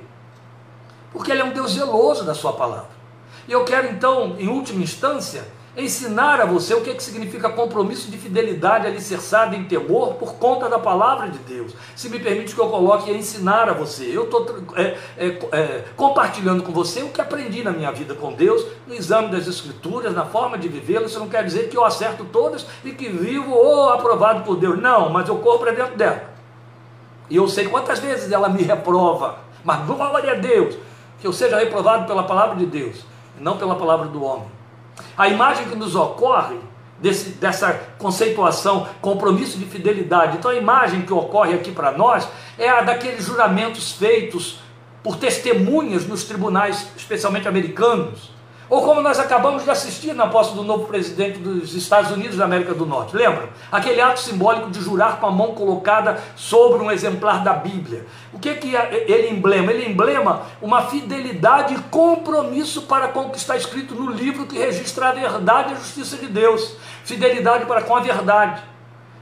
porque 1.17 1.31
Ele 1.31 1.41
é 1.41 1.45
um 1.45 1.51
Deus 1.53 1.71
zeloso 1.71 2.23
da 2.23 2.33
Sua 2.33 2.53
palavra. 2.53 2.89
E 3.47 3.51
eu 3.51 3.63
quero 3.63 3.87
então, 3.87 4.35
em 4.37 4.47
última 4.47 4.83
instância, 4.83 5.47
ensinar 5.77 6.41
a 6.41 6.45
você 6.45 6.73
o 6.73 6.81
que, 6.81 6.89
é 6.89 6.93
que 6.95 7.03
significa 7.03 7.49
compromisso 7.49 8.09
de 8.09 8.17
fidelidade 8.17 8.87
alicerçado 8.87 9.55
em 9.55 9.65
temor 9.65 10.15
por 10.15 10.33
conta 10.35 10.67
da 10.67 10.79
palavra 10.79 11.29
de 11.29 11.37
Deus. 11.39 11.73
Se 11.95 12.09
me 12.09 12.19
permite 12.19 12.55
que 12.55 12.59
eu 12.59 12.67
coloque 12.67 13.11
ensinar 13.11 13.69
a 13.69 13.73
você. 13.73 14.05
Eu 14.05 14.23
estou 14.23 14.45
é, 14.75 14.97
é, 15.17 15.27
é, 15.51 15.85
compartilhando 15.95 16.63
com 16.63 16.71
você 16.71 17.03
o 17.03 17.09
que 17.09 17.21
aprendi 17.21 17.63
na 17.63 17.71
minha 17.71 17.91
vida 17.91 18.15
com 18.15 18.33
Deus, 18.33 18.65
no 18.87 18.95
exame 18.95 19.29
das 19.29 19.47
Escrituras, 19.47 20.15
na 20.15 20.25
forma 20.25 20.57
de 20.57 20.67
vivê-lo. 20.67 21.05
Isso 21.05 21.19
não 21.19 21.29
quer 21.29 21.43
dizer 21.43 21.69
que 21.69 21.77
eu 21.77 21.85
acerto 21.85 22.25
todas 22.25 22.65
e 22.83 22.91
que 22.91 23.07
vivo 23.07 23.51
ou 23.51 23.89
aprovado 23.89 24.43
por 24.43 24.57
Deus. 24.57 24.81
Não, 24.81 25.11
mas 25.11 25.29
eu 25.29 25.37
corro 25.37 25.59
para 25.59 25.71
dentro 25.71 25.95
dela. 25.95 26.23
E 27.29 27.35
eu 27.35 27.47
sei 27.47 27.67
quantas 27.67 27.99
vezes 27.99 28.31
ela 28.31 28.49
me 28.49 28.63
reprova. 28.63 29.39
Mas 29.63 29.85
glória 29.85 30.31
a 30.31 30.35
Deus, 30.35 30.75
que 31.19 31.27
eu 31.27 31.33
seja 31.33 31.59
reprovado 31.59 32.07
pela 32.07 32.23
palavra 32.23 32.55
de 32.55 32.65
Deus, 32.65 33.05
não 33.39 33.57
pela 33.57 33.75
palavra 33.75 34.07
do 34.07 34.23
homem. 34.23 34.56
A 35.17 35.27
imagem 35.27 35.67
que 35.67 35.75
nos 35.75 35.95
ocorre 35.95 36.57
desse, 36.99 37.31
dessa 37.31 37.73
conceituação, 37.97 38.87
compromisso 39.01 39.57
de 39.57 39.65
fidelidade. 39.65 40.37
Então 40.37 40.51
a 40.51 40.55
imagem 40.55 41.01
que 41.01 41.13
ocorre 41.13 41.53
aqui 41.53 41.71
para 41.71 41.91
nós 41.91 42.27
é 42.57 42.69
a 42.69 42.81
daqueles 42.81 43.25
juramentos 43.25 43.91
feitos 43.91 44.59
por 45.03 45.17
testemunhas 45.17 46.05
nos 46.05 46.23
tribunais, 46.23 46.87
especialmente 46.95 47.47
americanos, 47.47 48.31
ou 48.69 48.81
como 48.81 49.01
nós 49.01 49.17
acabamos 49.17 49.63
de 49.63 49.69
assistir 49.69 50.13
na 50.13 50.27
posse 50.27 50.53
do 50.53 50.63
novo 50.63 50.87
presidente 50.87 51.39
dos 51.39 51.73
Estados 51.73 52.11
Unidos 52.11 52.35
da 52.35 52.43
América 52.43 52.73
do 52.73 52.85
Norte, 52.85 53.15
lembra? 53.15 53.49
Aquele 53.71 54.01
ato 54.01 54.19
simbólico 54.19 54.69
de 54.69 54.81
jurar 54.81 55.19
com 55.19 55.27
a 55.27 55.31
mão 55.31 55.53
colocada 55.53 56.21
sobre 56.35 56.83
um 56.83 56.91
exemplar 56.91 57.43
da 57.43 57.53
Bíblia. 57.53 58.05
O 58.33 58.39
que, 58.39 58.53
que 58.55 58.75
é 58.75 59.05
ele 59.07 59.29
emblema? 59.29 59.71
Ele 59.71 59.89
emblema 59.89 60.41
uma 60.61 60.81
fidelidade 60.83 61.75
e 61.75 61.79
compromisso 61.83 62.81
para 62.83 63.07
com 63.07 63.21
o 63.21 63.29
que 63.29 63.37
está 63.37 63.55
escrito 63.55 63.95
no 63.95 64.11
livro 64.11 64.45
que 64.45 64.57
registra 64.57 65.09
a 65.09 65.11
verdade 65.13 65.71
e 65.71 65.73
a 65.73 65.79
justiça 65.79 66.17
de 66.17 66.27
Deus. 66.27 66.75
Fidelidade 67.05 67.65
para 67.65 67.81
com 67.81 67.95
a 67.95 68.01
verdade. 68.01 68.61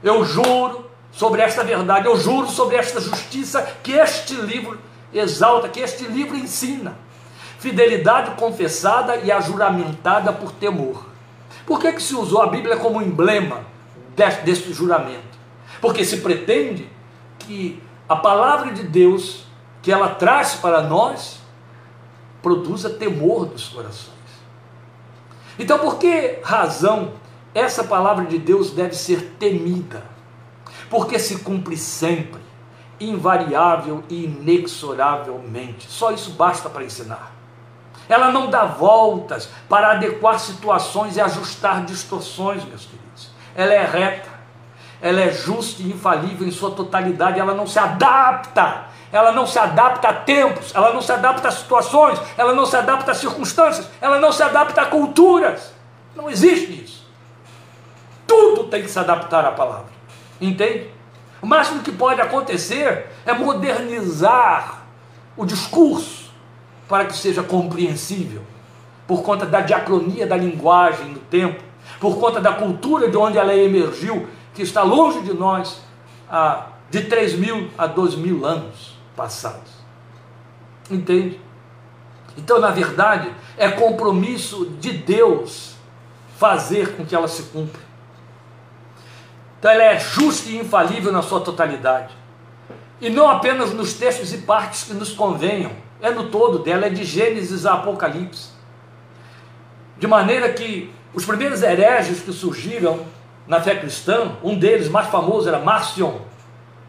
Eu 0.02 0.24
juro 0.24 0.86
sobre 1.12 1.40
esta 1.40 1.62
verdade, 1.62 2.06
eu 2.06 2.16
juro 2.18 2.48
sobre 2.48 2.76
esta 2.76 3.00
justiça 3.00 3.62
que 3.82 3.92
este 3.92 4.34
livro 4.34 4.78
exalta, 5.14 5.68
que 5.68 5.80
este 5.80 6.04
livro 6.04 6.36
ensina 6.36 7.05
fidelidade 7.58 8.32
confessada 8.32 9.16
e 9.16 9.32
ajuramentada 9.32 10.32
por 10.32 10.52
temor. 10.52 11.06
Por 11.66 11.80
que, 11.80 11.92
que 11.92 12.02
se 12.02 12.14
usou 12.14 12.42
a 12.42 12.46
Bíblia 12.46 12.76
como 12.76 13.02
emblema 13.02 13.64
deste, 14.14 14.72
juramento? 14.72 15.36
Porque 15.80 16.04
se 16.04 16.18
pretende 16.18 16.88
que 17.40 17.82
a 18.08 18.16
palavra 18.16 18.72
de 18.72 18.84
Deus 18.84 19.44
que 19.82 19.92
ela 19.92 20.08
traz 20.08 20.54
para 20.54 20.82
nós 20.82 21.40
produza 22.42 22.90
temor 22.90 23.46
dos 23.46 23.68
corações. 23.68 24.16
Então, 25.58 25.78
por 25.78 25.98
que 25.98 26.40
razão 26.42 27.12
essa 27.54 27.84
palavra 27.84 28.24
de 28.26 28.38
Deus 28.38 28.70
deve 28.70 28.94
ser 28.94 29.36
temida? 29.38 30.02
Porque 30.90 31.18
se 31.18 31.38
cumpre 31.38 31.76
sempre, 31.76 32.40
invariável 33.00 34.02
e 34.08 34.24
inexoravelmente. 34.24 35.90
Só 35.90 36.10
isso 36.12 36.30
basta 36.30 36.68
para 36.68 36.84
ensinar. 36.84 37.35
Ela 38.08 38.30
não 38.30 38.48
dá 38.48 38.64
voltas 38.64 39.48
para 39.68 39.92
adequar 39.92 40.38
situações 40.38 41.16
e 41.16 41.20
ajustar 41.20 41.84
distorções, 41.84 42.64
meus 42.64 42.84
queridos. 42.84 43.30
Ela 43.54 43.74
é 43.74 43.84
reta, 43.84 44.28
ela 45.00 45.20
é 45.20 45.30
justa 45.32 45.82
e 45.82 45.90
infalível 45.90 46.46
em 46.46 46.50
sua 46.50 46.70
totalidade, 46.70 47.40
ela 47.40 47.54
não 47.54 47.66
se 47.66 47.78
adapta. 47.78 48.86
Ela 49.12 49.30
não 49.30 49.46
se 49.46 49.58
adapta 49.58 50.08
a 50.08 50.12
tempos, 50.12 50.74
ela 50.74 50.92
não 50.92 51.00
se 51.00 51.12
adapta 51.12 51.48
a 51.48 51.50
situações, 51.50 52.20
ela 52.36 52.52
não 52.52 52.66
se 52.66 52.76
adapta 52.76 53.12
a 53.12 53.14
circunstâncias, 53.14 53.88
ela 54.00 54.18
não 54.18 54.32
se 54.32 54.42
adapta 54.42 54.82
a 54.82 54.86
culturas. 54.86 55.72
Não 56.14 56.28
existe 56.28 56.82
isso. 56.82 57.06
Tudo 58.26 58.64
tem 58.64 58.82
que 58.82 58.90
se 58.90 58.98
adaptar 58.98 59.44
à 59.44 59.52
palavra. 59.52 59.86
Entende? 60.40 60.90
O 61.40 61.46
máximo 61.46 61.82
que 61.82 61.92
pode 61.92 62.20
acontecer 62.20 63.06
é 63.24 63.32
modernizar 63.32 64.82
o 65.36 65.46
discurso 65.46 66.25
para 66.88 67.04
que 67.04 67.16
seja 67.16 67.42
compreensível, 67.42 68.42
por 69.06 69.22
conta 69.22 69.46
da 69.46 69.60
diacronia 69.60 70.26
da 70.26 70.36
linguagem 70.36 71.08
no 71.08 71.18
tempo, 71.18 71.62
por 72.00 72.18
conta 72.18 72.40
da 72.40 72.52
cultura 72.52 73.08
de 73.08 73.16
onde 73.16 73.38
ela 73.38 73.54
emergiu, 73.54 74.28
que 74.54 74.62
está 74.62 74.82
longe 74.82 75.20
de 75.22 75.32
nós, 75.32 75.80
há 76.28 76.66
de 76.90 77.02
3 77.02 77.34
mil 77.34 77.70
a 77.76 77.86
2 77.86 78.16
mil 78.16 78.44
anos 78.44 78.96
passados. 79.14 79.76
Entende? 80.90 81.40
Então, 82.36 82.60
na 82.60 82.70
verdade, 82.70 83.30
é 83.56 83.68
compromisso 83.68 84.66
de 84.78 84.92
Deus 84.92 85.74
fazer 86.36 86.94
com 86.94 87.04
que 87.04 87.14
ela 87.14 87.28
se 87.28 87.44
cumpra. 87.44 87.80
Então, 89.58 89.70
ela 89.70 89.84
é 89.84 89.98
justa 89.98 90.50
e 90.50 90.58
infalível 90.58 91.10
na 91.10 91.22
sua 91.22 91.40
totalidade. 91.40 92.14
E 93.00 93.08
não 93.10 93.28
apenas 93.28 93.72
nos 93.72 93.94
textos 93.94 94.32
e 94.32 94.38
partes 94.38 94.84
que 94.84 94.94
nos 94.94 95.12
convenham, 95.12 95.72
é 96.00 96.10
no 96.10 96.28
todo 96.28 96.58
dela, 96.58 96.86
é 96.86 96.90
de 96.90 97.04
Gênesis 97.04 97.66
a 97.66 97.74
Apocalipse. 97.74 98.50
De 99.98 100.06
maneira 100.06 100.52
que 100.52 100.92
os 101.14 101.24
primeiros 101.24 101.62
hereges 101.62 102.20
que 102.20 102.32
surgiram 102.32 103.00
na 103.46 103.60
fé 103.60 103.76
cristã, 103.76 104.32
um 104.42 104.58
deles, 104.58 104.88
mais 104.88 105.08
famoso, 105.08 105.48
era 105.48 105.58
Marcion. 105.58 106.18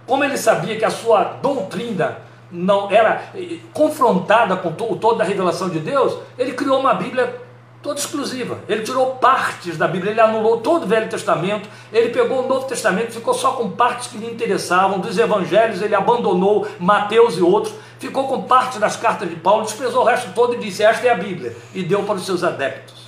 Como 0.06 0.24
ele 0.24 0.38
sabia 0.38 0.78
que 0.78 0.86
a 0.86 0.90
sua 0.90 1.24
doutrina 1.42 2.18
não 2.52 2.90
era 2.90 3.30
eh, 3.36 3.58
confrontada 3.74 4.56
com 4.56 4.70
o 4.70 4.98
todo 4.98 5.18
da 5.18 5.24
revelação 5.24 5.70
de 5.70 5.80
Deus, 5.80 6.18
ele 6.38 6.54
criou 6.54 6.80
uma 6.80 6.94
Bíblia 6.94 7.47
toda 7.82 8.00
exclusiva. 8.00 8.60
Ele 8.68 8.84
tirou 8.84 9.16
partes 9.16 9.78
da 9.78 9.88
Bíblia, 9.88 10.12
ele 10.12 10.22
anulou 10.22 10.60
todo 10.60 10.84
o 10.84 10.88
Velho 10.88 11.10
Testamento, 11.10 11.70
ele 11.92 12.10
pegou 12.10 12.44
o 12.44 12.48
Novo 12.48 12.68
Testamento, 12.68 13.12
ficou 13.12 13.34
só 13.34 13.54
com 13.54 13.70
partes 13.72 14.08
que 14.08 14.18
lhe 14.18 14.30
interessavam, 14.30 15.00
dos 15.00 15.18
evangelhos 15.18 15.82
ele 15.82 15.96
abandonou 15.96 16.68
Mateus 16.80 17.38
e 17.38 17.42
outros, 17.42 17.74
ficou 18.00 18.28
com 18.28 18.44
parte 18.44 18.80
das 18.80 18.96
cartas 18.98 19.30
de 19.30 19.36
Paulo, 19.36 19.64
desprezou 19.64 20.02
o 20.02 20.06
resto 20.06 20.34
todo 20.34 20.56
e 20.56 20.58
disse: 20.58 20.84
Esta 20.84 21.08
é 21.08 21.10
a 21.10 21.16
Bíblia, 21.16 21.56
e 21.74 21.84
deu 21.84 22.04
para 22.04 22.16
os 22.16 22.26
seus 22.26 22.44
adeptos. 22.44 23.08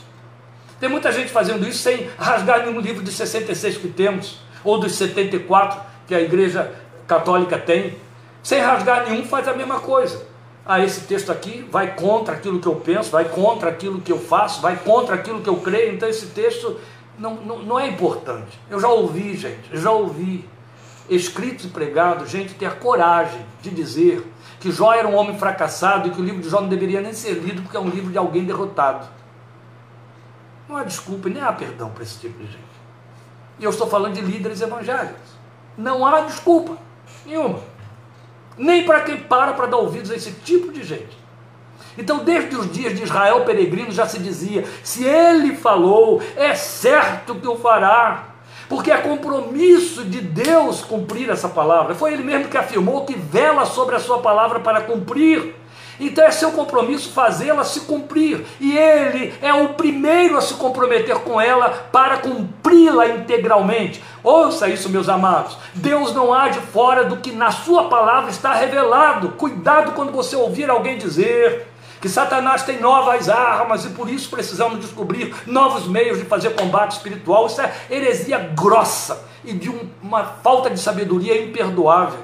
Tem 0.80 0.88
muita 0.88 1.12
gente 1.12 1.30
fazendo 1.30 1.68
isso 1.68 1.80
sem 1.80 2.10
rasgar 2.18 2.66
nenhum 2.66 2.80
livro 2.80 3.04
de 3.04 3.12
66 3.12 3.78
que 3.78 3.90
temos, 3.90 4.40
ou 4.64 4.80
dos 4.80 4.94
74 4.94 5.80
que 6.08 6.16
a 6.16 6.22
Igreja 6.22 6.72
Católica 7.06 7.58
tem, 7.58 7.98
sem 8.42 8.62
rasgar 8.62 9.10
nenhum, 9.10 9.26
faz 9.26 9.48
a 9.48 9.54
mesma 9.54 9.80
coisa 9.80 10.29
ah, 10.72 10.80
esse 10.80 11.02
texto 11.08 11.32
aqui 11.32 11.68
vai 11.72 11.96
contra 11.96 12.36
aquilo 12.36 12.60
que 12.60 12.68
eu 12.68 12.76
penso, 12.76 13.10
vai 13.10 13.26
contra 13.26 13.72
aquilo 13.72 14.00
que 14.02 14.12
eu 14.12 14.20
faço, 14.20 14.62
vai 14.62 14.78
contra 14.78 15.16
aquilo 15.16 15.42
que 15.42 15.50
eu 15.50 15.56
creio, 15.56 15.96
então 15.96 16.08
esse 16.08 16.28
texto 16.28 16.80
não, 17.18 17.34
não, 17.38 17.58
não 17.64 17.80
é 17.80 17.88
importante. 17.88 18.60
Eu 18.70 18.80
já 18.80 18.88
ouvi, 18.88 19.36
gente, 19.36 19.76
já 19.76 19.90
ouvi 19.90 20.48
escritos 21.10 21.66
e 21.66 21.70
pregados, 21.70 22.30
gente 22.30 22.54
ter 22.54 22.76
coragem 22.76 23.44
de 23.64 23.72
dizer 23.72 24.24
que 24.60 24.72
Jó 24.72 24.94
era 24.94 25.08
um 25.08 25.16
homem 25.16 25.40
fracassado 25.40 26.08
e 26.08 26.12
que 26.12 26.22
o 26.22 26.24
livro 26.24 26.40
de 26.40 26.50
Jó 26.50 26.62
não 26.62 26.70
deveria 26.70 27.02
nem 27.02 27.14
ser 27.14 27.34
lido 27.34 27.64
porque 27.64 27.76
é 27.76 27.80
um 27.80 27.90
livro 27.90 28.12
de 28.12 28.20
alguém 28.20 28.46
derrotado. 28.46 29.08
Não 30.68 30.78
há 30.78 30.84
desculpa 30.84 31.30
nem 31.30 31.42
há 31.42 31.52
perdão 31.52 31.90
para 31.90 32.04
esse 32.04 32.20
tipo 32.20 32.38
de 32.38 32.46
gente. 32.46 32.60
E 33.58 33.64
eu 33.64 33.72
estou 33.72 33.88
falando 33.88 34.14
de 34.14 34.22
líderes 34.22 34.62
evangélicos. 34.62 35.32
Não 35.76 36.06
há 36.06 36.22
desculpa 36.22 36.78
nenhuma 37.26 37.60
nem 38.60 38.84
para 38.84 39.02
quem 39.02 39.18
para 39.18 39.54
para 39.54 39.66
dar 39.66 39.78
ouvidos 39.78 40.12
a 40.12 40.16
esse 40.16 40.32
tipo 40.32 40.72
de 40.72 40.84
gente. 40.84 41.18
Então, 41.98 42.20
desde 42.20 42.56
os 42.56 42.72
dias 42.72 42.96
de 42.96 43.04
Israel 43.04 43.44
peregrino 43.46 43.92
já 43.92 44.06
se 44.06 44.20
dizia: 44.20 44.66
se 44.84 45.04
ele 45.04 45.56
falou, 45.56 46.22
é 46.36 46.54
certo 46.54 47.36
que 47.36 47.48
o 47.48 47.58
fará, 47.58 48.26
porque 48.68 48.92
é 48.92 48.98
compromisso 48.98 50.06
de 50.06 50.22
Deus 50.22 50.82
cumprir 50.82 51.30
essa 51.30 51.50
palavra. 51.50 51.96
Foi 51.96 52.14
ele 52.14 52.24
mesmo 52.24 52.48
que 52.48 52.58
afirmou 52.58 53.06
que 53.06 53.16
vela 53.16 53.66
sobre 53.66 53.96
a 53.96 54.00
sua 54.00 54.20
palavra 54.20 54.60
para 54.60 54.82
cumprir. 54.82 55.56
Então 56.00 56.24
é 56.24 56.32
seu 56.32 56.52
compromisso 56.52 57.12
fazê-la 57.12 57.64
se 57.64 57.82
cumprir. 57.82 58.46
E 58.60 58.78
ele 58.78 59.34
é 59.42 59.54
o 59.54 59.70
primeiro 59.70 60.38
a 60.38 60.42
se 60.42 60.54
comprometer 60.54 61.16
com 61.20 61.40
ela 61.40 61.70
para 61.92 62.18
cumpri-la 62.18 63.08
integralmente. 63.08 64.02
Ouça 64.24 64.70
isso, 64.70 64.90
meus 64.90 65.10
amados. 65.10 65.58
Deus 65.74 66.14
não 66.14 66.34
age 66.34 66.60
fora 66.72 67.04
do 67.04 67.18
que 67.18 67.32
na 67.32 67.52
sua 67.52 67.90
palavra 67.90 68.30
está 68.30 68.54
revelado. 68.54 69.30
Cuidado 69.30 69.92
quando 69.92 70.12
você 70.12 70.36
ouvir 70.36 70.70
alguém 70.70 70.98
dizer 70.98 71.68
que 72.02 72.08
Satanás 72.08 72.64
tem 72.64 72.80
novas 72.80 73.28
armas 73.28 73.84
e 73.84 73.90
por 73.90 74.10
isso 74.10 74.30
precisamos 74.30 74.80
descobrir 74.80 75.36
novos 75.46 75.86
meios 75.86 76.18
de 76.18 76.26
fazer 76.26 76.52
combate 76.52 76.94
espiritual. 76.94 77.48
Isso 77.48 77.62
é 77.62 77.74
heresia 77.90 78.38
grossa 78.38 79.28
e 79.44 79.54
de 79.54 79.70
um, 79.70 79.90
uma 80.02 80.24
falta 80.24 80.70
de 80.70 80.80
sabedoria 80.80 81.42
imperdoável. 81.44 82.20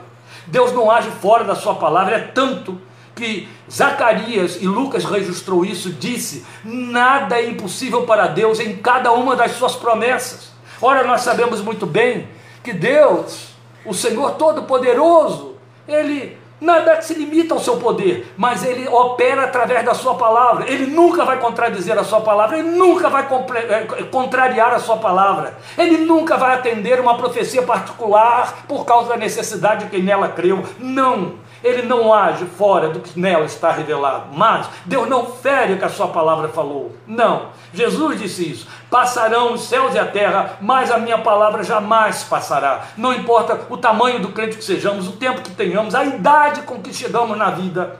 Deus 0.48 0.72
não 0.72 0.90
age 0.90 1.10
fora 1.22 1.44
da 1.44 1.56
sua 1.56 1.76
palavra, 1.76 2.16
é 2.16 2.20
tanto 2.20 2.80
que 3.16 3.48
Zacarias 3.72 4.62
e 4.62 4.68
Lucas 4.68 5.06
registrou 5.06 5.66
isso, 5.66 5.92
disse: 5.92 6.46
nada 6.64 7.40
é 7.40 7.50
impossível 7.50 8.04
para 8.04 8.28
Deus 8.28 8.60
em 8.60 8.76
cada 8.76 9.12
uma 9.14 9.36
das 9.36 9.52
suas 9.52 9.76
promessas. 9.76 10.52
Ora, 10.82 11.04
nós 11.04 11.22
sabemos 11.22 11.62
muito 11.62 11.86
bem 11.86 12.28
que 12.62 12.74
Deus, 12.74 13.56
o 13.86 13.94
Senhor 13.94 14.32
Todo-Poderoso, 14.32 15.56
Ele 15.88 16.38
nada 16.60 17.02
se 17.02 17.14
limita 17.14 17.54
ao 17.54 17.60
seu 17.60 17.78
poder, 17.78 18.34
mas 18.36 18.64
Ele 18.66 18.88
opera 18.88 19.44
através 19.44 19.86
da 19.86 19.94
Sua 19.94 20.16
palavra. 20.16 20.70
Ele 20.70 20.88
nunca 20.88 21.24
vai 21.24 21.40
contradizer 21.40 21.98
a 21.98 22.04
Sua 22.04 22.22
palavra, 22.22 22.58
Ele 22.58 22.70
nunca 22.72 23.10
vai 23.10 23.24
eh, 23.24 24.04
contrariar 24.12 24.74
a 24.74 24.80
Sua 24.80 24.98
palavra, 24.98 25.58
Ele 25.78 25.98
nunca 25.98 26.36
vai 26.38 26.56
atender 26.56 27.00
uma 27.00 27.18
profecia 27.18 27.62
particular 27.62 28.66
por 28.68 28.86
causa 28.86 29.10
da 29.10 29.18
necessidade 29.18 29.86
de 29.86 29.92
quem 29.92 30.04
nela 30.04 30.30
creu. 30.30 30.64
Não 30.80 31.45
ele 31.66 31.82
não 31.82 32.14
age 32.14 32.46
fora 32.46 32.90
do 32.90 33.00
que 33.00 33.20
nela 33.20 33.44
está 33.44 33.72
revelado. 33.72 34.28
Mas 34.32 34.70
Deus 34.86 35.10
não 35.10 35.26
fere 35.26 35.74
o 35.74 35.80
que 35.80 35.84
a 35.84 35.90
sua 35.90 36.10
palavra 36.10 36.48
falou. 36.50 36.96
Não. 37.08 37.48
Jesus 37.74 38.22
disse 38.22 38.52
isso. 38.52 38.68
Passarão 38.88 39.54
os 39.54 39.62
céus 39.62 39.96
e 39.96 40.00
a 40.00 40.06
terra, 40.06 40.60
mas 40.62 40.92
a 40.92 41.00
minha 41.00 41.18
palavra 41.18 41.64
jamais 41.64 42.24
passará. 42.24 42.86
Não 42.96 43.12
importa 43.12 43.66
o 43.68 43.78
tamanho 43.78 44.20
do 44.20 44.30
crente 44.30 44.58
que 44.58 44.64
sejamos, 44.64 45.08
o 45.08 45.14
tempo 45.14 45.42
que 45.42 45.50
tenhamos, 45.52 45.96
a 45.96 46.06
idade 46.06 46.62
com 46.62 46.80
que 46.80 46.94
chegamos 46.94 47.36
na 47.36 47.50
vida, 47.50 48.00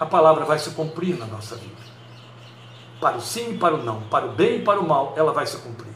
a 0.00 0.04
palavra 0.04 0.44
vai 0.44 0.58
se 0.58 0.70
cumprir 0.70 1.16
na 1.16 1.26
nossa 1.26 1.54
vida. 1.54 1.80
Para 3.00 3.16
o 3.16 3.20
sim 3.20 3.52
e 3.52 3.58
para 3.58 3.76
o 3.76 3.78
não, 3.78 4.00
para 4.02 4.26
o 4.26 4.30
bem 4.30 4.56
e 4.56 4.62
para 4.62 4.80
o 4.80 4.86
mal, 4.86 5.14
ela 5.16 5.32
vai 5.32 5.46
se 5.46 5.56
cumprir. 5.58 5.94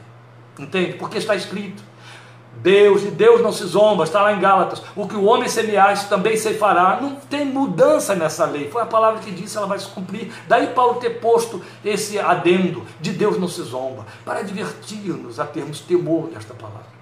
Entende? 0.57 0.93
Porque 0.93 1.19
está 1.19 1.35
escrito. 1.35 1.83
Deus, 2.63 3.03
de 3.03 3.11
Deus 3.11 3.43
não 3.43 3.53
se 3.53 3.65
zomba, 3.65 4.05
está 4.05 4.23
lá 4.23 4.33
em 4.33 4.41
Gálatas. 4.41 4.83
O 4.97 5.07
que 5.07 5.15
o 5.15 5.25
homem 5.25 5.49
semear, 5.49 6.09
também 6.09 6.37
se 6.37 6.55
fará. 6.55 6.99
Não 7.01 7.17
tem 7.17 7.45
mudança 7.45 8.15
nessa 8.15 8.45
lei. 8.47 8.71
Foi 8.71 8.83
a 8.83 8.87
palavra 8.87 9.21
que 9.21 9.31
disse, 9.31 9.57
ela 9.57 9.67
vai 9.67 9.79
se 9.79 9.87
cumprir. 9.89 10.33
Daí 10.49 10.69
Paulo 10.69 10.95
ter 10.95 11.21
posto 11.21 11.63
esse 11.85 12.19
adendo, 12.19 12.83
de 13.01 13.13
Deus 13.13 13.39
não 13.39 13.49
se 13.49 13.63
zomba, 13.63 14.07
para 14.25 14.43
divertir-nos 14.43 15.39
a 15.39 15.45
termos 15.45 15.81
temor 15.81 16.29
desta 16.29 16.55
palavra. 16.55 16.95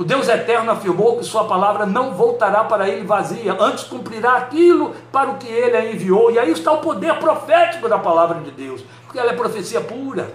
O 0.00 0.04
Deus 0.04 0.28
eterno 0.28 0.70
afirmou 0.70 1.18
que 1.18 1.24
sua 1.24 1.44
palavra 1.44 1.84
não 1.84 2.14
voltará 2.14 2.64
para 2.64 2.88
ele 2.88 3.04
vazia, 3.04 3.54
antes 3.60 3.84
cumprirá 3.84 4.36
aquilo 4.36 4.94
para 5.12 5.30
o 5.30 5.36
que 5.36 5.46
ele 5.46 5.76
a 5.76 5.92
enviou. 5.92 6.30
E 6.30 6.38
aí 6.38 6.50
está 6.50 6.72
o 6.72 6.78
poder 6.78 7.18
profético 7.18 7.86
da 7.86 7.98
palavra 7.98 8.40
de 8.40 8.50
Deus, 8.50 8.82
porque 9.04 9.18
ela 9.18 9.32
é 9.32 9.36
profecia 9.36 9.80
pura, 9.80 10.32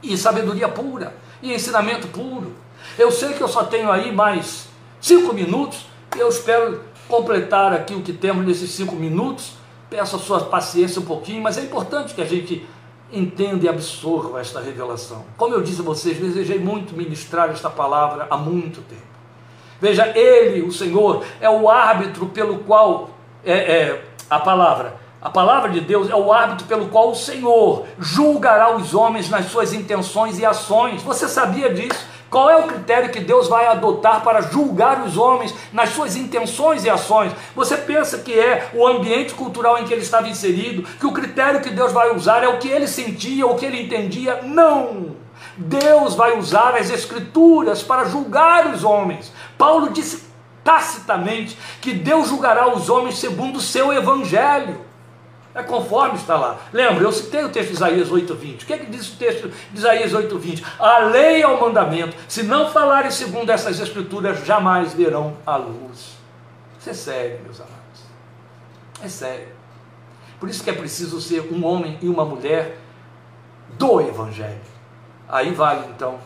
e 0.00 0.16
sabedoria 0.16 0.68
pura, 0.68 1.16
e 1.42 1.52
ensinamento 1.52 2.06
puro. 2.08 2.54
Eu 2.98 3.10
sei 3.10 3.34
que 3.34 3.42
eu 3.42 3.48
só 3.48 3.64
tenho 3.64 3.90
aí 3.90 4.10
mais 4.12 4.68
cinco 5.00 5.34
minutos, 5.34 5.86
e 6.16 6.18
eu 6.18 6.28
espero 6.28 6.80
completar 7.08 7.72
aqui 7.72 7.94
o 7.94 8.02
que 8.02 8.12
temos 8.12 8.46
nesses 8.46 8.70
cinco 8.70 8.96
minutos. 8.96 9.52
Peço 9.88 10.16
a 10.16 10.18
sua 10.18 10.40
paciência 10.40 11.00
um 11.00 11.04
pouquinho, 11.04 11.42
mas 11.42 11.58
é 11.58 11.62
importante 11.62 12.14
que 12.14 12.22
a 12.22 12.24
gente 12.24 12.66
entenda 13.12 13.66
e 13.66 13.68
absorva 13.68 14.40
esta 14.40 14.60
revelação. 14.60 15.24
Como 15.36 15.54
eu 15.54 15.62
disse 15.62 15.80
a 15.80 15.84
vocês, 15.84 16.18
desejei 16.18 16.58
muito 16.58 16.96
ministrar 16.96 17.50
esta 17.50 17.70
palavra 17.70 18.26
há 18.30 18.36
muito 18.36 18.80
tempo. 18.82 19.02
Veja, 19.80 20.06
Ele, 20.16 20.62
o 20.62 20.72
Senhor, 20.72 21.24
é 21.40 21.48
o 21.48 21.68
árbitro 21.68 22.26
pelo 22.26 22.58
qual 22.60 23.10
é, 23.44 23.52
é 23.52 24.04
a 24.28 24.40
palavra. 24.40 24.96
A 25.20 25.30
palavra 25.30 25.70
de 25.70 25.80
Deus 25.80 26.10
é 26.10 26.14
o 26.14 26.30
árbitro 26.30 26.66
pelo 26.66 26.88
qual 26.88 27.10
o 27.10 27.14
Senhor 27.14 27.86
julgará 27.98 28.76
os 28.76 28.94
homens 28.94 29.30
nas 29.30 29.46
suas 29.46 29.72
intenções 29.72 30.38
e 30.38 30.44
ações. 30.44 31.02
Você 31.02 31.26
sabia 31.26 31.72
disso? 31.72 32.06
Qual 32.28 32.50
é 32.50 32.56
o 32.56 32.64
critério 32.64 33.10
que 33.10 33.20
Deus 33.20 33.48
vai 33.48 33.66
adotar 33.66 34.22
para 34.22 34.42
julgar 34.42 35.02
os 35.02 35.16
homens 35.16 35.54
nas 35.72 35.90
suas 35.90 36.16
intenções 36.16 36.84
e 36.84 36.90
ações? 36.90 37.32
Você 37.54 37.78
pensa 37.78 38.18
que 38.18 38.38
é 38.38 38.68
o 38.74 38.86
ambiente 38.86 39.32
cultural 39.32 39.78
em 39.78 39.84
que 39.84 39.94
ele 39.94 40.02
estava 40.02 40.28
inserido, 40.28 40.82
que 40.82 41.06
o 41.06 41.12
critério 41.12 41.62
que 41.62 41.70
Deus 41.70 41.92
vai 41.92 42.14
usar 42.14 42.42
é 42.42 42.48
o 42.48 42.58
que 42.58 42.68
ele 42.68 42.86
sentia, 42.86 43.46
o 43.46 43.56
que 43.56 43.64
ele 43.64 43.82
entendia? 43.82 44.42
Não! 44.42 45.16
Deus 45.56 46.14
vai 46.14 46.36
usar 46.36 46.74
as 46.74 46.90
Escrituras 46.90 47.82
para 47.82 48.04
julgar 48.04 48.66
os 48.66 48.84
homens. 48.84 49.32
Paulo 49.56 49.88
disse 49.90 50.26
tacitamente 50.62 51.56
que 51.80 51.94
Deus 51.94 52.28
julgará 52.28 52.68
os 52.68 52.90
homens 52.90 53.18
segundo 53.18 53.56
o 53.56 53.62
seu 53.62 53.92
evangelho. 53.92 54.85
É 55.56 55.62
conforme 55.62 56.16
está 56.16 56.36
lá. 56.36 56.58
Lembra, 56.70 57.02
eu 57.02 57.10
citei 57.10 57.42
o 57.42 57.48
texto 57.48 57.70
de 57.70 57.76
Isaías 57.76 58.10
8,20. 58.10 58.62
O 58.62 58.66
que 58.66 58.72
é 58.74 58.78
que 58.78 58.90
diz 58.90 59.10
o 59.10 59.16
texto 59.16 59.48
de 59.48 59.78
Isaías 59.78 60.12
8,20? 60.12 60.62
A 60.78 60.98
lei 60.98 61.40
é 61.40 61.46
o 61.46 61.58
mandamento. 61.58 62.14
Se 62.28 62.42
não 62.42 62.70
falarem 62.70 63.10
segundo 63.10 63.48
essas 63.48 63.80
escrituras, 63.80 64.44
jamais 64.44 64.92
verão 64.92 65.38
a 65.46 65.56
luz. 65.56 66.18
Isso 66.78 66.90
é 66.90 66.92
sério, 66.92 67.40
meus 67.42 67.58
amados. 67.58 67.76
É 69.02 69.08
sério. 69.08 69.48
Por 70.38 70.50
isso 70.50 70.62
que 70.62 70.68
é 70.68 70.74
preciso 70.74 71.22
ser 71.22 71.50
um 71.50 71.64
homem 71.64 71.98
e 72.02 72.08
uma 72.08 72.26
mulher 72.26 72.76
do 73.78 74.02
Evangelho. 74.02 74.60
Aí 75.26 75.52
vale, 75.52 75.86
então, 75.88 76.18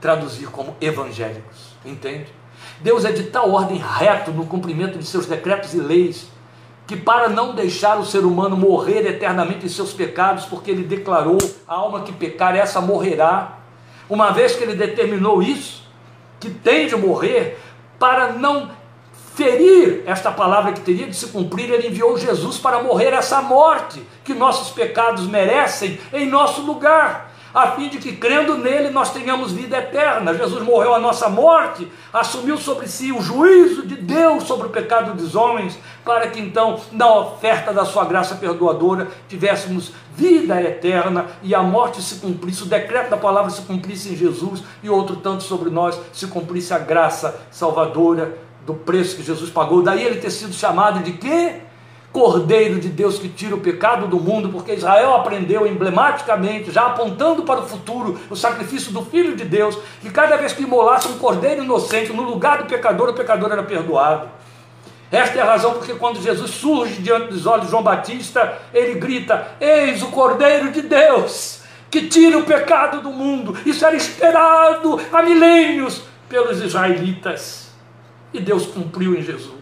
traduzir 0.00 0.46
como 0.46 0.76
evangélicos. 0.80 1.74
Entende? 1.84 2.32
Deus 2.80 3.04
é 3.04 3.10
de 3.10 3.24
tal 3.24 3.50
ordem 3.50 3.78
reto 3.78 4.30
no 4.30 4.46
cumprimento 4.46 4.96
de 4.96 5.04
seus 5.04 5.26
decretos 5.26 5.74
e 5.74 5.80
leis 5.80 6.28
que 6.86 6.96
para 6.96 7.28
não 7.28 7.54
deixar 7.54 7.98
o 7.98 8.04
ser 8.04 8.20
humano 8.24 8.56
morrer 8.56 9.06
eternamente 9.06 9.66
em 9.66 9.68
seus 9.68 9.92
pecados, 9.92 10.44
porque 10.44 10.70
ele 10.70 10.84
declarou 10.84 11.38
a 11.66 11.74
alma 11.74 12.02
que 12.02 12.12
pecar, 12.12 12.54
essa 12.54 12.80
morrerá. 12.80 13.58
Uma 14.08 14.30
vez 14.30 14.54
que 14.54 14.62
ele 14.62 14.74
determinou 14.74 15.42
isso, 15.42 15.82
que 16.38 16.48
tem 16.48 16.86
de 16.86 16.94
morrer, 16.94 17.58
para 17.98 18.32
não 18.32 18.70
ferir 19.34 20.02
esta 20.06 20.30
palavra 20.30 20.72
que 20.72 20.80
teria 20.80 21.06
de 21.06 21.16
se 21.16 21.26
cumprir, 21.26 21.70
ele 21.70 21.88
enviou 21.88 22.16
Jesus 22.16 22.56
para 22.56 22.82
morrer 22.82 23.12
essa 23.12 23.42
morte 23.42 24.02
que 24.24 24.32
nossos 24.32 24.70
pecados 24.70 25.26
merecem 25.26 25.98
em 26.12 26.26
nosso 26.26 26.62
lugar 26.62 27.25
a 27.56 27.68
fim 27.68 27.88
de 27.88 27.96
que, 27.96 28.14
crendo 28.14 28.58
nele, 28.58 28.90
nós 28.90 29.14
tenhamos 29.14 29.50
vida 29.50 29.78
eterna. 29.78 30.34
Jesus 30.34 30.62
morreu 30.62 30.92
a 30.92 30.98
nossa 30.98 31.26
morte, 31.30 31.90
assumiu 32.12 32.58
sobre 32.58 32.86
si 32.86 33.10
o 33.10 33.22
juízo 33.22 33.86
de 33.86 33.96
Deus 33.96 34.44
sobre 34.44 34.66
o 34.66 34.70
pecado 34.70 35.14
dos 35.14 35.34
homens, 35.34 35.78
para 36.04 36.28
que 36.28 36.38
então, 36.38 36.78
na 36.92 37.10
oferta 37.10 37.72
da 37.72 37.86
sua 37.86 38.04
graça 38.04 38.34
perdoadora, 38.34 39.08
tivéssemos 39.26 39.92
vida 40.14 40.60
eterna 40.60 41.28
e 41.42 41.54
a 41.54 41.62
morte 41.62 42.02
se 42.02 42.16
cumprisse, 42.16 42.64
o 42.64 42.66
decreto 42.66 43.08
da 43.08 43.16
palavra 43.16 43.50
se 43.50 43.62
cumprisse 43.62 44.10
em 44.10 44.16
Jesus 44.16 44.62
e 44.82 44.90
outro 44.90 45.16
tanto 45.16 45.42
sobre 45.42 45.70
nós 45.70 45.98
se 46.12 46.26
cumprisse 46.26 46.74
a 46.74 46.78
graça 46.78 47.40
salvadora 47.50 48.36
do 48.66 48.74
preço 48.74 49.16
que 49.16 49.22
Jesus 49.22 49.48
pagou. 49.48 49.82
Daí 49.82 50.04
ele 50.04 50.20
ter 50.20 50.30
sido 50.30 50.52
chamado 50.52 51.02
de 51.02 51.12
quê? 51.12 51.62
Cordeiro 52.16 52.80
de 52.80 52.88
Deus 52.88 53.18
que 53.18 53.28
tira 53.28 53.54
o 53.54 53.60
pecado 53.60 54.06
do 54.06 54.18
mundo, 54.18 54.48
porque 54.48 54.72
Israel 54.72 55.16
aprendeu 55.16 55.66
emblematicamente, 55.66 56.70
já 56.70 56.86
apontando 56.86 57.42
para 57.42 57.60
o 57.60 57.68
futuro, 57.68 58.18
o 58.30 58.34
sacrifício 58.34 58.90
do 58.90 59.04
Filho 59.04 59.36
de 59.36 59.44
Deus, 59.44 59.76
que 60.00 60.08
cada 60.08 60.38
vez 60.38 60.54
que 60.54 60.62
imolasse 60.62 61.08
um 61.08 61.18
cordeiro 61.18 61.62
inocente 61.62 62.14
no 62.14 62.22
lugar 62.22 62.62
do 62.62 62.64
pecador, 62.64 63.10
o 63.10 63.12
pecador 63.12 63.52
era 63.52 63.62
perdoado. 63.62 64.30
Esta 65.12 65.38
é 65.38 65.42
a 65.42 65.44
razão 65.44 65.74
porque 65.74 65.92
quando 65.92 66.22
Jesus 66.22 66.52
surge 66.52 67.02
diante 67.02 67.26
dos 67.26 67.44
olhos 67.44 67.66
de 67.66 67.70
João 67.70 67.82
Batista, 67.82 68.62
ele 68.72 68.98
grita: 68.98 69.48
Eis 69.60 70.00
o 70.02 70.06
Cordeiro 70.06 70.72
de 70.72 70.80
Deus 70.80 71.60
que 71.90 72.08
tira 72.08 72.38
o 72.38 72.44
pecado 72.44 73.02
do 73.02 73.10
mundo. 73.10 73.54
Isso 73.66 73.84
era 73.84 73.94
esperado 73.94 74.98
há 75.12 75.22
milênios 75.22 76.00
pelos 76.30 76.62
israelitas. 76.62 77.70
E 78.32 78.40
Deus 78.40 78.66
cumpriu 78.66 79.14
em 79.14 79.22
Jesus. 79.22 79.55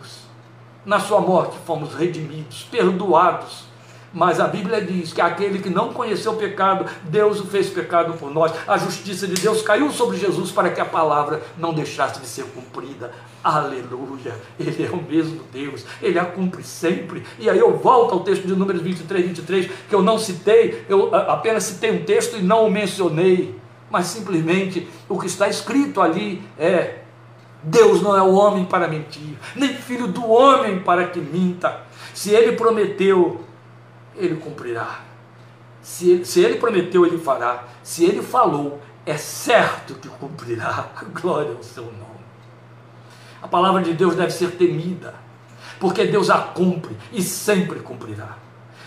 Na 0.85 1.01
sua 1.01 1.21
morte 1.21 1.57
fomos 1.65 1.95
redimidos, 1.95 2.67
perdoados. 2.71 3.65
Mas 4.15 4.39
a 4.39 4.47
Bíblia 4.47 4.81
diz 4.81 5.13
que 5.13 5.21
aquele 5.21 5.59
que 5.59 5.69
não 5.69 5.93
conheceu 5.93 6.33
o 6.33 6.37
pecado, 6.37 6.87
Deus 7.03 7.41
o 7.41 7.47
fez 7.47 7.69
pecado 7.69 8.13
por 8.15 8.31
nós. 8.33 8.53
A 8.69 8.79
justiça 8.79 9.27
de 9.27 9.35
Deus 9.35 9.61
caiu 9.61 9.91
sobre 9.91 10.17
Jesus 10.17 10.53
para 10.53 10.71
que 10.71 10.81
a 10.81 10.85
palavra 10.85 11.43
não 11.59 11.75
deixasse 11.75 12.21
de 12.21 12.27
ser 12.27 12.45
cumprida. 12.45 13.13
Aleluia! 13.43 14.37
Ele 14.59 14.87
é 14.87 14.91
o 14.91 15.03
mesmo 15.03 15.41
Deus, 15.53 15.85
ele 16.01 16.19
a 16.19 16.25
cumpre 16.25 16.63
sempre. 16.63 17.25
E 17.41 17.51
aí 17.51 17.59
eu 17.59 17.77
volto 17.77 18.13
ao 18.13 18.21
texto 18.21 18.47
de 18.47 18.55
Números 18.55 18.83
23, 18.83 19.27
23, 19.27 19.71
que 19.89 19.95
eu 19.95 20.03
não 20.03 20.17
citei, 20.17 20.85
eu 20.89 21.13
apenas 21.13 21.65
citei 21.65 21.91
um 21.91 22.05
texto 22.05 22.37
e 22.37 22.43
não 22.43 22.67
o 22.67 22.71
mencionei. 22.71 23.59
Mas 23.91 24.07
simplesmente 24.07 24.89
o 25.09 25.19
que 25.19 25.27
está 25.27 25.49
escrito 25.49 26.01
ali 26.01 26.41
é 26.57 27.04
Deus 27.65 28.03
não 28.03 28.15
é 28.17 28.23
o 28.23 28.35
homem 28.35 28.65
para 28.65 28.87
mentir, 28.87 29.39
nem 29.57 29.75
filho 29.75 30.07
do 30.07 30.31
homem 30.31 30.81
para 30.81 31.07
que 31.09 31.19
minta. 31.19 31.81
Se 32.13 32.31
ele 32.31 32.53
prometeu, 32.53 33.43
ele 34.15 34.37
cumprirá. 34.37 35.01
Se 35.81 36.11
ele, 36.11 36.25
se 36.25 36.41
ele 36.41 36.57
prometeu, 36.57 37.07
ele 37.07 37.19
fará. 37.19 37.65
Se 37.83 38.05
ele 38.05 38.23
falou, 38.23 38.81
é 39.07 39.17
certo 39.17 39.95
que 39.95 40.09
cumprirá. 40.09 40.91
Glória 41.21 41.53
ao 41.53 41.63
seu 41.63 41.85
nome. 41.85 42.05
A 43.43 43.49
palavra 43.49 43.83
de 43.83 43.93
Deus 43.93 44.15
deve 44.15 44.31
ser 44.31 44.53
temida, 44.53 45.15
porque 45.81 46.05
Deus 46.07 46.31
a 46.31 46.39
cumpre 46.39 46.97
e 47.13 47.23
sempre 47.23 47.81
cumprirá. 47.81 48.44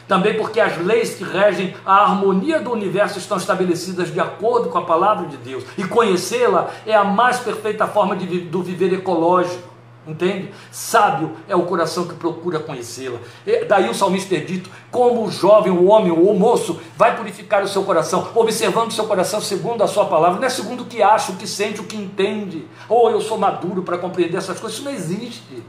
Também 0.07 0.37
porque 0.37 0.59
as 0.59 0.77
leis 0.77 1.15
que 1.15 1.23
regem 1.23 1.75
a 1.85 2.03
harmonia 2.03 2.59
do 2.59 2.71
universo 2.71 3.19
estão 3.19 3.37
estabelecidas 3.37 4.11
de 4.11 4.19
acordo 4.19 4.69
com 4.69 4.77
a 4.77 4.85
palavra 4.85 5.27
de 5.27 5.37
Deus. 5.37 5.63
E 5.77 5.83
conhecê-la 5.83 6.69
é 6.85 6.95
a 6.95 7.03
mais 7.03 7.39
perfeita 7.39 7.85
forma 7.87 8.15
de, 8.15 8.39
do 8.39 8.63
viver 8.63 8.93
ecológico. 8.93 9.77
Entende? 10.07 10.53
Sábio 10.71 11.35
é 11.49 11.55
o 11.55 11.63
coração 11.63 12.07
que 12.07 12.15
procura 12.15 12.59
conhecê-la. 12.59 13.19
Daí 13.67 13.89
o 13.89 13.93
salmista 13.93 14.29
ter 14.29 14.45
dito: 14.45 14.69
como 14.89 15.25
o 15.25 15.29
jovem, 15.29 15.69
o 15.69 15.87
homem, 15.87 16.13
o 16.13 16.33
moço 16.33 16.79
vai 16.95 17.17
purificar 17.17 17.61
o 17.61 17.67
seu 17.67 17.83
coração, 17.83 18.29
observando 18.33 18.89
o 18.89 18.93
seu 18.93 19.05
coração 19.05 19.41
segundo 19.41 19.83
a 19.83 19.87
sua 19.87 20.05
palavra, 20.05 20.39
não 20.39 20.47
é 20.47 20.49
segundo 20.49 20.83
o 20.83 20.85
que 20.85 21.03
acha, 21.03 21.33
o 21.33 21.35
que 21.35 21.45
sente, 21.45 21.81
o 21.81 21.83
que 21.83 21.97
entende. 21.97 22.65
Ou 22.87 23.07
oh, 23.07 23.09
eu 23.09 23.19
sou 23.19 23.37
maduro 23.37 23.83
para 23.83 23.97
compreender 23.97 24.37
essas 24.37 24.57
coisas. 24.57 24.77
Isso 24.77 24.85
não 24.85 24.93
existe. 24.93 25.61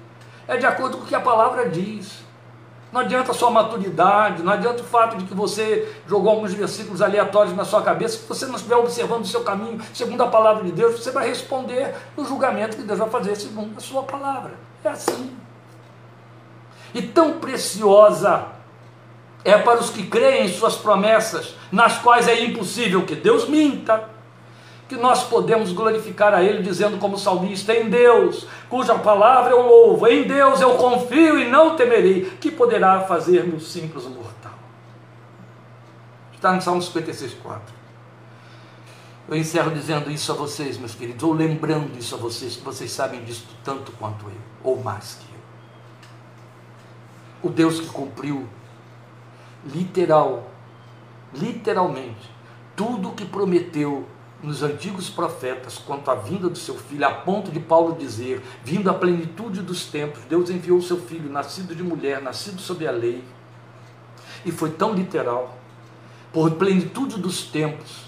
É 0.47 0.57
de 0.57 0.67
acordo 0.67 0.99
com 0.99 1.03
o 1.03 1.07
que 1.07 1.17
a 1.17 1.21
palavra 1.21 1.69
diz. 1.69 2.28
Não 2.91 3.03
adianta 3.03 3.33
a 3.33 3.35
sua 3.35 3.51
maturidade, 3.51 4.43
não 4.43 4.53
adianta 4.53 4.83
o 4.83 4.85
fato 4.85 5.17
de 5.17 5.25
que 5.25 5.35
você 5.35 5.95
jogou 6.07 6.31
alguns 6.31 6.55
versículos 6.55 7.03
aleatórios 7.03 7.55
na 7.55 7.65
sua 7.65 7.83
cabeça, 7.83 8.19
se 8.19 8.27
você 8.27 8.47
não 8.47 8.57
estiver 8.57 8.77
observando 8.77 9.25
o 9.25 9.27
seu 9.27 9.43
caminho 9.43 9.79
segundo 9.93 10.23
a 10.23 10.29
palavra 10.29 10.65
de 10.65 10.73
Deus, 10.73 10.99
você 10.99 11.11
vai 11.11 11.29
responder 11.29 11.95
no 12.17 12.25
julgamento 12.25 12.77
que 12.77 12.83
Deus 12.83 12.99
vai 12.99 13.11
fazer 13.11 13.37
segundo 13.37 13.77
a 13.77 13.81
sua 13.81 14.03
palavra. 14.03 14.53
É 14.83 14.89
assim. 14.89 15.37
E 16.95 17.03
tão 17.03 17.39
preciosa 17.39 18.47
é 19.45 19.59
para 19.59 19.81
os 19.81 19.91
que 19.91 20.07
creem 20.07 20.47
em 20.47 20.53
suas 20.53 20.77
promessas, 20.77 21.55
nas 21.71 21.99
quais 21.99 22.27
é 22.27 22.43
impossível 22.43 23.05
que 23.05 23.15
Deus 23.15 23.49
minta 23.49 24.09
que 24.89 24.97
nós 24.97 25.23
podemos 25.25 25.71
glorificar 25.71 26.33
a 26.33 26.43
Ele, 26.43 26.63
dizendo 26.63 26.99
como 26.99 27.19
salmista: 27.19 27.75
em 27.75 27.91
Deus, 27.91 28.47
cuja 28.71 28.99
palavra 28.99 29.53
eu 29.53 29.67
louvo, 29.67 30.07
em 30.07 30.27
Deus 30.27 30.61
eu 30.61 30.77
confio 30.77 31.39
e 31.39 31.47
não 31.47 31.77
temerei, 31.77 32.25
que 32.41 32.51
poderá 32.51 33.03
fazer-me 33.03 33.55
o 33.55 33.61
simples 33.61 34.05
mortal. 34.05 34.55
Está 36.33 36.53
no 36.53 36.63
Salmo 36.63 36.81
56, 36.81 37.35
4. 37.35 37.75
Eu 39.29 39.37
encerro 39.37 39.71
dizendo 39.73 40.11
isso 40.11 40.33
a 40.33 40.35
vocês, 40.35 40.79
meus 40.79 40.95
queridos, 40.95 41.23
ou 41.23 41.35
lembrando 41.35 41.99
isso 41.99 42.15
a 42.15 42.19
vocês, 42.19 42.57
que 42.57 42.65
vocês 42.65 42.91
sabem 42.91 43.23
disso 43.25 43.47
tanto 43.63 43.93
quanto 43.93 44.25
eu, 44.25 44.33
ou 44.65 44.83
mais 44.83 45.19
que 45.21 45.27
eu. 47.45 47.51
O 47.51 47.53
Deus 47.53 47.79
que 47.79 47.89
cumpriu, 47.89 48.49
literal, 49.67 50.51
literalmente, 51.35 52.31
tudo 52.75 53.11
o 53.11 53.13
que 53.13 53.27
prometeu 53.27 54.07
nos 54.43 54.63
antigos 54.63 55.11
profetas 55.11 55.79
quanto 55.79 56.11
à 56.11 56.15
vinda 56.15 56.49
do 56.49 56.59
seu 56.59 56.77
filho, 56.77 57.07
a 57.07 57.11
ponto 57.11 57.51
de 57.51 57.59
Paulo 57.61 57.97
dizer: 57.99 58.43
vindo 58.63 58.89
à 58.89 58.95
plenitude 58.95 59.63
dos 59.63 59.87
tempos, 59.87 60.23
Deus 60.29 60.49
enviou 60.51 60.79
o 60.79 60.83
seu 60.83 61.01
filho, 61.01 61.31
nascido 61.31 61.75
de 61.75 61.83
mulher, 61.83 62.23
nascido 62.23 62.61
sob 62.61 62.87
a 62.87 62.93
lei. 62.93 63.25
E 64.45 64.53
foi 64.53 64.71
tão 64.71 64.95
literal, 64.95 65.59
por 66.33 66.53
plenitude 66.53 67.21
dos 67.21 67.43
tempos. 67.43 68.07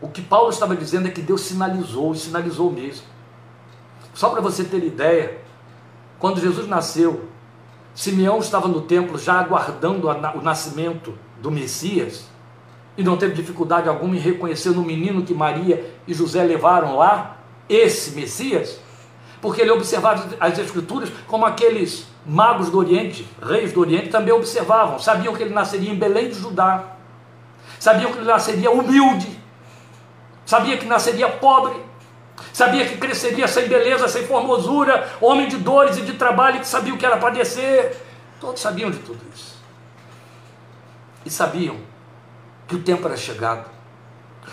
O 0.00 0.08
que 0.08 0.20
Paulo 0.20 0.50
estava 0.50 0.76
dizendo 0.76 1.08
é 1.08 1.10
que 1.10 1.22
Deus 1.22 1.40
sinalizou, 1.40 2.12
e 2.12 2.18
sinalizou 2.18 2.70
mesmo. 2.70 3.06
Só 4.12 4.28
para 4.28 4.42
você 4.42 4.62
ter 4.62 4.84
ideia, 4.84 5.40
quando 6.18 6.40
Jesus 6.40 6.68
nasceu, 6.68 7.28
Simeão 7.94 8.38
estava 8.38 8.68
no 8.68 8.82
templo 8.82 9.16
já 9.16 9.40
aguardando 9.40 10.08
o 10.08 10.42
nascimento 10.42 11.16
do 11.40 11.50
Messias 11.50 12.26
e 12.96 13.02
não 13.02 13.16
teve 13.16 13.34
dificuldade 13.34 13.88
alguma 13.88 14.16
em 14.16 14.20
reconhecer 14.20 14.70
no 14.70 14.82
menino 14.82 15.22
que 15.22 15.34
Maria 15.34 15.92
e 16.06 16.14
José 16.14 16.42
levaram 16.42 16.96
lá 16.96 17.38
esse 17.68 18.12
Messias, 18.12 18.78
porque 19.40 19.60
ele 19.60 19.70
observava 19.70 20.28
as 20.38 20.58
Escrituras 20.58 21.10
como 21.26 21.44
aqueles 21.44 22.06
magos 22.26 22.70
do 22.70 22.78
Oriente, 22.78 23.26
reis 23.42 23.72
do 23.72 23.80
Oriente, 23.80 24.08
também 24.08 24.32
observavam, 24.32 24.98
sabiam 24.98 25.34
que 25.34 25.42
ele 25.42 25.54
nasceria 25.54 25.90
em 25.90 25.96
Belém 25.96 26.28
de 26.28 26.38
Judá, 26.38 26.84
sabiam 27.78 28.12
que 28.12 28.18
ele 28.18 28.26
nasceria 28.26 28.70
humilde, 28.70 29.38
sabia 30.46 30.76
que 30.78 30.86
nasceria 30.86 31.28
pobre, 31.28 31.74
sabia 32.52 32.86
que 32.86 32.96
cresceria 32.96 33.48
sem 33.48 33.68
beleza, 33.68 34.08
sem 34.08 34.24
formosura, 34.26 35.10
homem 35.20 35.48
de 35.48 35.56
dores 35.56 35.98
e 35.98 36.02
de 36.02 36.14
trabalho, 36.14 36.60
que 36.60 36.68
sabia 36.68 36.94
o 36.94 36.96
que 36.96 37.04
era 37.04 37.16
padecer, 37.16 37.96
todos 38.40 38.60
sabiam 38.60 38.90
de 38.90 38.98
tudo 38.98 39.20
isso. 39.34 39.54
E 41.26 41.30
sabiam 41.30 41.76
que 42.66 42.76
o 42.76 42.80
tempo 42.80 43.06
era 43.06 43.16
chegado. 43.16 43.70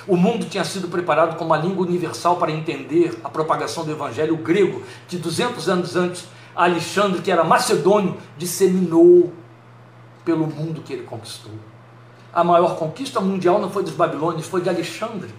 O 0.08 0.16
mundo 0.16 0.46
tinha 0.46 0.64
sido 0.64 0.88
preparado 0.88 1.38
como 1.38 1.54
a 1.54 1.58
língua 1.58 1.86
universal 1.86 2.38
para 2.38 2.52
entender 2.52 3.20
a 3.24 3.30
propagação 3.30 3.86
do 3.86 3.92
evangelho 3.92 4.38
grego, 4.38 4.82
que 5.08 5.18
200 5.18 5.70
anos 5.70 5.96
antes, 5.96 6.28
Alexandre, 6.56 7.22
que 7.22 7.32
era 7.32 7.44
macedônio, 7.44 8.18
disseminou 8.38 9.32
pelo 10.24 10.48
mundo 10.48 10.82
que 10.82 10.94
ele 10.94 11.04
conquistou. 11.04 11.52
A 12.34 12.44
maior 12.44 12.78
conquista 12.78 13.20
mundial 13.20 13.60
não 13.60 13.70
foi 13.70 13.84
dos 13.84 13.94
babilônios, 13.94 14.48
foi 14.48 14.62
de 14.62 14.70
Alexandre. 14.70 15.30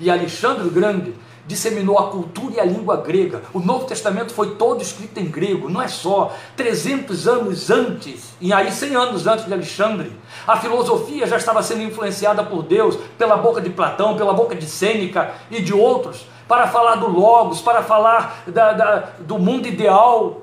E 0.00 0.10
Alexandre 0.10 0.66
o 0.66 0.70
Grande 0.70 1.14
disseminou 1.46 1.98
a 1.98 2.10
cultura 2.10 2.54
e 2.54 2.60
a 2.60 2.64
língua 2.64 2.96
grega. 2.96 3.42
O 3.52 3.60
Novo 3.60 3.86
Testamento 3.86 4.34
foi 4.34 4.56
todo 4.56 4.82
escrito 4.82 5.18
em 5.18 5.26
grego, 5.26 5.68
não 5.68 5.80
é 5.80 5.88
só. 5.88 6.34
300 6.56 7.28
anos 7.28 7.70
antes, 7.70 8.34
e 8.40 8.52
aí 8.52 8.70
100 8.70 8.96
anos 8.96 9.26
antes 9.26 9.46
de 9.46 9.52
Alexandre, 9.52 10.12
a 10.46 10.56
filosofia 10.56 11.26
já 11.26 11.36
estava 11.36 11.62
sendo 11.62 11.82
influenciada 11.82 12.42
por 12.42 12.62
Deus, 12.62 12.96
pela 13.16 13.36
boca 13.36 13.60
de 13.60 13.70
Platão, 13.70 14.16
pela 14.16 14.32
boca 14.32 14.54
de 14.54 14.66
Sêneca 14.66 15.34
e 15.50 15.62
de 15.62 15.72
outros, 15.72 16.26
para 16.48 16.66
falar 16.68 16.96
do 16.96 17.08
Logos, 17.08 17.60
para 17.60 17.82
falar 17.82 18.42
da, 18.46 18.72
da, 18.72 18.96
do 19.20 19.38
mundo 19.38 19.66
ideal. 19.66 20.42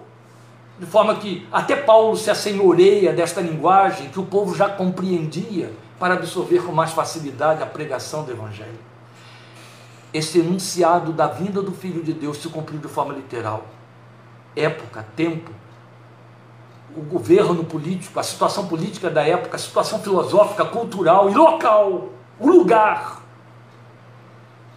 de 0.79 0.85
forma 0.85 1.15
que 1.15 1.47
até 1.51 1.75
Paulo 1.75 2.17
se 2.17 2.29
assenhoreia 2.31 3.13
desta 3.13 3.39
linguagem 3.39 4.09
que 4.09 4.19
o 4.19 4.25
povo 4.25 4.55
já 4.55 4.67
compreendia 4.67 5.71
para 5.99 6.15
absorver 6.15 6.65
com 6.65 6.71
mais 6.71 6.91
facilidade 6.91 7.61
a 7.61 7.65
pregação 7.65 8.23
do 8.23 8.31
Evangelho. 8.31 8.92
Esse 10.13 10.39
enunciado 10.39 11.11
da 11.11 11.27
vinda 11.27 11.61
do 11.61 11.71
Filho 11.71 12.03
de 12.03 12.13
Deus 12.13 12.37
se 12.37 12.47
cumpriu 12.47 12.79
de 12.79 12.87
forma 12.87 13.13
literal. 13.13 13.65
Época, 14.55 15.05
tempo, 15.15 15.51
o 16.95 17.01
governo 17.01 17.63
político, 17.63 18.19
a 18.19 18.23
situação 18.23 18.67
política 18.67 19.09
da 19.09 19.27
época, 19.27 19.55
a 19.55 19.59
situação 19.59 19.99
filosófica, 19.99 20.65
cultural 20.65 21.29
e 21.29 21.33
local, 21.33 22.09
o 22.39 22.47
lugar, 22.47 23.23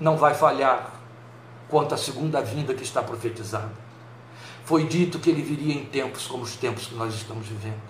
não 0.00 0.16
vai 0.16 0.34
falhar 0.34 0.92
quanto 1.68 1.94
à 1.94 1.98
segunda 1.98 2.40
vinda 2.40 2.72
que 2.74 2.82
está 2.82 3.02
profetizada. 3.02 3.72
Foi 4.64 4.84
dito 4.84 5.18
que 5.18 5.30
ele 5.30 5.42
viria 5.42 5.74
em 5.74 5.84
tempos 5.84 6.26
como 6.26 6.42
os 6.42 6.56
tempos 6.56 6.86
que 6.86 6.94
nós 6.94 7.14
estamos 7.14 7.46
vivendo. 7.46 7.80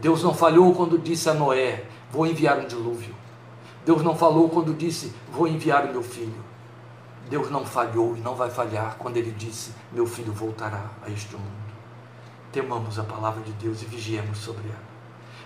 Deus 0.00 0.22
não 0.22 0.34
falhou 0.34 0.74
quando 0.74 0.98
disse 0.98 1.28
a 1.28 1.34
Noé: 1.34 1.84
Vou 2.10 2.26
enviar 2.26 2.58
um 2.58 2.66
dilúvio. 2.66 3.14
Deus 3.84 4.02
não 4.02 4.14
falou 4.14 4.48
quando 4.48 4.74
disse: 4.74 5.12
Vou 5.32 5.48
enviar 5.48 5.86
o 5.86 5.92
meu 5.92 6.02
filho. 6.02 6.47
Deus 7.28 7.50
não 7.50 7.64
falhou 7.64 8.16
e 8.16 8.20
não 8.20 8.34
vai 8.34 8.50
falhar 8.50 8.96
quando 8.98 9.16
ele 9.16 9.30
disse: 9.32 9.72
Meu 9.92 10.06
filho 10.06 10.32
voltará 10.32 10.90
a 11.02 11.10
este 11.10 11.34
mundo. 11.34 11.68
Temamos 12.50 12.98
a 12.98 13.04
palavra 13.04 13.42
de 13.42 13.52
Deus 13.52 13.82
e 13.82 13.86
vigiemos 13.86 14.38
sobre 14.38 14.68
ela. 14.68 14.88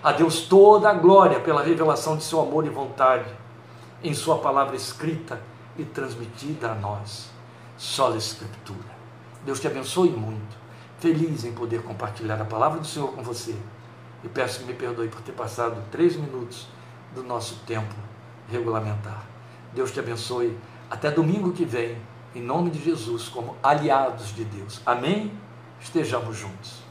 A 0.01 0.11
Deus 0.11 0.41
toda 0.41 0.89
a 0.89 0.93
glória 0.93 1.39
pela 1.39 1.63
revelação 1.63 2.17
de 2.17 2.23
seu 2.23 2.41
amor 2.41 2.65
e 2.65 2.69
vontade 2.69 3.29
em 4.03 4.13
sua 4.13 4.37
palavra 4.39 4.75
escrita 4.75 5.41
e 5.77 5.83
transmitida 5.83 6.71
a 6.71 6.75
nós. 6.75 7.29
Só 7.77 8.13
a 8.13 8.17
Escritura. 8.17 8.93
Deus 9.45 9.59
te 9.59 9.67
abençoe 9.67 10.09
muito. 10.09 10.57
Feliz 10.99 11.43
em 11.43 11.51
poder 11.51 11.81
compartilhar 11.83 12.41
a 12.41 12.45
palavra 12.45 12.79
do 12.79 12.87
Senhor 12.87 13.11
com 13.13 13.21
você. 13.23 13.55
E 14.23 14.29
peço 14.29 14.59
que 14.59 14.65
me 14.65 14.73
perdoe 14.73 15.09
por 15.09 15.21
ter 15.21 15.33
passado 15.33 15.81
três 15.91 16.15
minutos 16.15 16.67
do 17.13 17.23
nosso 17.23 17.55
tempo 17.65 17.93
regulamentar. 18.49 19.25
Deus 19.73 19.91
te 19.91 19.99
abençoe. 19.99 20.57
Até 20.93 21.09
domingo 21.09 21.51
que 21.51 21.65
vem, 21.65 21.97
em 22.35 22.41
nome 22.43 22.69
de 22.69 22.79
Jesus, 22.79 23.27
como 23.27 23.55
aliados 23.63 24.27
de 24.35 24.45
Deus. 24.45 24.79
Amém? 24.85 25.31
Estejamos 25.81 26.37
juntos. 26.37 26.83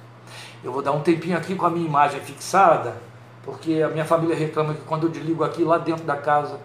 Eu 0.65 0.73
vou 0.73 0.83
dar 0.83 0.91
um 0.91 1.03
tempinho 1.03 1.39
aqui 1.39 1.55
com 1.55 1.65
a 1.67 1.71
minha 1.71 1.87
imagem 1.87 2.21
fixada, 2.21 2.97
porque 3.45 3.81
a 3.81 3.87
minha 3.87 4.05
família 4.05 4.35
reclama 4.35 4.75
que 4.75 4.81
quando 4.81 5.05
eu 5.05 5.09
desligo 5.09 5.45
aqui 5.45 5.63
lá 5.63 5.79
dentro 5.79 6.03
da 6.03 6.17
casa, 6.17 6.59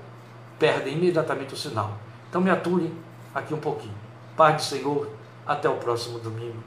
perde 0.58 0.90
imediatamente 0.90 1.54
o 1.54 1.58
sinal. 1.58 1.92
Então 2.28 2.42
me 2.42 2.50
ature 2.50 2.92
aqui 3.36 3.54
um 3.54 3.60
pouquinho. 3.60 3.94
Pai 4.36 4.56
do 4.56 4.64
Senhor 4.64 5.08
até 5.46 5.70
o 5.70 5.76
próximo 5.76 6.18
domingo, 6.18 6.64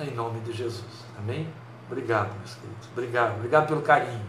em 0.00 0.10
nome 0.10 0.40
de 0.40 0.52
Jesus. 0.52 1.06
Amém? 1.18 1.48
Obrigado, 1.90 2.36
meus 2.36 2.54
queridos. 2.56 2.88
Obrigado. 2.92 3.36
Obrigado 3.36 3.68
pelo 3.68 3.80
carinho. 3.80 4.26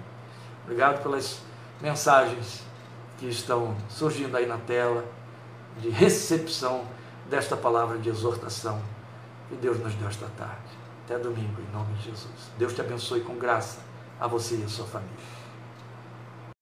Obrigado 0.63 1.03
pelas 1.03 1.41
mensagens 1.81 2.63
que 3.17 3.27
estão 3.27 3.75
surgindo 3.89 4.37
aí 4.37 4.45
na 4.45 4.57
tela, 4.57 5.03
de 5.79 5.89
recepção 5.89 6.85
desta 7.29 7.55
palavra 7.55 7.97
de 7.97 8.09
exortação 8.09 8.81
que 9.49 9.55
Deus 9.55 9.79
nos 9.79 9.93
deu 9.95 10.07
esta 10.07 10.27
tarde. 10.37 10.81
Até 11.05 11.17
domingo, 11.17 11.61
em 11.61 11.73
nome 11.73 11.93
de 11.95 12.05
Jesus. 12.05 12.51
Deus 12.57 12.73
te 12.73 12.81
abençoe 12.81 13.21
com 13.21 13.35
graça 13.35 13.79
a 14.19 14.27
você 14.27 14.55
e 14.55 14.63
a 14.63 14.67
sua 14.67 14.85
família. 14.85 15.15